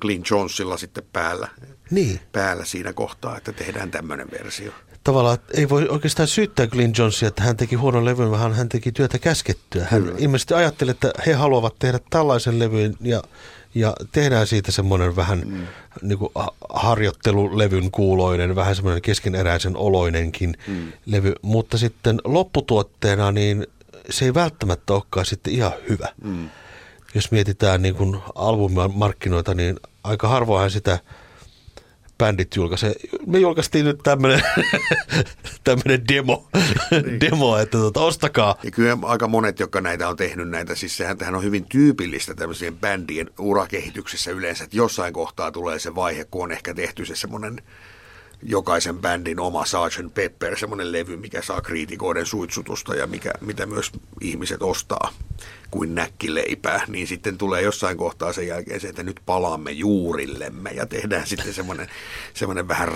Clint 0.00 0.30
Jonesilla 0.30 0.76
sitten 0.76 1.04
päällä, 1.12 1.48
Niin. 1.90 2.20
päällä 2.32 2.64
siinä 2.64 2.92
kohtaa, 2.92 3.36
että 3.36 3.52
tehdään 3.52 3.90
tämmöinen 3.90 4.30
versio. 4.30 4.72
Tavallaan 5.04 5.34
että 5.34 5.60
ei 5.60 5.68
voi 5.68 5.88
oikeastaan 5.88 6.28
syyttää 6.28 6.66
Glyn 6.66 6.92
Jonesia, 6.98 7.28
että 7.28 7.42
hän 7.42 7.56
teki 7.56 7.76
huonon 7.76 8.04
levyn, 8.04 8.30
vaan 8.30 8.54
hän 8.54 8.68
teki 8.68 8.92
työtä 8.92 9.18
käskettyä. 9.18 9.86
Hän 9.90 10.02
Kyllä. 10.02 10.16
ilmeisesti 10.18 10.54
ajatteli, 10.54 10.90
että 10.90 11.12
he 11.26 11.32
haluavat 11.32 11.74
tehdä 11.78 12.00
tällaisen 12.10 12.58
levyn 12.58 12.94
ja, 13.00 13.22
ja 13.74 13.92
tehdään 14.12 14.46
siitä 14.46 14.72
semmoinen 14.72 15.16
vähän 15.16 15.42
mm. 15.46 15.66
niin 16.02 16.18
kuin 16.18 16.32
ha- 16.34 16.54
harjoittelulevyn 16.68 17.90
kuuloinen, 17.90 18.56
vähän 18.56 18.76
semmoinen 18.76 19.02
keskeneräisen 19.02 19.76
oloinenkin 19.76 20.56
mm. 20.66 20.92
levy. 21.06 21.32
Mutta 21.42 21.78
sitten 21.78 22.20
lopputuotteena 22.24 23.32
niin 23.32 23.66
se 24.10 24.24
ei 24.24 24.34
välttämättä 24.34 24.92
olekaan 24.92 25.26
sitten 25.26 25.52
ihan 25.52 25.72
hyvä. 25.88 26.08
Mm. 26.22 26.48
Jos 27.14 27.30
mietitään 27.30 27.82
niin 27.82 27.94
kuin 27.94 28.16
albumimarkkinoita, 28.34 29.54
niin 29.54 29.76
aika 30.04 30.28
harvoinhan 30.28 30.70
sitä 30.70 30.98
bändit 32.18 32.56
julkaisee. 32.56 32.94
Me 33.26 33.38
julkaistiin 33.38 33.84
nyt 33.84 33.98
tämmöinen 34.02 34.42
tämmöinen 35.64 36.08
demo, 36.08 36.48
demo, 37.20 37.58
että 37.58 37.78
tuota, 37.78 38.00
ostakaa. 38.00 38.56
Ja 38.62 38.70
kyllä 38.70 38.98
aika 39.02 39.28
monet, 39.28 39.60
jotka 39.60 39.80
näitä 39.80 40.08
on 40.08 40.16
tehnyt 40.16 40.48
näitä, 40.48 40.74
siis 40.74 40.96
sehän 40.96 41.18
tähän 41.18 41.34
on 41.34 41.42
hyvin 41.42 41.64
tyypillistä 41.64 42.34
tämmöisien 42.34 42.76
bändien 42.76 43.30
urakehityksessä 43.38 44.30
yleensä, 44.30 44.64
että 44.64 44.76
jossain 44.76 45.12
kohtaa 45.12 45.52
tulee 45.52 45.78
se 45.78 45.94
vaihe, 45.94 46.24
kun 46.24 46.44
on 46.44 46.52
ehkä 46.52 46.74
tehty 46.74 47.04
se 47.04 47.16
semmoinen 47.16 47.62
jokaisen 48.42 48.98
bändin 48.98 49.40
oma 49.40 49.64
Sgt. 49.64 50.14
Pepper, 50.14 50.58
semmoinen 50.58 50.92
levy, 50.92 51.16
mikä 51.16 51.42
saa 51.42 51.60
kriitikoiden 51.60 52.26
suitsutusta 52.26 52.94
ja 52.94 53.06
mikä, 53.06 53.30
mitä 53.40 53.66
myös 53.66 53.92
ihmiset 54.20 54.62
ostaa 54.62 55.12
kuin 55.70 55.94
näkkileipää, 55.94 56.84
niin 56.88 57.06
sitten 57.06 57.38
tulee 57.38 57.62
jossain 57.62 57.96
kohtaa 57.96 58.32
sen 58.32 58.46
jälkeen 58.46 58.80
se, 58.80 58.88
että 58.88 59.02
nyt 59.02 59.20
palaamme 59.26 59.70
juurillemme 59.70 60.70
ja 60.70 60.86
tehdään 60.86 61.26
sitten 61.26 61.54
semmoinen, 61.54 61.88
semmoinen 62.34 62.68
vähän 62.68 62.88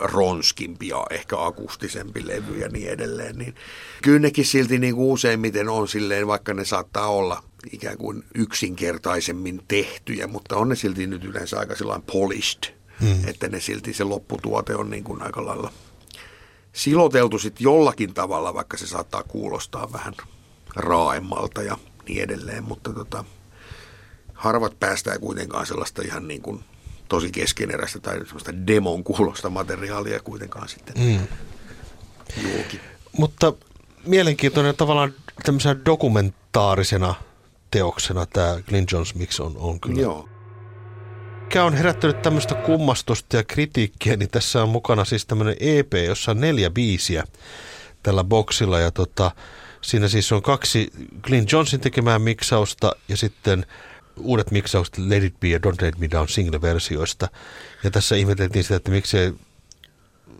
ronskimpi 0.00 0.88
ja 0.88 1.06
ehkä 1.10 1.36
akustisempi 1.38 2.26
levy 2.26 2.58
ja 2.58 2.68
niin 2.68 2.88
edelleen. 2.88 3.38
Niin 3.38 3.54
kyllä 4.02 4.18
nekin 4.18 4.44
silti 4.44 4.78
niin 4.78 4.94
kuin 4.94 5.12
useimmiten 5.12 5.68
on 5.68 5.88
silleen, 5.88 6.26
vaikka 6.26 6.54
ne 6.54 6.64
saattaa 6.64 7.08
olla 7.08 7.42
ikään 7.72 7.98
kuin 7.98 8.24
yksinkertaisemmin 8.34 9.62
tehtyjä, 9.68 10.26
mutta 10.26 10.56
on 10.56 10.68
ne 10.68 10.76
silti 10.76 11.06
nyt 11.06 11.24
yleensä 11.24 11.58
aika 11.58 11.74
sellainen 11.74 12.06
polished, 12.12 12.75
hmm. 13.00 13.28
että 13.28 13.48
ne 13.48 13.60
silti 13.60 13.92
se 13.92 14.04
lopputuote 14.04 14.76
on 14.76 14.90
niin 14.90 15.04
kuin 15.04 15.22
aika 15.22 15.46
lailla 15.46 15.72
siloteltu 16.72 17.38
sitten 17.38 17.64
jollakin 17.64 18.14
tavalla, 18.14 18.54
vaikka 18.54 18.76
se 18.76 18.86
saattaa 18.86 19.22
kuulostaa 19.22 19.92
vähän 19.92 20.14
raaemmalta 20.76 21.62
ja 21.62 21.78
niin 22.08 22.22
edelleen, 22.22 22.64
mutta 22.64 22.92
tota, 22.92 23.24
harvat 24.34 24.80
päästää 24.80 25.18
kuitenkaan 25.18 25.66
sellaista 25.66 26.02
ihan 26.02 26.28
niin 26.28 26.42
kuin 26.42 26.64
tosi 27.08 27.30
keskeneräistä 27.30 28.00
tai 28.00 28.26
sellaista 28.26 28.66
demon 28.66 29.04
kuulosta 29.04 29.50
materiaalia 29.50 30.20
kuitenkaan 30.20 30.68
sitten 30.68 30.94
mm. 30.98 31.26
julki. 32.42 32.80
Mutta 33.18 33.52
mielenkiintoinen 34.06 34.76
tavallaan 34.76 35.14
tämmöisenä 35.42 35.76
dokumentaarisena 35.84 37.14
teoksena 37.70 38.26
tämä 38.26 38.60
Glyn 38.68 38.86
Jones 38.92 39.14
Mix 39.14 39.40
on, 39.40 39.56
on 39.56 39.80
kyllä. 39.80 40.00
Joo. 40.00 40.28
Mikä 41.46 41.64
on 41.64 41.74
herättänyt 41.74 42.22
tämmöistä 42.22 42.54
kummastusta 42.54 43.36
ja 43.36 43.44
kritiikkiä, 43.44 44.16
niin 44.16 44.30
tässä 44.30 44.62
on 44.62 44.68
mukana 44.68 45.04
siis 45.04 45.26
tämmöinen 45.26 45.56
EP, 45.60 45.92
jossa 46.06 46.30
on 46.30 46.40
neljä 46.40 46.70
biisiä 46.70 47.24
tällä 48.02 48.24
boksilla 48.24 48.80
ja 48.80 48.90
tota, 48.90 49.30
siinä 49.80 50.08
siis 50.08 50.32
on 50.32 50.42
kaksi 50.42 50.90
Glyn 51.22 51.46
Johnson 51.52 51.80
tekemää 51.80 52.18
miksausta 52.18 52.92
ja 53.08 53.16
sitten 53.16 53.66
uudet 54.20 54.50
miksaukset 54.50 54.98
Let 54.98 55.22
It 55.22 55.40
Be 55.40 55.48
ja 55.48 55.58
Don't 55.58 55.82
Let 55.82 55.98
Me 55.98 56.10
Down 56.10 56.28
single-versioista. 56.28 57.28
Ja 57.84 57.90
tässä 57.90 58.16
ihmeteltiin 58.16 58.62
sitä, 58.62 58.76
että 58.76 58.90
miksei 58.90 59.32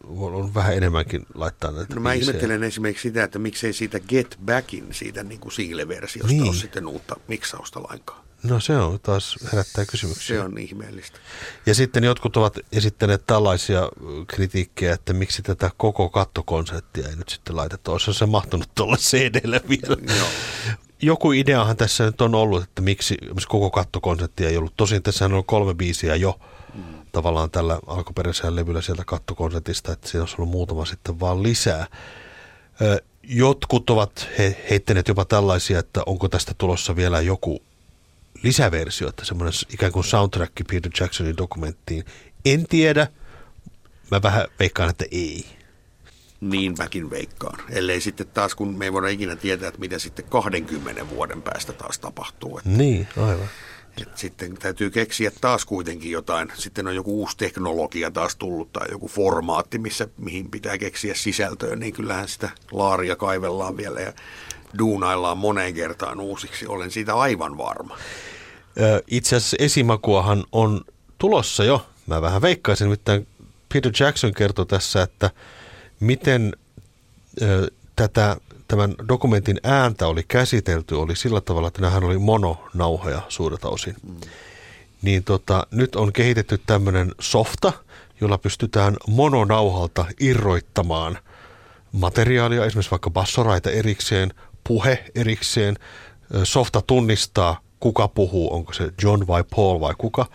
on 0.08 0.54
vähän 0.54 0.76
enemmänkin 0.76 1.26
laittaa 1.34 1.72
näitä 1.72 1.94
No 1.94 2.00
mä 2.00 2.10
biisejä. 2.10 2.30
ihmettelen 2.30 2.62
esimerkiksi 2.62 3.08
sitä, 3.08 3.24
että 3.24 3.38
miksei 3.38 3.72
siitä 3.72 4.00
Get 4.00 4.38
Backin, 4.44 4.86
siitä 4.90 5.22
niin 5.22 5.40
kuin 5.40 5.52
single-versiosta 5.52 6.32
niin. 6.32 6.42
ole 6.42 6.54
sitten 6.54 6.86
uutta 6.86 7.16
miksausta 7.28 7.82
lainkaan. 7.82 8.25
No 8.42 8.60
se 8.60 8.76
on 8.76 9.00
taas 9.00 9.36
herättää 9.52 9.84
kysymyksiä. 9.84 10.36
Se 10.36 10.42
on 10.42 10.58
ihmeellistä. 10.58 11.18
Ja 11.66 11.74
sitten 11.74 12.04
jotkut 12.04 12.36
ovat 12.36 12.58
esittäneet 12.72 13.26
tällaisia 13.26 13.88
kritiikkejä, 14.26 14.94
että 14.94 15.12
miksi 15.12 15.42
tätä 15.42 15.70
koko 15.76 16.08
kattokonserttia 16.08 17.08
ei 17.08 17.16
nyt 17.16 17.28
sitten 17.28 17.56
laitettu. 17.56 17.92
Olisi 17.92 18.14
se 18.14 18.26
mahtunut 18.26 18.68
tuolla 18.74 18.96
CD-lle 18.96 19.60
vielä. 19.68 20.16
Joo. 20.18 20.28
Joku 21.02 21.32
ideahan 21.32 21.76
tässä 21.76 22.04
nyt 22.04 22.20
on 22.20 22.34
ollut, 22.34 22.62
että 22.62 22.82
miksi 22.82 23.16
koko 23.48 23.70
kattokonserttia 23.70 24.48
ei 24.48 24.56
ollut. 24.56 24.72
Tosin 24.76 25.02
tässä 25.02 25.24
on 25.24 25.32
ollut 25.32 25.46
kolme 25.46 25.74
biisiä 25.74 26.16
jo 26.16 26.40
mm. 26.74 26.82
tavallaan 27.12 27.50
tällä 27.50 27.78
alkuperäisellä 27.86 28.56
levyllä 28.56 28.82
sieltä 28.82 29.02
kattokonsertista, 29.06 29.92
että 29.92 30.08
siinä 30.08 30.22
olisi 30.22 30.34
ollut 30.38 30.50
muutama 30.50 30.84
sitten 30.84 31.20
vaan 31.20 31.42
lisää. 31.42 31.86
Jotkut 33.22 33.90
ovat 33.90 34.28
he, 34.38 34.64
heittäneet 34.70 35.08
jopa 35.08 35.24
tällaisia, 35.24 35.78
että 35.78 36.02
onko 36.06 36.28
tästä 36.28 36.54
tulossa 36.58 36.96
vielä 36.96 37.20
joku 37.20 37.62
lisäversio, 38.42 39.08
että 39.08 39.24
semmoinen 39.24 39.52
ikään 39.72 39.92
kuin 39.92 40.04
soundtrack 40.04 40.52
Peter 40.70 40.92
Jacksonin 41.00 41.36
dokumenttiin. 41.36 42.04
En 42.44 42.66
tiedä, 42.68 43.06
mä 44.10 44.22
vähän 44.22 44.46
veikkaan, 44.58 44.90
että 44.90 45.04
ei. 45.10 45.46
Niin 46.40 46.74
mäkin 46.78 47.10
veikkaan. 47.10 47.58
Ellei 47.70 48.00
sitten 48.00 48.26
taas, 48.26 48.54
kun 48.54 48.78
me 48.78 48.84
ei 48.84 48.92
voida 48.92 49.08
ikinä 49.08 49.36
tietää, 49.36 49.68
että 49.68 49.80
mitä 49.80 49.98
sitten 49.98 50.24
20 50.24 51.08
vuoden 51.08 51.42
päästä 51.42 51.72
taas 51.72 51.98
tapahtuu. 51.98 52.58
Et, 52.58 52.64
Niin, 52.64 53.08
aivan. 53.16 53.48
et 54.02 54.18
sitten 54.18 54.54
täytyy 54.56 54.90
keksiä 54.90 55.30
taas 55.40 55.64
kuitenkin 55.64 56.10
jotain. 56.10 56.52
Sitten 56.54 56.86
on 56.86 56.94
joku 56.96 57.20
uusi 57.20 57.36
teknologia 57.36 58.10
taas 58.10 58.36
tullut 58.36 58.72
tai 58.72 58.86
joku 58.90 59.08
formaatti, 59.08 59.78
missä, 59.78 60.08
mihin 60.18 60.50
pitää 60.50 60.78
keksiä 60.78 61.14
sisältöä, 61.14 61.76
niin 61.76 61.92
kyllähän 61.92 62.28
sitä 62.28 62.50
laaria 62.72 63.16
kaivellaan 63.16 63.76
vielä 63.76 64.00
ja 64.00 64.12
duunaillaan 64.78 65.38
moneen 65.38 65.74
kertaan 65.74 66.20
uusiksi. 66.20 66.66
Olen 66.66 66.90
siitä 66.90 67.14
aivan 67.14 67.58
varma. 67.58 67.96
Itse 69.06 69.36
asiassa 69.36 69.56
esimakuahan 69.60 70.44
on 70.52 70.80
tulossa 71.18 71.64
jo. 71.64 71.86
Mä 72.06 72.22
vähän 72.22 72.42
veikkaisin, 72.42 72.84
nimittäin 72.84 73.26
Peter 73.72 73.92
Jackson 74.00 74.34
kertoi 74.34 74.66
tässä, 74.66 75.02
että 75.02 75.30
miten 76.00 76.52
tätä, 77.96 78.36
tämän 78.68 78.94
dokumentin 79.08 79.60
ääntä 79.62 80.06
oli 80.06 80.24
käsitelty, 80.28 80.94
oli 80.94 81.16
sillä 81.16 81.40
tavalla, 81.40 81.68
että 81.68 81.80
nämähän 81.80 82.04
oli 82.04 82.18
mononauhoja 82.18 83.22
suurelta 83.28 83.68
osin. 83.68 83.96
Mm. 84.02 84.16
niin 85.02 85.24
tota, 85.24 85.66
nyt 85.70 85.96
on 85.96 86.12
kehitetty 86.12 86.60
tämmöinen 86.66 87.12
softa, 87.20 87.72
jolla 88.20 88.38
pystytään 88.38 88.96
mononauhalta 89.08 90.04
irroittamaan 90.20 91.18
materiaalia, 91.92 92.64
esimerkiksi 92.64 92.90
vaikka 92.90 93.10
bassoraita 93.10 93.70
erikseen, 93.70 94.34
puhe 94.68 95.04
erikseen. 95.14 95.76
Softa 96.44 96.82
tunnistaa, 96.82 97.60
kuka 97.80 98.08
puhuu, 98.08 98.54
onko 98.54 98.72
se 98.72 98.92
John 99.02 99.26
vai 99.26 99.44
Paul 99.56 99.80
vai 99.80 99.94
kuka, 99.98 100.26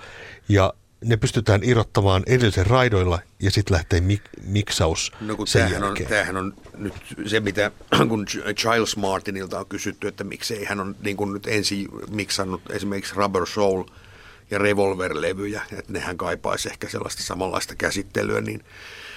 ja 0.50 0.74
ne 1.06 1.18
pystytään 1.18 1.62
irrottamaan 1.64 2.24
edellisen 2.26 2.68
raidoilla 2.68 3.20
ja 3.40 3.52
sitten 3.52 3.76
lähtee 3.76 4.00
mik- 4.00 4.44
miksaus 4.44 5.12
no, 5.22 5.36
kun 5.36 5.48
sen 5.48 5.62
tämähän 5.62 5.84
jälkeen. 5.84 6.06
On, 6.06 6.10
tämähän 6.10 6.38
on 6.38 6.54
nyt 6.78 6.94
se, 7.26 7.40
mitä 7.40 7.72
kun 8.10 8.26
Giles 8.56 8.98
Martinilta 8.98 9.60
on 9.60 9.66
kysytty, 9.66 10.08
että 10.08 10.24
miksei 10.24 10.66
hän 10.66 10.80
on 10.80 10.96
niin 11.04 11.18
kuin 11.18 11.34
nyt 11.34 11.48
ensin 11.48 11.88
miksannut 12.10 12.62
esimerkiksi 12.70 13.16
Rubber 13.16 13.46
Soul 13.46 13.84
ja 14.52 14.58
Revolver-levyjä, 14.58 15.62
että 15.72 15.94
nehän 15.94 16.18
kaipaisi 16.18 16.70
ehkä 16.70 16.90
sellaista 16.90 17.24
samanlaista 17.24 17.76
käsittelyä, 17.76 18.42
niin 18.42 18.64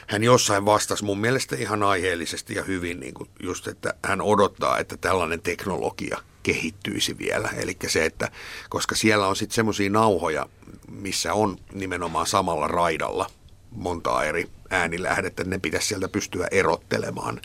hän 0.06 0.24
jossain 0.24 0.64
vastasi 0.64 1.04
mun 1.04 1.18
mielestä 1.18 1.56
ihan 1.56 1.82
aiheellisesti 1.82 2.54
ja 2.54 2.62
hyvin 2.62 3.00
niin 3.00 3.14
kuin 3.14 3.30
just, 3.42 3.68
että 3.68 3.94
hän 4.04 4.20
odottaa, 4.20 4.78
että 4.78 4.96
tällainen 4.96 5.42
teknologia 5.42 6.18
kehittyisi 6.42 7.18
vielä. 7.18 7.48
Eli 7.56 7.76
se, 7.86 8.04
että 8.04 8.30
koska 8.68 8.94
siellä 8.94 9.26
on 9.26 9.36
sitten 9.36 9.54
semmoisia 9.54 9.90
nauhoja, 9.90 10.48
missä 10.90 11.34
on 11.34 11.58
nimenomaan 11.72 12.26
samalla 12.26 12.68
raidalla 12.68 13.30
montaa 13.70 14.24
eri 14.24 14.46
äänilähdettä, 14.70 15.44
ne 15.44 15.58
pitäisi 15.58 15.88
sieltä 15.88 16.08
pystyä 16.08 16.48
erottelemaan, 16.50 17.40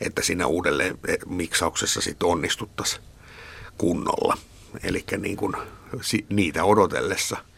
että 0.00 0.22
siinä 0.22 0.46
uudelleen 0.46 0.98
miksauksessa 1.26 2.00
sitten 2.00 2.28
onnistuttaisiin 2.28 3.02
kunnolla. 3.78 4.38
Eli 4.82 5.04
niin 5.18 5.36
kuin 5.36 5.56
niitä 6.28 6.64
odotellessa– 6.64 7.36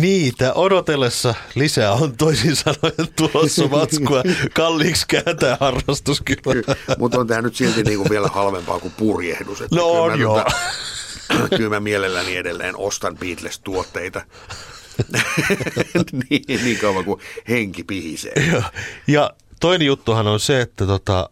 Niitä 0.00 0.54
odotellessa 0.54 1.34
lisää 1.54 1.92
on 1.92 2.16
toisin 2.16 2.56
sanoen 2.56 3.08
tulossa 3.16 3.68
matskua. 3.68 4.22
Kalliiksi 4.54 5.06
kääntää 5.08 5.56
harrastus 5.60 6.22
kyllä. 6.24 6.74
Mutta 6.98 7.18
on 7.18 7.26
tämä 7.26 7.42
nyt 7.42 7.56
silti 7.56 7.82
niinku 7.82 8.10
vielä 8.10 8.28
halvempaa 8.28 8.80
kuin 8.80 8.94
purjehdus. 8.96 9.60
Että 9.60 9.76
no 9.76 9.86
on 9.86 10.20
joo. 10.20 10.38
Tota, 10.38 11.48
kyllä 11.56 11.70
mä 11.70 11.80
mielelläni 11.80 12.36
edelleen 12.36 12.76
ostan 12.76 13.16
Beatles-tuotteita. 13.18 14.22
niin, 16.30 16.64
niin 16.64 16.78
kauan 16.78 17.04
kuin 17.04 17.20
henki 17.48 17.84
pihisee. 17.84 18.32
Ja, 18.52 18.62
ja 19.06 19.30
toinen 19.60 19.86
juttuhan 19.86 20.26
on 20.26 20.40
se, 20.40 20.60
että 20.60 20.86
tota, 20.86 21.30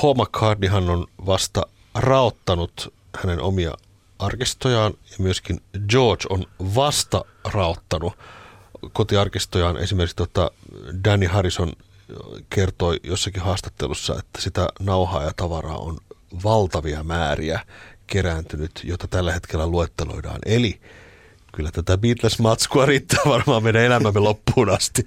Paul 0.00 0.14
McCartneyhan 0.14 0.90
on 0.90 1.06
vasta 1.26 1.66
raottanut 1.94 2.92
hänen 3.22 3.40
omia 3.40 3.74
arkistojaan 4.22 4.94
ja 5.10 5.16
myöskin 5.18 5.60
George 5.88 6.24
on 6.30 6.46
vasta 6.74 7.24
raottanut 7.44 8.12
kotiarkistojaan. 8.92 9.76
Esimerkiksi 9.76 10.16
tota 10.16 10.50
Danny 11.04 11.26
Harrison 11.26 11.72
kertoi 12.50 13.00
jossakin 13.02 13.42
haastattelussa, 13.42 14.18
että 14.18 14.40
sitä 14.40 14.68
nauhaa 14.80 15.24
ja 15.24 15.32
tavaraa 15.36 15.78
on 15.78 15.98
valtavia 16.44 17.04
määriä 17.04 17.60
kerääntynyt, 18.06 18.80
jota 18.84 19.08
tällä 19.08 19.32
hetkellä 19.32 19.66
luetteloidaan. 19.66 20.38
Eli 20.46 20.80
kyllä 21.52 21.70
tätä 21.70 21.98
Beatles-matskua 21.98 22.86
riittää 22.86 23.20
varmaan 23.26 23.62
meidän 23.62 23.82
elämämme 23.82 24.20
loppuun 24.30 24.70
asti. 24.70 25.06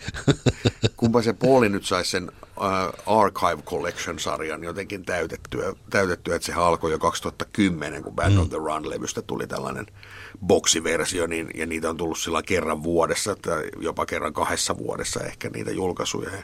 Kumpa 0.98 1.22
se 1.22 1.34
Pauli 1.34 1.70
nyt 1.70 1.86
saisi 1.86 2.12
sen 2.12 2.32
uh, 2.58 3.18
Archive 3.20 3.62
Collection-sarjan 3.62 4.64
jotenkin 4.64 5.06
täytettyä, 5.06 5.74
täytettyä, 5.90 6.36
että 6.36 6.46
se 6.46 6.54
alkoi 6.54 6.92
jo 6.92 7.00
2010, 7.00 8.04
kun 8.04 8.16
Band 8.16 8.34
mm. 8.34 8.40
on 8.40 8.50
the 8.50 8.58
Run-levystä 8.58 9.22
tuli 9.22 9.48
tällainen 9.48 9.86
boksiversio, 10.46 11.28
niin, 11.28 11.50
ja 11.56 11.66
niitä 11.66 11.90
on 11.90 11.98
tullut 11.98 12.20
sillä 12.20 12.42
kerran 12.44 12.84
vuodessa, 12.84 13.32
että 13.32 13.52
jopa 13.80 14.06
kerran 14.06 14.34
kahdessa 14.34 14.78
vuodessa 14.78 15.20
ehkä 15.20 15.50
niitä 15.50 15.72
julkaisuja. 15.72 16.30
Ja 16.30 16.44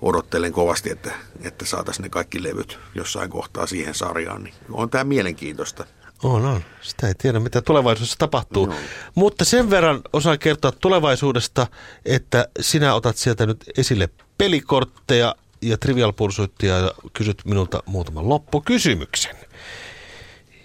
odottelen 0.00 0.52
kovasti, 0.52 0.90
että, 0.90 1.12
että 1.40 1.64
saataisiin 1.64 2.02
ne 2.02 2.08
kaikki 2.08 2.42
levyt 2.42 2.78
jossain 2.94 3.30
kohtaa 3.30 3.66
siihen 3.66 3.94
sarjaan, 3.94 4.44
niin 4.44 4.54
on 4.70 4.90
tämä 4.90 5.04
mielenkiintoista. 5.04 5.84
On, 6.22 6.44
on. 6.44 6.64
Sitä 6.82 7.08
ei 7.08 7.14
tiedä, 7.14 7.40
mitä 7.40 7.62
tulevaisuudessa 7.62 8.18
tapahtuu. 8.18 8.66
No. 8.66 8.74
Mutta 9.14 9.44
sen 9.44 9.70
verran 9.70 10.00
osaan 10.12 10.38
kertoa 10.38 10.72
tulevaisuudesta, 10.72 11.66
että 12.04 12.48
sinä 12.60 12.94
otat 12.94 13.16
sieltä 13.16 13.46
nyt 13.46 13.64
esille 13.76 14.08
pelikortteja 14.38 15.34
ja 15.62 15.78
Trivial 15.78 16.12
Pursuittia 16.12 16.78
ja 16.78 16.92
kysyt 17.12 17.42
minulta 17.44 17.82
muutaman 17.86 18.28
loppukysymyksen. 18.28 19.36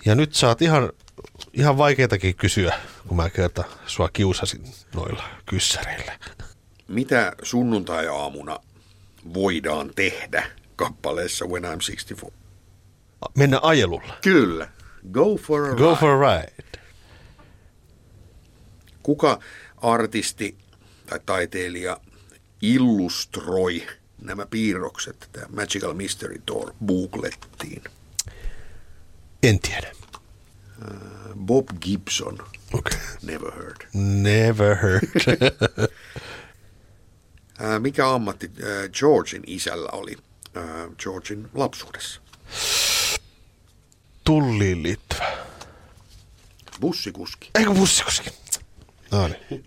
Ja 0.06 0.16
nyt 0.16 0.34
saat 0.34 0.62
ihan, 0.62 0.91
ihan 1.54 1.78
vaikeitakin 1.78 2.36
kysyä, 2.36 2.80
kun 3.08 3.18
mä 3.18 3.30
kerta 3.30 3.64
sua 3.86 4.10
kiusasin 4.14 4.64
noilla 4.95 5.24
kyssäreillä. 5.45 6.20
Mitä 6.88 7.34
sunnuntai-aamuna 7.43 8.60
voidaan 9.34 9.91
tehdä 9.95 10.52
kappaleessa 10.76 11.45
When 11.45 11.64
I'm 11.64 11.80
64? 11.86 12.39
Mennä 13.38 13.60
ajelulla. 13.62 14.14
Kyllä. 14.22 14.70
Go 15.12 15.36
for 15.38 15.72
a 15.72 15.76
Go 15.76 15.89
ride. 15.89 16.00
for 16.00 16.24
a 16.24 16.38
ride. 16.38 16.80
Kuka 19.04 19.39
artisti 19.78 20.58
tai 21.06 21.20
taiteilija 21.26 21.97
illustroi 22.62 23.88
nämä 24.22 24.45
piirrokset, 24.45 25.30
tämä 25.32 25.45
Magical 25.50 25.93
Mystery 25.93 26.41
Tour 26.45 26.74
booklettiin? 26.86 27.84
En 29.43 29.60
tiedä. 29.60 29.91
Uh, 30.82 31.36
Bob 31.45 31.68
Gibson. 31.82 32.38
Okay. 32.74 33.00
Never 33.24 33.52
heard. 33.52 33.88
Never 33.93 34.76
heard. 34.76 35.04
uh, 37.60 37.80
mikä 37.80 38.10
ammatti 38.14 38.45
uh, 38.60 38.89
Georgin 39.00 39.43
isällä 39.47 39.89
oli 39.91 40.18
Georgin 40.97 41.50
lapsuudessa? 41.54 42.22
Tulliin 44.30 44.84
liittyvä. 44.84 45.28
Bussikuski. 46.82 47.50
Eikö 47.56 47.72
bussikuski? 47.72 48.30
No 49.12 49.28
niin. 49.28 49.66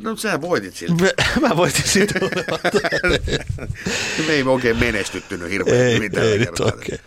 No 0.00 0.16
sä 0.16 0.40
voitit 0.40 0.74
siltä. 0.74 0.94
Mä, 1.40 1.48
mä 1.48 1.56
voitin 1.56 1.88
sitä. 1.88 2.20
Me 4.26 4.32
ei 4.32 4.42
oikein 4.42 4.76
menestyttynyt 4.76 5.50
hirveän 5.50 5.86
ei, 5.86 5.94
hyvin 5.94 6.12
tällä 6.12 6.32
ei 6.32 6.38
kertaa. 6.38 6.66
oikein. 6.66 6.98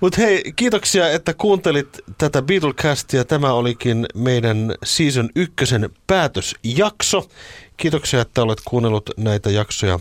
Mutta 0.00 0.20
hei, 0.20 0.52
kiitoksia, 0.56 1.10
että 1.10 1.34
kuuntelit 1.34 2.00
tätä 2.18 2.42
Beatlecastia. 2.42 3.24
Tämä 3.24 3.52
olikin 3.52 4.06
meidän 4.14 4.74
season 4.84 5.30
ykkösen 5.36 5.90
päätösjakso. 6.06 7.30
Kiitoksia, 7.76 8.20
että 8.20 8.42
olet 8.42 8.60
kuunnellut 8.64 9.10
näitä 9.16 9.50
jaksoja 9.50 9.98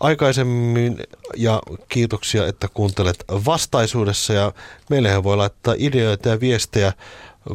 aikaisemmin 0.00 0.98
ja 1.36 1.62
kiitoksia, 1.88 2.46
että 2.46 2.68
kuuntelet 2.68 3.24
vastaisuudessa 3.28 4.32
ja 4.32 4.52
meillähän 4.90 5.24
voi 5.24 5.36
laittaa 5.36 5.74
ideoita 5.78 6.28
ja 6.28 6.40
viestejä 6.40 6.92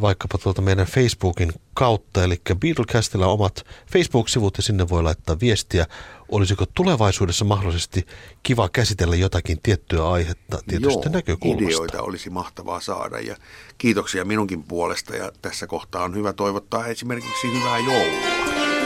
vaikkapa 0.02 0.38
tuolta 0.38 0.62
meidän 0.62 0.86
Facebookin 0.86 1.54
kautta, 1.74 2.24
eli 2.24 2.42
Beatlecastilla 2.60 3.28
on 3.28 3.34
omat 3.34 3.66
Facebook-sivut 3.92 4.58
ja 4.58 4.64
sinne 4.64 4.90
voi 4.90 5.04
laittaa 5.04 5.40
viestiä. 5.40 5.86
Olisiko 6.30 6.66
tulevaisuudessa 6.74 7.46
mahdollisesti 7.46 8.08
kiva 8.44 8.70
käsitellä 8.70 9.16
jotakin 9.16 9.60
tiettyä 9.64 10.10
aihetta 10.10 10.60
tietystä 10.68 11.06
Joo, 11.06 11.14
näkökulmasta? 11.14 11.66
ideoita 11.66 12.02
olisi 12.02 12.30
mahtavaa 12.30 12.80
saada 12.80 13.20
ja 13.20 13.36
kiitoksia 13.78 14.26
minunkin 14.26 14.64
puolesta 14.64 15.16
ja 15.16 15.32
tässä 15.42 15.68
kohtaa 15.68 16.04
on 16.04 16.16
hyvä 16.16 16.34
toivottaa 16.34 16.88
esimerkiksi 16.88 17.48
hyvää 17.54 17.78
joulua. 17.78 18.30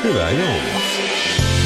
Hyvää 0.04 0.32
joulua. 0.32 1.62